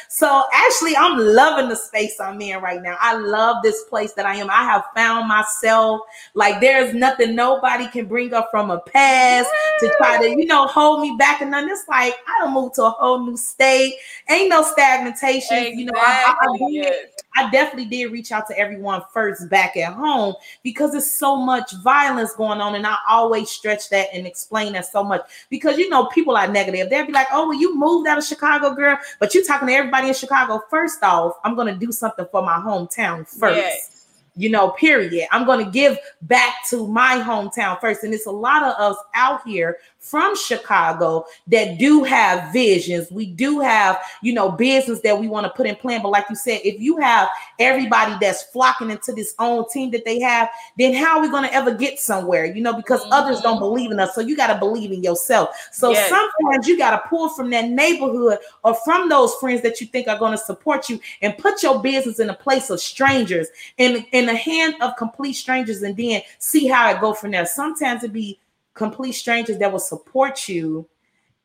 So 0.08 0.44
actually, 0.52 0.96
I'm 0.96 1.18
loving 1.18 1.68
the 1.68 1.76
space 1.76 2.18
I'm 2.20 2.40
in 2.40 2.60
right 2.60 2.82
now. 2.82 2.96
I 3.00 3.14
love 3.14 3.62
this 3.62 3.84
place 3.84 4.12
that 4.14 4.26
I 4.26 4.36
am. 4.36 4.48
I 4.50 4.64
have 4.64 4.84
found 4.94 5.28
myself. 5.28 6.00
Like 6.34 6.60
there's 6.60 6.94
nothing 6.94 7.34
nobody 7.34 7.88
can 7.88 8.06
bring 8.06 8.32
up 8.32 8.48
from 8.50 8.70
a 8.70 8.80
past 8.80 9.50
yeah. 9.52 9.88
to 9.88 9.94
try 9.96 10.18
to, 10.18 10.28
you 10.30 10.46
know, 10.46 10.66
hold 10.66 11.00
me 11.00 11.14
back. 11.18 11.42
And 11.42 11.52
then 11.52 11.68
it's 11.68 11.84
like 11.88 12.14
I 12.26 12.44
don't 12.44 12.54
move 12.54 12.72
to 12.74 12.84
a 12.84 12.90
whole 12.90 13.24
new 13.24 13.36
state. 13.36 13.94
Ain't 14.30 14.48
no 14.48 14.62
stagnation. 14.62 15.18
Exactly. 15.22 15.74
You 15.74 15.84
know, 15.86 15.92
I, 15.96 16.34
I, 16.40 16.46
I. 16.46 17.21
I 17.36 17.50
definitely 17.50 17.86
did 17.86 18.12
reach 18.12 18.32
out 18.32 18.46
to 18.48 18.58
everyone 18.58 19.02
first 19.12 19.48
back 19.48 19.76
at 19.76 19.92
home 19.92 20.34
because 20.62 20.92
there's 20.92 21.10
so 21.10 21.36
much 21.36 21.72
violence 21.82 22.34
going 22.34 22.60
on. 22.60 22.74
And 22.74 22.86
I 22.86 22.96
always 23.08 23.50
stretch 23.50 23.88
that 23.90 24.08
and 24.12 24.26
explain 24.26 24.74
that 24.74 24.86
so 24.86 25.02
much 25.02 25.22
because 25.50 25.78
you 25.78 25.88
know, 25.88 26.06
people 26.06 26.36
are 26.36 26.48
negative. 26.48 26.90
They'll 26.90 27.06
be 27.06 27.12
like, 27.12 27.28
oh, 27.32 27.48
well, 27.48 27.58
you 27.58 27.76
moved 27.76 28.08
out 28.08 28.18
of 28.18 28.24
Chicago, 28.24 28.74
girl, 28.74 28.98
but 29.18 29.34
you're 29.34 29.44
talking 29.44 29.68
to 29.68 29.74
everybody 29.74 30.08
in 30.08 30.14
Chicago. 30.14 30.62
First 30.68 31.02
off, 31.02 31.34
I'm 31.44 31.54
going 31.54 31.72
to 31.72 31.78
do 31.78 31.92
something 31.92 32.26
for 32.30 32.42
my 32.42 32.56
hometown 32.56 33.28
first. 33.28 33.56
Yes 33.56 34.02
you 34.36 34.48
know, 34.48 34.70
period. 34.70 35.26
I'm 35.30 35.44
going 35.44 35.64
to 35.64 35.70
give 35.70 35.98
back 36.22 36.66
to 36.70 36.86
my 36.86 37.22
hometown 37.22 37.80
first. 37.80 38.02
And 38.02 38.14
it's 38.14 38.26
a 38.26 38.30
lot 38.30 38.62
of 38.62 38.74
us 38.78 38.96
out 39.14 39.46
here 39.46 39.78
from 40.02 40.36
Chicago 40.36 41.24
that 41.46 41.78
do 41.78 42.02
have 42.02 42.52
visions. 42.52 43.10
We 43.10 43.26
do 43.26 43.60
have, 43.60 44.02
you 44.20 44.34
know, 44.34 44.50
business 44.50 45.00
that 45.00 45.18
we 45.18 45.28
want 45.28 45.46
to 45.46 45.50
put 45.50 45.66
in 45.66 45.76
plan. 45.76 46.02
But 46.02 46.10
like 46.10 46.26
you 46.28 46.34
said, 46.34 46.60
if 46.64 46.80
you 46.80 46.98
have 46.98 47.28
everybody 47.60 48.16
that's 48.20 48.42
flocking 48.42 48.90
into 48.90 49.12
this 49.12 49.34
own 49.38 49.68
team 49.70 49.92
that 49.92 50.04
they 50.04 50.20
have, 50.20 50.50
then 50.76 50.92
how 50.92 51.18
are 51.18 51.22
we 51.22 51.30
going 51.30 51.44
to 51.44 51.54
ever 51.54 51.72
get 51.72 52.00
somewhere? 52.00 52.44
You 52.44 52.62
know, 52.62 52.74
because 52.74 53.00
mm-hmm. 53.02 53.12
others 53.12 53.40
don't 53.40 53.60
believe 53.60 53.92
in 53.92 54.00
us. 54.00 54.14
So 54.14 54.20
you 54.20 54.36
got 54.36 54.48
to 54.48 54.58
believe 54.58 54.90
in 54.90 55.04
yourself. 55.04 55.50
So 55.70 55.90
yes. 55.90 56.08
sometimes 56.08 56.66
you 56.66 56.76
got 56.76 56.90
to 56.90 57.08
pull 57.08 57.28
from 57.28 57.48
that 57.50 57.68
neighborhood 57.68 58.38
or 58.64 58.74
from 58.84 59.08
those 59.08 59.34
friends 59.36 59.62
that 59.62 59.80
you 59.80 59.86
think 59.86 60.08
are 60.08 60.18
going 60.18 60.32
to 60.32 60.44
support 60.44 60.88
you 60.88 60.98
and 61.22 61.38
put 61.38 61.62
your 61.62 61.80
business 61.80 62.18
in 62.18 62.28
a 62.28 62.34
place 62.34 62.70
of 62.70 62.80
strangers 62.80 63.48
in, 63.78 64.04
in 64.10 64.26
the 64.26 64.34
hand 64.34 64.74
of 64.80 64.96
complete 64.96 65.34
strangers 65.34 65.82
and 65.82 65.96
then 65.96 66.22
see 66.38 66.66
how 66.66 66.90
it 66.90 67.00
go 67.00 67.14
from 67.14 67.30
there. 67.30 67.46
Sometimes 67.46 68.02
it 68.02 68.12
be 68.12 68.40
complete 68.74 69.12
strangers 69.12 69.58
that 69.58 69.70
will 69.70 69.78
support 69.78 70.48
you 70.48 70.88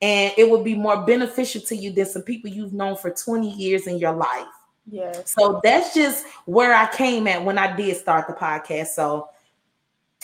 and 0.02 0.34
it 0.38 0.50
will 0.50 0.64
be 0.64 0.76
more 0.76 1.06
beneficial 1.06 1.62
to 1.62 1.76
you 1.76 1.92
than 1.92 2.06
some 2.06 2.22
people 2.22 2.50
you've 2.50 2.74
known 2.74 2.96
for 2.96 3.10
20 3.10 3.50
years 3.50 3.88
in 3.88 3.98
your 3.98 4.14
life. 4.14 4.46
Yes. 4.90 5.34
So 5.38 5.60
that's 5.64 5.94
just 5.94 6.26
where 6.46 6.74
I 6.74 6.88
came 6.94 7.28
at 7.28 7.44
when 7.44 7.58
I 7.58 7.76
did 7.76 7.98
start 7.98 8.28
the 8.28 8.34
podcast. 8.34 8.88
So 8.88 9.28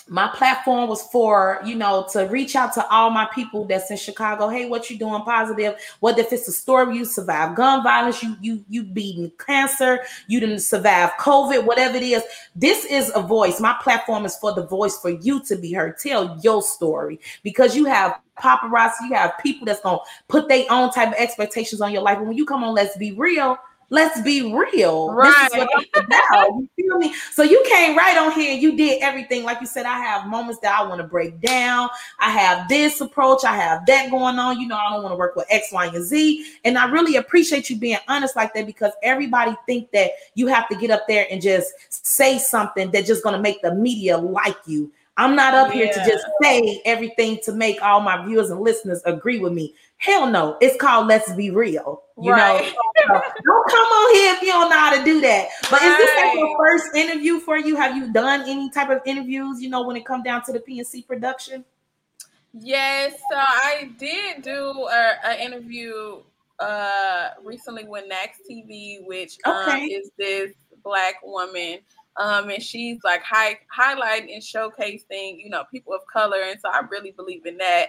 my 0.07 0.27
platform 0.27 0.89
was 0.89 1.01
for 1.03 1.61
you 1.65 1.75
know 1.75 2.05
to 2.11 2.23
reach 2.23 2.55
out 2.55 2.73
to 2.73 2.87
all 2.89 3.09
my 3.09 3.27
people 3.33 3.65
that's 3.65 3.89
in 3.89 3.97
chicago. 3.97 4.47
Hey 4.47 4.67
what 4.67 4.89
you 4.89 4.97
doing? 4.97 5.21
Positive. 5.23 5.75
What 5.99 6.19
if 6.19 6.33
it's 6.33 6.47
a 6.47 6.51
story? 6.51 6.97
You 6.97 7.05
survive 7.05 7.55
gun 7.55 7.83
violence. 7.83 8.21
You 8.21 8.35
you 8.41 8.65
you 8.69 8.83
beating 8.83 9.31
cancer. 9.45 10.01
You 10.27 10.39
didn't 10.39 10.59
survive 10.59 11.11
covid 11.19 11.65
whatever 11.65 11.97
it 11.97 12.03
is. 12.03 12.23
This 12.55 12.85
is 12.85 13.11
a 13.15 13.21
voice. 13.21 13.59
My 13.59 13.77
platform 13.81 14.25
is 14.25 14.35
for 14.37 14.53
the 14.53 14.65
voice 14.65 14.97
for 14.97 15.09
you 15.09 15.43
to 15.45 15.55
be 15.55 15.71
heard. 15.73 15.97
Tell 15.99 16.39
your 16.43 16.61
story. 16.61 17.19
Because 17.43 17.75
you 17.75 17.85
have 17.85 18.19
paparazzi. 18.39 19.09
You 19.09 19.15
have 19.15 19.37
people 19.41 19.65
that's 19.65 19.81
gonna 19.81 19.99
put 20.27 20.49
their 20.49 20.65
own 20.69 20.91
type 20.91 21.09
of 21.09 21.15
expectations 21.15 21.81
on 21.81 21.91
your 21.91 22.01
life. 22.01 22.17
And 22.17 22.27
when 22.27 22.37
you 22.37 22.45
come 22.45 22.63
on 22.63 22.73
let's 22.73 22.97
be 22.97 23.13
real 23.13 23.57
Let's 23.93 24.19
be 24.21 24.51
real. 24.51 25.13
Right. 25.13 25.49
This 25.51 25.61
is 25.61 25.67
what 25.93 26.05
about. 26.05 26.47
You 26.47 26.67
feel 26.75 26.97
me? 26.97 27.13
So 27.31 27.43
you 27.43 27.63
came 27.69 27.95
right 27.95 28.17
on 28.17 28.31
here 28.31 28.53
and 28.53 28.59
you 28.59 28.75
did 28.75 29.03
everything. 29.03 29.43
Like 29.43 29.61
you 29.61 29.67
said, 29.67 29.85
I 29.85 29.99
have 29.99 30.25
moments 30.25 30.59
that 30.61 30.75
I 30.75 30.83
want 30.83 30.99
to 30.99 31.05
break 31.05 31.39
down. 31.41 31.89
I 32.19 32.31
have 32.31 32.67
this 32.67 33.01
approach. 33.01 33.45
I 33.45 33.55
have 33.55 33.85
that 33.85 34.09
going 34.09 34.39
on. 34.39 34.59
You 34.59 34.67
know, 34.67 34.77
I 34.77 34.89
don't 34.89 35.03
want 35.03 35.13
to 35.13 35.17
work 35.17 35.35
with 35.35 35.45
X, 35.51 35.67
Y, 35.71 35.85
and 35.85 36.03
Z. 36.03 36.43
And 36.65 36.75
I 36.75 36.89
really 36.89 37.17
appreciate 37.17 37.69
you 37.69 37.77
being 37.77 37.99
honest 38.07 38.35
like 38.35 38.55
that 38.55 38.65
because 38.65 38.93
everybody 39.03 39.55
think 39.67 39.91
that 39.91 40.09
you 40.33 40.47
have 40.47 40.67
to 40.69 40.75
get 40.75 40.89
up 40.89 41.03
there 41.07 41.27
and 41.29 41.39
just 41.39 41.71
say 41.89 42.39
something 42.39 42.89
that's 42.89 43.05
just 43.05 43.21
going 43.21 43.35
to 43.35 43.41
make 43.43 43.61
the 43.61 43.75
media 43.75 44.17
like 44.17 44.57
you. 44.65 44.91
I'm 45.17 45.35
not 45.35 45.53
up 45.53 45.67
yeah. 45.67 45.83
here 45.83 45.93
to 45.93 45.99
just 45.99 46.25
say 46.41 46.81
everything 46.85 47.39
to 47.43 47.51
make 47.51 47.79
all 47.83 47.99
my 47.99 48.25
viewers 48.25 48.49
and 48.49 48.59
listeners 48.59 49.03
agree 49.05 49.37
with 49.37 49.53
me. 49.53 49.75
Hell 50.03 50.27
no. 50.27 50.57
It's 50.59 50.75
called 50.75 51.07
Let's 51.07 51.31
Be 51.31 51.49
Real. 51.49 52.03
You 52.21 52.33
right. 52.33 52.73
know, 53.07 53.21
don't 53.45 53.69
come 53.69 53.87
on 53.87 54.15
here 54.15 54.33
if 54.33 54.41
you 54.41 54.49
don't 54.49 54.69
know 54.69 54.77
how 54.77 54.93
to 54.93 55.01
do 55.01 55.21
that. 55.21 55.47
But 55.71 55.79
right. 55.79 55.91
is 55.91 55.97
this 55.97 56.11
like 56.17 56.33
your 56.37 56.57
first 56.57 56.93
interview 56.93 57.39
for 57.39 57.57
you? 57.57 57.77
Have 57.77 57.95
you 57.95 58.11
done 58.11 58.41
any 58.41 58.69
type 58.69 58.89
of 58.89 58.99
interviews, 59.05 59.61
you 59.61 59.69
know, 59.69 59.83
when 59.83 59.95
it 59.95 60.05
comes 60.05 60.25
down 60.25 60.43
to 60.43 60.51
the 60.51 60.59
PYNC 60.59 61.07
production? 61.07 61.63
Yes, 62.51 63.13
so 63.31 63.37
I 63.37 63.91
did 63.97 64.43
do 64.43 64.87
an 64.91 65.39
interview 65.39 66.17
uh 66.59 67.29
recently 67.43 67.85
with 67.85 68.03
Nax 68.03 68.45
TV, 68.47 69.07
which 69.07 69.37
um, 69.45 69.69
okay. 69.69 69.85
is 69.85 70.11
this 70.17 70.51
black 70.83 71.15
woman 71.23 71.79
um, 72.17 72.49
and 72.49 72.61
she's 72.61 72.99
like 73.03 73.23
high, 73.23 73.57
highlighting 73.75 74.33
and 74.33 74.43
showcasing, 74.43 75.41
you 75.43 75.49
know, 75.49 75.63
people 75.71 75.93
of 75.93 76.01
color, 76.11 76.41
and 76.41 76.59
so 76.59 76.69
I 76.69 76.81
really 76.91 77.11
believe 77.11 77.45
in 77.45 77.57
that. 77.57 77.87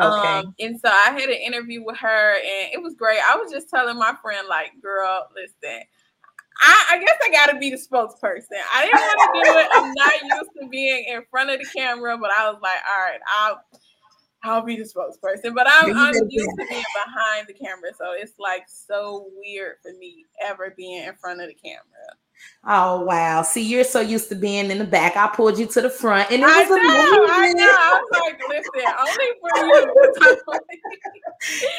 Okay. 0.00 0.38
Um, 0.38 0.54
and 0.60 0.78
so 0.78 0.88
I 0.88 1.10
had 1.10 1.28
an 1.30 1.40
interview 1.40 1.82
with 1.84 1.96
her, 1.98 2.34
and 2.34 2.72
it 2.72 2.82
was 2.82 2.94
great. 2.94 3.18
I 3.28 3.36
was 3.36 3.50
just 3.50 3.70
telling 3.70 3.96
my 3.98 4.14
friend, 4.22 4.46
like, 4.48 4.72
girl, 4.82 5.26
listen, 5.34 5.82
I, 6.60 6.86
I 6.92 6.98
guess 6.98 7.16
I 7.24 7.30
got 7.30 7.52
to 7.52 7.58
be 7.58 7.70
the 7.70 7.76
spokesperson. 7.76 8.60
I 8.74 8.84
didn't 8.84 9.00
want 9.00 9.34
to 9.34 9.52
do 9.52 9.58
it. 9.58 9.68
I'm 9.72 9.94
not 9.94 10.38
used 10.38 10.50
to 10.60 10.68
being 10.68 11.04
in 11.08 11.22
front 11.30 11.50
of 11.50 11.60
the 11.60 11.66
camera, 11.74 12.18
but 12.18 12.30
I 12.36 12.50
was 12.50 12.60
like, 12.62 12.78
all 12.90 13.04
right, 13.04 13.20
I'll. 13.38 13.60
I'll 14.42 14.62
be 14.62 14.76
the 14.76 14.84
spokesperson, 14.84 15.56
but 15.56 15.66
I'm, 15.68 15.96
I'm 15.96 16.14
used 16.28 16.50
to 16.58 16.66
being 16.68 16.84
behind 17.04 17.48
the 17.48 17.54
camera, 17.54 17.90
so 17.98 18.12
it's 18.12 18.38
like 18.38 18.62
so 18.68 19.28
weird 19.34 19.76
for 19.82 19.92
me 19.98 20.24
ever 20.40 20.72
being 20.76 21.02
in 21.02 21.14
front 21.16 21.40
of 21.40 21.48
the 21.48 21.54
camera. 21.54 21.80
Oh 22.68 23.02
wow! 23.02 23.42
See, 23.42 23.62
you're 23.62 23.84
so 23.84 24.00
used 24.00 24.28
to 24.30 24.34
being 24.34 24.72
in 24.72 24.78
the 24.78 24.84
back. 24.84 25.16
I 25.16 25.28
pulled 25.28 25.56
you 25.56 25.66
to 25.66 25.80
the 25.80 25.90
front, 25.90 26.32
and 26.32 26.42
it 26.42 26.46
was 26.46 26.52
I 26.52 26.64
know, 26.64 27.24
amazing. 27.24 27.30
I 27.30 27.52
know. 27.52 27.76
I 27.78 28.00
was 28.00 28.20
like, 28.20 28.40
listen, 28.48 28.82
only 28.98 29.28
for 29.40 29.52
you. 29.66 30.76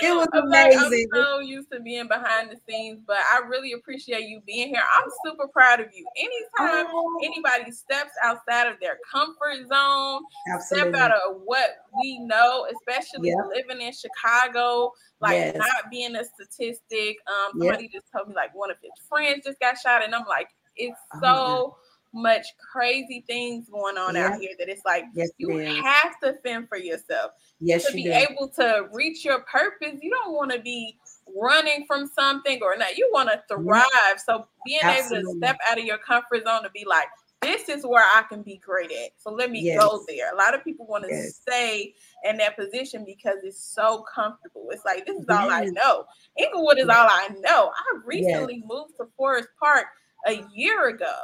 it 0.10 0.16
was 0.16 0.28
amazing. 0.34 0.80
Like, 0.80 1.08
I'm 1.14 1.24
so 1.26 1.40
used 1.40 1.72
to 1.74 1.82
being 1.82 2.08
behind 2.08 2.52
the 2.52 2.58
scenes, 2.70 3.02
but 3.06 3.18
I 3.18 3.40
really 3.48 3.74
appreciate 3.74 4.30
you 4.30 4.42
being 4.46 4.70
here. 4.70 4.84
I'm 4.98 5.10
super 5.26 5.50
proud 5.50 5.82
of 5.82 5.88
you. 5.94 6.06
Anytime 6.18 6.88
oh. 6.90 7.20
anybody 7.22 7.72
steps 7.72 8.12
outside 8.24 8.68
of 8.68 8.80
their 8.80 8.98
comfort 9.12 9.68
zone, 9.68 10.22
Absolutely. 10.54 10.92
step 10.92 11.02
out 11.02 11.12
of 11.12 11.42
what 11.44 11.70
we 12.02 12.20
know, 12.20 12.66
especially 12.72 13.30
yep. 13.30 13.38
living 13.54 13.86
in 13.86 13.92
Chicago, 13.92 14.94
like 15.20 15.34
yes. 15.34 15.56
not 15.56 15.90
being 15.90 16.16
a 16.16 16.24
statistic. 16.24 17.18
Um, 17.28 17.60
somebody 17.60 17.90
yep. 17.92 18.02
just 18.02 18.12
told 18.16 18.28
me 18.30 18.36
like 18.36 18.54
one 18.56 18.72
of 18.72 18.78
his 18.82 18.92
friends 19.08 19.46
just 19.46 19.60
got 19.60 19.78
shot, 19.78 20.04
and 20.04 20.14
I'm 20.14 20.26
like, 20.28 20.50
it's 20.76 21.00
oh, 21.16 21.20
so 21.22 21.78
much 22.14 22.46
crazy 22.72 23.24
things 23.28 23.70
going 23.70 23.98
on 23.98 24.16
yeah. 24.16 24.28
out 24.28 24.40
here 24.40 24.52
that 24.58 24.70
it's 24.70 24.86
like 24.86 25.06
yes, 25.14 25.30
you 25.38 25.58
have 25.60 26.20
to 26.24 26.34
fend 26.44 26.68
for 26.70 26.78
yourself. 26.78 27.32
Yes, 27.60 27.86
to 27.86 27.94
be 27.94 28.04
do. 28.04 28.12
able 28.12 28.50
to 28.56 28.88
reach 28.94 29.26
your 29.26 29.42
purpose, 29.42 30.00
you 30.02 30.12
don't 30.12 30.34
want 30.34 30.52
to 30.52 30.60
be 30.60 30.98
running 31.36 31.86
from 31.88 32.08
something 32.08 32.60
or 32.62 32.78
not. 32.78 32.98
You 32.98 33.10
want 33.14 33.30
to 33.30 33.42
thrive. 33.48 33.86
Yeah. 33.94 34.16
So 34.26 34.48
being 34.66 34.80
Absolutely. 34.84 35.18
able 35.18 35.34
to 35.34 35.38
step 35.38 35.58
out 35.70 35.80
of 35.80 35.86
your 35.86 35.98
comfort 35.98 36.44
zone 36.46 36.64
to 36.64 36.70
be 36.72 36.86
like, 36.88 37.08
this 37.42 37.70
is 37.70 37.86
where 37.86 38.04
I 38.04 38.24
can 38.30 38.42
be 38.42 38.58
great 38.58 38.92
at. 38.92 39.12
So 39.18 39.32
let 39.32 39.52
me 39.52 39.62
yes. 39.62 39.80
go 39.80 40.04
there. 40.08 40.34
A 40.34 40.36
lot 40.36 40.56
of 40.56 40.64
people 40.64 40.88
want 40.88 41.04
to 41.04 41.10
yes. 41.10 41.40
stay 41.42 41.94
in 42.24 42.38
that 42.38 42.58
position 42.58 43.06
because 43.06 43.38
it's 43.44 43.64
so 43.64 44.04
comfortable. 44.14 44.68
It's 44.72 44.86
like 44.86 45.06
this 45.06 45.18
is 45.18 45.26
all 45.30 45.50
I 45.50 45.66
know. 45.66 46.06
Englewood 46.38 46.80
is 46.80 46.90
all 46.90 47.08
I 47.10 47.30
know. 47.40 47.72
I 47.76 48.00
recently 48.06 48.64
moved 48.66 48.98
to 48.98 49.08
Forest 49.18 49.50
Park 49.60 49.86
a 50.26 50.44
year 50.54 50.90
ago. 50.90 51.16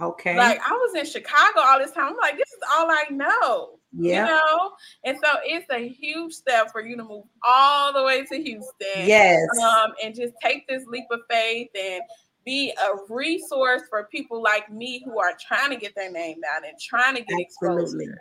Okay. 0.00 0.36
Like 0.36 0.60
I 0.66 0.72
was 0.72 0.94
in 0.94 1.04
Chicago 1.04 1.60
all 1.60 1.78
this 1.78 1.92
time. 1.92 2.10
I'm 2.10 2.16
like, 2.16 2.36
this 2.36 2.48
is 2.48 2.60
all 2.72 2.90
I 2.90 3.04
know. 3.10 3.78
Yeah. 3.92 4.26
You 4.26 4.34
know? 4.34 4.72
And 5.04 5.18
so 5.22 5.28
it's 5.44 5.66
a 5.70 5.88
huge 5.88 6.32
step 6.32 6.70
for 6.70 6.80
you 6.80 6.96
to 6.96 7.02
move 7.02 7.24
all 7.42 7.92
the 7.92 8.02
way 8.04 8.24
to 8.24 8.36
Houston. 8.36 9.06
Yes. 9.06 9.40
Um, 9.60 9.92
and 10.02 10.14
just 10.14 10.34
take 10.42 10.68
this 10.68 10.84
leap 10.86 11.06
of 11.10 11.20
faith 11.28 11.68
and 11.78 12.02
be 12.44 12.72
a 12.80 13.12
resource 13.12 13.82
for 13.90 14.04
people 14.04 14.42
like 14.42 14.70
me 14.70 15.02
who 15.04 15.18
are 15.18 15.32
trying 15.40 15.70
to 15.70 15.76
get 15.76 15.94
their 15.94 16.10
name 16.10 16.40
out 16.54 16.66
and 16.66 16.78
trying 16.80 17.16
to 17.16 17.22
get 17.22 17.40
Absolutely. 17.40 18.04
exposure. 18.04 18.18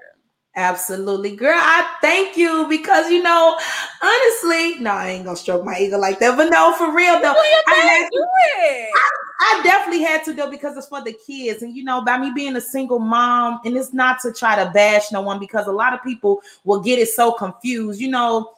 Absolutely, 0.58 1.36
girl. 1.36 1.55
I 1.55 1.88
thank 2.01 2.36
you 2.36 2.66
because 2.68 3.12
you 3.12 3.22
know, 3.22 3.60
honestly, 4.01 4.80
no, 4.80 4.89
I 4.89 5.10
ain't 5.10 5.26
gonna 5.26 5.38
stroke 5.38 5.64
my 5.64 5.78
ego 5.78 5.99
like 5.99 6.18
that, 6.20 6.36
but 6.36 6.49
no, 6.49 6.74
for 6.74 6.91
real 6.91 7.22
though, 7.22 7.36
I 7.68 7.76
had 7.76 8.10
to, 8.10 8.28
I, 8.60 9.12
I, 9.39 9.62
definitely 9.64 10.03
had 10.03 10.24
to 10.26 10.34
though 10.34 10.49
because 10.49 10.76
it's 10.76 10.88
for 10.88 11.03
the 11.03 11.14
kids, 11.14 11.62
and 11.62 11.78
you 11.78 11.84
know, 11.84 12.03
by 12.03 12.18
me 12.18 12.32
being 12.34 12.55
a 12.55 12.62
single 12.62 12.97
mom, 12.97 13.60
and 13.66 13.78
it's 13.78 13.93
not 13.93 14.20
to 14.22 14.34
try 14.34 14.55
to 14.55 14.72
bash 14.72 15.12
no 15.12 15.22
one 15.22 15.39
because 15.39 15.68
a 15.68 15.72
lot 15.72 15.93
of 15.93 16.01
people 16.03 16.41
will 16.64 16.82
get 16.82 16.97
it 16.97 17.10
so 17.10 17.32
confused. 17.32 18.01
You 18.01 18.10
know, 18.10 18.51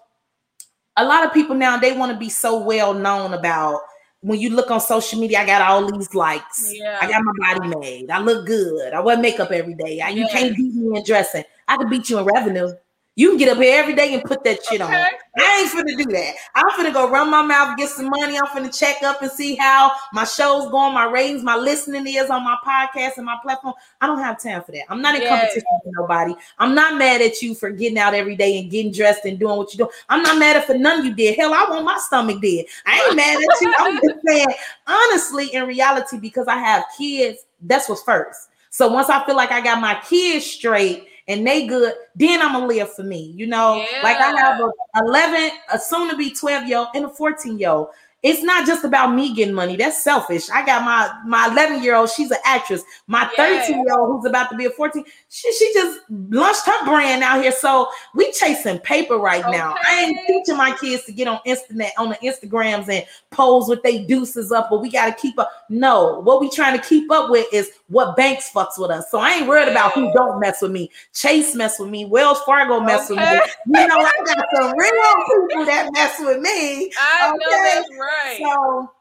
a 0.95 1.04
lot 1.04 1.26
of 1.26 1.34
people 1.34 1.54
now 1.54 1.78
they 1.78 1.91
want 1.91 2.14
to 2.14 2.18
be 2.18 2.30
so 2.30 2.64
well 2.64 2.93
known 2.93 3.34
about 3.34 3.82
when 4.22 4.39
you 4.39 4.50
look 4.50 4.70
on 4.70 4.82
social 4.82 5.20
media, 5.20 5.39
I 5.39 5.45
got 5.45 5.62
all 5.62 5.89
these 5.91 6.14
likes. 6.14 6.74
Yeah. 6.74 7.00
I 7.02 7.10
got 7.10 7.24
my 7.24 7.54
body 7.54 7.76
made. 7.78 8.10
I 8.10 8.20
look 8.20 8.45
good. 8.45 8.93
I 8.93 9.00
wear 9.00 9.18
makeup 9.18 9.52
every 9.52 9.76
day. 9.76 10.02
I, 10.02 10.10
you 10.10 10.28
can't 10.30 10.56
beat 10.56 10.74
me 10.74 10.97
in 10.97 11.04
dressing. 11.06 11.43
I 11.70 11.78
could 11.78 11.89
beat 11.89 12.09
you 12.09 12.17
in 12.17 12.26
revenue. 12.26 12.74
You 13.20 13.28
can 13.32 13.38
get 13.38 13.49
up 13.49 13.57
here 13.61 13.78
every 13.78 13.95
day 13.95 14.13
and 14.13 14.24
put 14.24 14.45
that 14.45 14.63
shit 14.63 14.80
okay. 14.80 14.95
on. 14.95 15.07
I 15.38 15.59
ain't 15.59 15.70
finna 15.70 15.97
do 15.97 16.09
that. 16.09 16.36
I'm 16.55 16.70
finna 16.70 16.93
go 16.93 17.09
run 17.09 17.30
my 17.30 17.41
mouth, 17.41 17.78
get 17.78 17.89
some 17.89 18.09
money. 18.09 18.38
I'm 18.38 18.45
finna 18.45 18.74
check 18.74 19.03
up 19.03 19.22
and 19.22 19.30
see 19.30 19.55
how 19.55 19.91
my 20.13 20.24
show's 20.24 20.72
going, 20.72 20.93
my 20.93 21.03
ratings, 21.03 21.43
my 21.43 21.57
listening 21.57 22.07
is 22.07 22.30
on 22.30 22.45
my 22.45 22.55
podcast 22.65 23.17
and 23.17 23.26
my 23.26 23.38
platform. 23.43 23.74
I 23.99 24.07
don't 24.07 24.20
have 24.20 24.41
time 24.41 24.63
for 24.63 24.72
that. 24.72 24.84
I'm 24.88 25.01
not 25.01 25.15
in 25.15 25.24
yes. 25.24 25.38
competition 25.38 25.67
with 25.84 25.95
nobody. 25.97 26.34
I'm 26.59 26.74
not 26.74 26.97
mad 26.97 27.22
at 27.22 27.41
you 27.41 27.55
for 27.55 27.72
getting 27.72 27.97
out 27.97 28.13
every 28.13 28.38
day 28.38 28.57
and 28.57 28.72
getting 28.72 28.93
dressed 28.93 29.26
and 29.26 29.38
doing 29.38 29.57
what 29.57 29.74
you 29.74 29.80
do. 29.80 29.89
I'm 30.07 30.24
not 30.24 30.39
mad 30.39 30.55
at 30.55 30.65
for 30.65 30.78
none 30.78 30.99
of 30.99 31.05
you 31.05 31.13
did. 31.13 31.36
Hell, 31.36 31.53
I 31.53 31.65
want 31.70 31.84
my 31.84 31.97
stomach 31.99 32.41
dead. 32.41 32.67
I 32.86 33.05
ain't 33.05 33.17
mad 33.17 33.36
at 33.36 33.61
you. 33.61 33.74
I'm 33.80 33.95
just 33.95 34.20
saying, 34.26 34.47
honestly, 34.88 35.53
in 35.53 35.67
reality, 35.67 36.20
because 36.20 36.47
I 36.47 36.55
have 36.55 36.86
kids, 36.97 37.39
that's 37.61 37.89
what's 37.89 38.01
first. 38.01 38.47
So 38.70 38.88
once 38.88 39.09
I 39.09 39.26
feel 39.26 39.36
like 39.36 39.51
I 39.51 39.59
got 39.59 39.82
my 39.82 39.99
kids 40.07 40.45
straight 40.45 41.09
and 41.30 41.45
they 41.45 41.67
good, 41.67 41.93
then 42.15 42.41
I'm 42.41 42.53
gonna 42.53 42.65
live 42.65 42.93
for 42.93 43.03
me. 43.03 43.34
You 43.38 43.47
know, 43.47 43.75
yeah. 43.75 44.01
like 44.01 44.17
I 44.17 44.32
have 44.38 44.59
a 44.59 44.71
11, 44.97 45.51
a 45.71 45.80
soon 45.80 46.09
to 46.09 46.17
be 46.17 46.32
12 46.32 46.67
year 46.67 46.80
old 46.80 46.88
and 46.95 47.05
a 47.05 47.09
14 47.09 47.57
year 47.57 47.69
old 47.69 47.89
it's 48.22 48.43
not 48.43 48.67
just 48.67 48.84
about 48.84 49.15
me 49.15 49.34
getting 49.34 49.53
money. 49.53 49.78
That's 49.78 50.03
selfish. 50.03 50.49
I 50.49 50.65
got 50.65 50.84
my 50.84 51.09
my 51.26 51.47
11 51.51 51.82
year 51.82 51.95
old. 51.95 52.09
She's 52.09 52.32
an 52.32 52.38
actress. 52.43 52.84
My 53.07 53.30
13 53.38 53.86
year 53.86 53.97
old, 53.97 54.09
who's 54.09 54.30
about 54.30 54.49
to 54.49 54.57
be 54.57 54.65
a 54.65 54.70
14, 54.70 55.05
she 55.30 55.53
she 55.53 55.74
just 55.74 56.01
launched 56.09 56.65
her 56.65 56.86
brand 56.86 57.24
out 57.24 57.41
here. 57.41 57.53
So 57.53 57.89
we 58.13 58.32
chasing 58.34 58.80
paper 58.80 59.17
right 59.17 59.43
okay. 59.43 59.57
now. 59.57 59.76
I 59.88 60.03
ain't 60.03 60.28
teaching 60.28 60.57
my 60.57 60.76
kids 60.76 61.05
to 61.05 61.13
get 61.13 61.30
on 61.30 61.39
internet 61.45 61.93
on 61.97 62.09
the 62.09 62.15
Instagrams 62.15 62.89
and 62.89 63.05
pose 63.30 63.70
with 63.70 63.84
they 63.84 64.03
deuces 64.03 64.51
up, 64.51 64.67
but 64.70 64.82
we 64.82 64.91
got 64.91 65.05
to 65.05 65.22
keep 65.22 65.39
up. 65.39 65.49
No, 65.70 66.20
what 66.20 66.41
we 66.41 66.49
trying 66.49 66.78
to 66.78 66.86
keep 66.86 67.09
up 67.11 67.30
with 67.30 67.47
is 67.53 67.72
what 67.88 68.17
banks 68.17 68.51
fucks 68.53 68.78
with 68.78 68.91
us. 68.91 69.09
So 69.09 69.20
I 69.20 69.32
ain't 69.32 69.47
worried 69.47 69.70
about 69.70 69.93
who 69.93 70.11
don't 70.13 70.41
mess 70.41 70.61
with 70.61 70.72
me. 70.72 70.91
Chase 71.13 71.55
mess 71.55 71.80
with 71.80 71.89
me. 71.89 72.03
Wells 72.03 72.41
Fargo 72.41 72.82
mess 72.82 73.09
okay. 73.09 73.39
with 73.39 73.49
me. 73.65 73.80
You 73.80 73.88
know, 73.88 73.99
I 73.99 74.11
got 74.26 74.45
some 74.55 74.74
real 74.78 75.47
people 75.49 75.65
that 75.65 75.89
mess 75.93 76.20
with 76.20 76.41
me. 76.41 76.91
I 76.99 77.30
okay? 77.30 77.38
know 77.38 77.63
that's 77.63 77.89
right 77.97 78.09
right. 78.10 78.39
So 78.41 78.91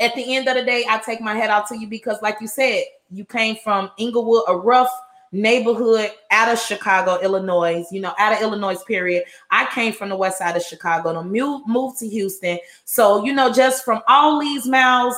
at 0.00 0.14
the 0.14 0.34
end 0.34 0.48
of 0.48 0.54
the 0.54 0.64
day, 0.64 0.84
I 0.88 0.98
take 0.98 1.20
my 1.20 1.34
head 1.34 1.50
out 1.50 1.68
to 1.68 1.78
you 1.78 1.86
because, 1.86 2.20
like 2.22 2.40
you 2.40 2.46
said, 2.46 2.84
you 3.10 3.24
came 3.24 3.56
from 3.56 3.90
Englewood, 3.98 4.44
a 4.48 4.56
rough 4.56 4.90
neighborhood 5.32 6.10
out 6.30 6.52
of 6.52 6.58
Chicago, 6.58 7.20
Illinois, 7.20 7.84
you 7.92 8.00
know, 8.00 8.14
out 8.18 8.32
of 8.32 8.40
Illinois, 8.40 8.82
period. 8.84 9.24
I 9.50 9.66
came 9.66 9.92
from 9.92 10.08
the 10.08 10.16
west 10.16 10.38
side 10.38 10.56
of 10.56 10.62
Chicago 10.62 11.12
to 11.12 11.22
move, 11.22 11.66
move 11.66 11.96
to 11.98 12.08
Houston. 12.08 12.58
So, 12.84 13.24
you 13.24 13.32
know, 13.32 13.52
just 13.52 13.84
from 13.84 14.00
all 14.08 14.40
these 14.40 14.66
miles 14.66 15.14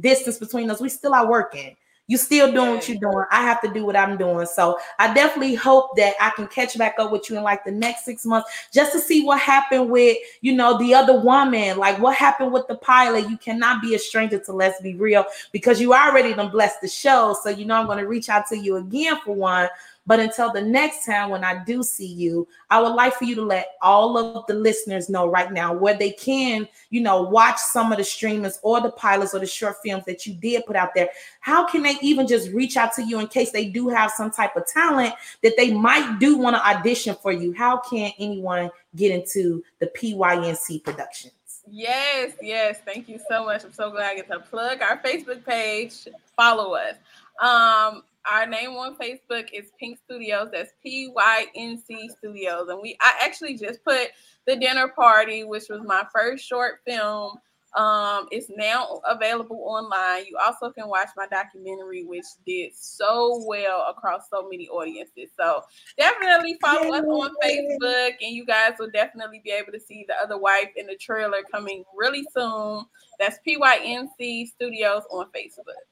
distance 0.00 0.38
between 0.38 0.70
us, 0.70 0.80
we 0.80 0.88
still 0.88 1.14
are 1.14 1.28
working. 1.28 1.76
You 2.06 2.18
still 2.18 2.52
doing 2.52 2.72
what 2.72 2.88
you're 2.88 2.98
doing. 2.98 3.24
I 3.30 3.40
have 3.42 3.62
to 3.62 3.72
do 3.72 3.86
what 3.86 3.96
I'm 3.96 4.18
doing. 4.18 4.46
So 4.46 4.78
I 4.98 5.14
definitely 5.14 5.54
hope 5.54 5.96
that 5.96 6.14
I 6.20 6.30
can 6.30 6.46
catch 6.48 6.76
back 6.76 6.96
up 6.98 7.10
with 7.10 7.30
you 7.30 7.38
in 7.38 7.42
like 7.42 7.64
the 7.64 7.70
next 7.70 8.04
six 8.04 8.26
months 8.26 8.50
just 8.72 8.92
to 8.92 8.98
see 8.98 9.24
what 9.24 9.40
happened 9.40 9.88
with, 9.88 10.18
you 10.42 10.54
know, 10.54 10.76
the 10.76 10.92
other 10.94 11.18
woman. 11.18 11.78
Like 11.78 11.98
what 11.98 12.14
happened 12.14 12.52
with 12.52 12.66
the 12.68 12.76
pilot. 12.76 13.30
You 13.30 13.38
cannot 13.38 13.80
be 13.80 13.94
a 13.94 13.98
stranger 13.98 14.38
to 14.38 14.52
Let's 14.52 14.82
Be 14.82 14.94
Real 14.94 15.24
because 15.50 15.80
you 15.80 15.94
already 15.94 16.34
done 16.34 16.50
blessed 16.50 16.82
the 16.82 16.88
show. 16.88 17.36
So 17.42 17.48
you 17.48 17.64
know 17.64 17.76
I'm 17.76 17.86
going 17.86 17.98
to 17.98 18.06
reach 18.06 18.28
out 18.28 18.46
to 18.48 18.58
you 18.58 18.76
again 18.76 19.18
for 19.24 19.34
one. 19.34 19.68
But 20.06 20.20
until 20.20 20.52
the 20.52 20.60
next 20.60 21.06
time 21.06 21.30
when 21.30 21.44
I 21.44 21.64
do 21.64 21.82
see 21.82 22.06
you, 22.06 22.46
I 22.68 22.80
would 22.80 22.94
like 22.94 23.14
for 23.14 23.24
you 23.24 23.34
to 23.36 23.42
let 23.42 23.68
all 23.80 24.18
of 24.18 24.46
the 24.46 24.54
listeners 24.54 25.08
know 25.08 25.26
right 25.26 25.50
now 25.50 25.72
where 25.72 25.94
they 25.94 26.10
can, 26.10 26.68
you 26.90 27.00
know, 27.00 27.22
watch 27.22 27.58
some 27.58 27.90
of 27.90 27.98
the 27.98 28.04
streamers 28.04 28.58
or 28.62 28.80
the 28.80 28.90
pilots 28.90 29.34
or 29.34 29.40
the 29.40 29.46
short 29.46 29.76
films 29.82 30.04
that 30.04 30.26
you 30.26 30.34
did 30.34 30.66
put 30.66 30.76
out 30.76 30.94
there. 30.94 31.08
How 31.40 31.66
can 31.66 31.82
they 31.82 31.96
even 32.02 32.26
just 32.26 32.50
reach 32.50 32.76
out 32.76 32.92
to 32.94 33.02
you 33.02 33.18
in 33.18 33.28
case 33.28 33.50
they 33.50 33.66
do 33.66 33.88
have 33.88 34.10
some 34.10 34.30
type 34.30 34.56
of 34.56 34.66
talent 34.66 35.14
that 35.42 35.56
they 35.56 35.72
might 35.72 36.18
do 36.18 36.36
want 36.36 36.56
to 36.56 36.66
audition 36.66 37.16
for 37.22 37.32
you? 37.32 37.54
How 37.54 37.78
can 37.78 38.12
anyone 38.18 38.70
get 38.94 39.10
into 39.10 39.64
the 39.78 39.86
PYNC 39.86 40.84
production? 40.84 41.30
Yes, 41.70 42.32
yes. 42.42 42.78
Thank 42.84 43.08
you 43.08 43.18
so 43.26 43.44
much. 43.44 43.64
I'm 43.64 43.72
so 43.72 43.90
glad 43.90 44.12
I 44.12 44.16
get 44.16 44.28
to 44.28 44.40
plug 44.40 44.82
our 44.82 44.98
Facebook 44.98 45.46
page. 45.46 46.08
Follow 46.36 46.74
us. 46.74 46.96
Um, 47.40 48.02
our 48.30 48.46
name 48.46 48.70
on 48.70 48.96
Facebook 48.96 49.48
is 49.52 49.70
PYNC 49.80 49.98
Studios. 50.04 50.48
That's 50.52 50.72
P 50.82 51.10
Y 51.14 51.46
N 51.54 51.82
C 51.86 52.08
Studios, 52.18 52.68
and 52.68 52.80
we 52.80 52.96
I 53.00 53.12
actually 53.22 53.56
just 53.56 53.84
put 53.84 54.08
the 54.46 54.56
dinner 54.56 54.88
party, 54.88 55.44
which 55.44 55.64
was 55.68 55.82
my 55.84 56.04
first 56.12 56.44
short 56.44 56.80
film. 56.86 57.38
Um, 57.76 58.28
it's 58.30 58.48
now 58.56 59.00
available 59.04 59.60
online. 59.64 60.26
You 60.26 60.38
also 60.44 60.70
can 60.70 60.88
watch 60.88 61.08
my 61.16 61.26
documentary, 61.26 62.04
which 62.04 62.24
did 62.46 62.70
so 62.72 63.42
well 63.48 63.86
across 63.90 64.30
so 64.30 64.48
many 64.48 64.68
audiences. 64.68 65.30
So 65.36 65.62
definitely 65.98 66.56
follow 66.60 66.94
us 66.94 67.04
on 67.04 67.34
Facebook, 67.42 68.12
and 68.22 68.30
you 68.30 68.46
guys 68.46 68.74
will 68.78 68.90
definitely 68.92 69.40
be 69.44 69.50
able 69.50 69.72
to 69.72 69.80
see 69.80 70.04
the 70.06 70.14
other 70.22 70.38
wife 70.38 70.68
in 70.76 70.86
the 70.86 70.94
trailer 70.94 71.42
coming 71.50 71.82
really 71.96 72.24
soon. 72.32 72.84
That's 73.18 73.38
PYNC 73.44 74.48
Studios 74.48 75.02
on 75.10 75.26
Facebook. 75.34 75.82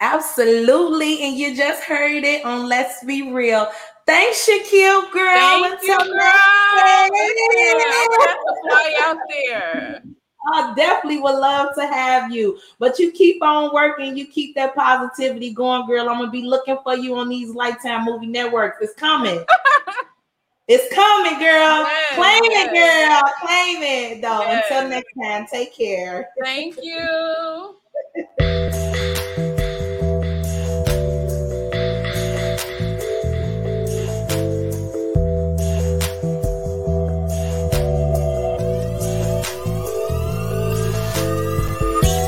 Absolutely. 0.00 1.22
And 1.22 1.36
you 1.36 1.56
just 1.56 1.84
heard 1.84 2.24
it 2.24 2.44
on 2.44 2.68
Let's 2.68 3.04
Be 3.04 3.30
Real. 3.30 3.68
Thanks, 4.06 4.48
Shaquille, 4.48 5.12
girl. 5.12 5.34
Thank 5.34 5.74
Until 5.74 6.06
you, 6.06 6.12
girl. 6.12 6.30
That's 8.18 8.42
fly 8.68 8.96
out 9.02 9.18
there. 9.28 10.02
I 10.54 10.72
definitely 10.74 11.20
would 11.20 11.36
love 11.36 11.74
to 11.76 11.86
have 11.86 12.32
you, 12.32 12.58
but 12.78 12.98
you 12.98 13.12
keep 13.12 13.42
on 13.42 13.74
working. 13.74 14.16
You 14.16 14.26
keep 14.26 14.54
that 14.54 14.74
positivity 14.74 15.52
going, 15.52 15.86
girl. 15.86 16.08
I'm 16.08 16.18
gonna 16.18 16.30
be 16.30 16.42
looking 16.42 16.78
for 16.82 16.96
you 16.96 17.14
on 17.16 17.28
these 17.28 17.54
Lifetime 17.54 18.06
movie 18.06 18.26
networks. 18.26 18.78
It's 18.80 18.94
coming. 18.94 19.44
it's 20.68 20.94
coming, 20.94 21.38
girl. 21.38 21.84
Yes, 21.84 22.14
claim 22.14 22.44
yes. 22.44 22.68
it, 22.68 22.74
girl. 22.74 23.32
Claim 23.42 23.82
it, 23.82 24.22
though. 24.22 24.40
Yes. 24.40 24.64
Until 24.70 24.88
next 24.88 25.12
time, 25.22 25.46
take 25.46 25.76
care. 25.76 26.30
Thank 26.42 26.78
you. 26.82 27.76